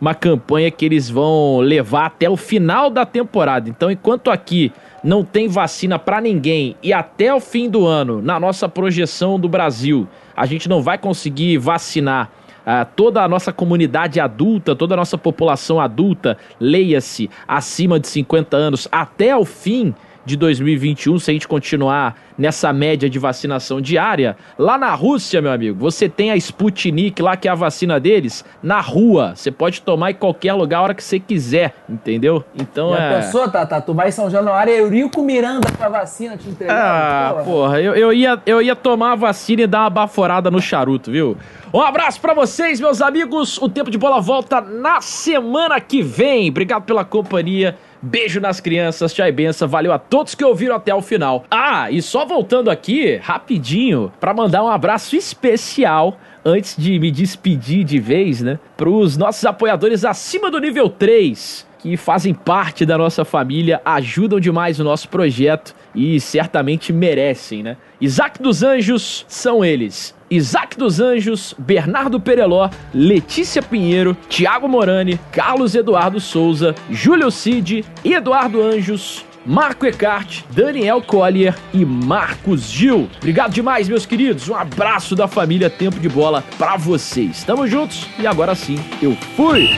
Uma 0.00 0.14
campanha 0.14 0.70
que 0.70 0.84
eles 0.84 1.08
vão 1.08 1.58
levar 1.58 2.06
até 2.06 2.28
o 2.28 2.36
final 2.36 2.90
da 2.90 3.06
temporada. 3.06 3.68
Então, 3.68 3.90
enquanto 3.90 4.30
aqui 4.30 4.72
não 5.02 5.24
tem 5.24 5.48
vacina 5.48 5.98
pra 5.98 6.20
ninguém 6.20 6.76
e 6.82 6.92
até 6.92 7.32
o 7.32 7.40
fim 7.40 7.70
do 7.70 7.86
ano, 7.86 8.20
na 8.20 8.38
nossa 8.38 8.68
projeção 8.68 9.38
do 9.38 9.48
Brasil, 9.48 10.06
a 10.36 10.44
gente 10.44 10.68
não 10.68 10.82
vai 10.82 10.98
conseguir 10.98 11.58
vacinar 11.58 12.30
ah, 12.66 12.84
toda 12.84 13.22
a 13.22 13.28
nossa 13.28 13.52
comunidade 13.52 14.18
adulta, 14.18 14.74
toda 14.74 14.94
a 14.94 14.96
nossa 14.96 15.16
população 15.16 15.80
adulta, 15.80 16.36
leia-se, 16.58 17.30
acima 17.46 18.00
de 18.00 18.08
50 18.08 18.56
anos, 18.56 18.88
até 18.90 19.36
o 19.36 19.44
fim 19.44 19.94
de 20.26 20.36
2021, 20.36 21.20
se 21.20 21.30
a 21.30 21.34
gente 21.34 21.46
continuar 21.46 22.16
nessa 22.36 22.72
média 22.72 23.08
de 23.08 23.18
vacinação 23.18 23.80
diária, 23.80 24.36
lá 24.58 24.76
na 24.76 24.92
Rússia, 24.94 25.40
meu 25.40 25.52
amigo, 25.52 25.78
você 25.78 26.08
tem 26.08 26.32
a 26.32 26.36
Sputnik 26.36 27.22
lá, 27.22 27.36
que 27.36 27.48
é 27.48 27.50
a 27.50 27.54
vacina 27.54 27.98
deles, 27.98 28.44
na 28.62 28.80
rua. 28.80 29.34
Você 29.34 29.50
pode 29.50 29.80
tomar 29.80 30.10
em 30.10 30.14
qualquer 30.14 30.52
lugar 30.52 30.78
a 30.78 30.82
hora 30.82 30.94
que 30.94 31.02
você 31.02 31.20
quiser, 31.20 31.74
entendeu? 31.88 32.44
Então 32.54 32.90
Já 32.90 33.00
é. 33.00 33.20
pensou, 33.20 33.48
Tata? 33.48 33.80
Tu 33.80 33.94
vai 33.94 34.08
em 34.08 34.12
São 34.12 34.28
Januário, 34.28 34.72
é 34.72 34.80
Eurico 34.80 35.22
Miranda 35.22 35.68
com 35.70 35.84
a 35.84 35.88
vacina 35.88 36.36
te 36.36 36.48
entregando? 36.48 36.78
Ah, 36.78 37.30
porra. 37.30 37.44
porra, 37.44 37.80
eu, 37.80 37.94
eu, 37.94 38.12
ia, 38.12 38.42
eu 38.44 38.60
ia 38.60 38.74
tomar 38.74 39.12
a 39.12 39.16
vacina 39.16 39.62
e 39.62 39.66
dar 39.66 39.82
uma 39.82 39.90
baforada 39.90 40.50
no 40.50 40.60
charuto, 40.60 41.10
viu? 41.10 41.36
Um 41.72 41.80
abraço 41.80 42.20
pra 42.20 42.34
vocês, 42.34 42.80
meus 42.80 43.00
amigos. 43.00 43.58
O 43.58 43.68
Tempo 43.68 43.90
de 43.90 43.98
Bola 43.98 44.20
volta 44.20 44.60
na 44.60 45.00
semana 45.00 45.80
que 45.80 46.02
vem. 46.02 46.48
Obrigado 46.48 46.84
pela 46.84 47.04
companhia. 47.04 47.76
Beijo 48.00 48.40
nas 48.40 48.60
crianças, 48.60 49.12
tchau 49.12 49.26
e 49.26 49.32
benção. 49.32 49.68
Valeu 49.68 49.92
a 49.92 49.98
todos 49.98 50.34
que 50.34 50.44
ouviram 50.44 50.76
até 50.76 50.94
o 50.94 51.02
final. 51.02 51.44
Ah, 51.50 51.90
e 51.90 52.00
só 52.00 52.24
voltando 52.24 52.70
aqui, 52.70 53.16
rapidinho, 53.16 54.12
pra 54.20 54.34
mandar 54.34 54.62
um 54.62 54.68
abraço 54.68 55.16
especial 55.16 56.18
antes 56.44 56.76
de 56.76 56.98
me 56.98 57.10
despedir 57.10 57.84
de 57.84 57.98
vez, 57.98 58.40
né? 58.40 58.58
Pros 58.76 59.16
nossos 59.16 59.44
apoiadores 59.44 60.04
acima 60.04 60.50
do 60.50 60.60
nível 60.60 60.88
3 60.88 61.65
que 61.78 61.96
fazem 61.96 62.34
parte 62.34 62.84
da 62.84 62.96
nossa 62.98 63.24
família, 63.24 63.80
ajudam 63.84 64.40
demais 64.40 64.80
o 64.80 64.84
nosso 64.84 65.08
projeto 65.08 65.74
e 65.94 66.20
certamente 66.20 66.92
merecem, 66.92 67.62
né? 67.62 67.76
Isaac 68.00 68.42
dos 68.42 68.62
Anjos 68.62 69.24
são 69.28 69.64
eles. 69.64 70.14
Isaac 70.30 70.76
dos 70.76 71.00
Anjos, 71.00 71.54
Bernardo 71.58 72.18
Pereló, 72.20 72.68
Letícia 72.92 73.62
Pinheiro, 73.62 74.16
Tiago 74.28 74.68
Morani, 74.68 75.20
Carlos 75.30 75.74
Eduardo 75.74 76.18
Souza, 76.18 76.74
Júlio 76.90 77.30
Cid, 77.30 77.84
Eduardo 78.04 78.60
Anjos, 78.60 79.24
Marco 79.46 79.86
Ecarte, 79.86 80.44
Daniel 80.50 81.00
Collier 81.00 81.54
e 81.72 81.84
Marcos 81.84 82.62
Gil. 82.68 83.08
Obrigado 83.18 83.52
demais, 83.52 83.88
meus 83.88 84.04
queridos. 84.04 84.48
Um 84.48 84.56
abraço 84.56 85.14
da 85.14 85.28
família 85.28 85.70
Tempo 85.70 86.00
de 86.00 86.08
Bola 86.08 86.42
pra 86.58 86.76
vocês. 86.76 87.44
Tamo 87.44 87.66
juntos 87.68 88.08
e 88.18 88.26
agora 88.26 88.56
sim, 88.56 88.76
eu 89.00 89.16
fui! 89.36 89.70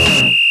Música 0.00 0.49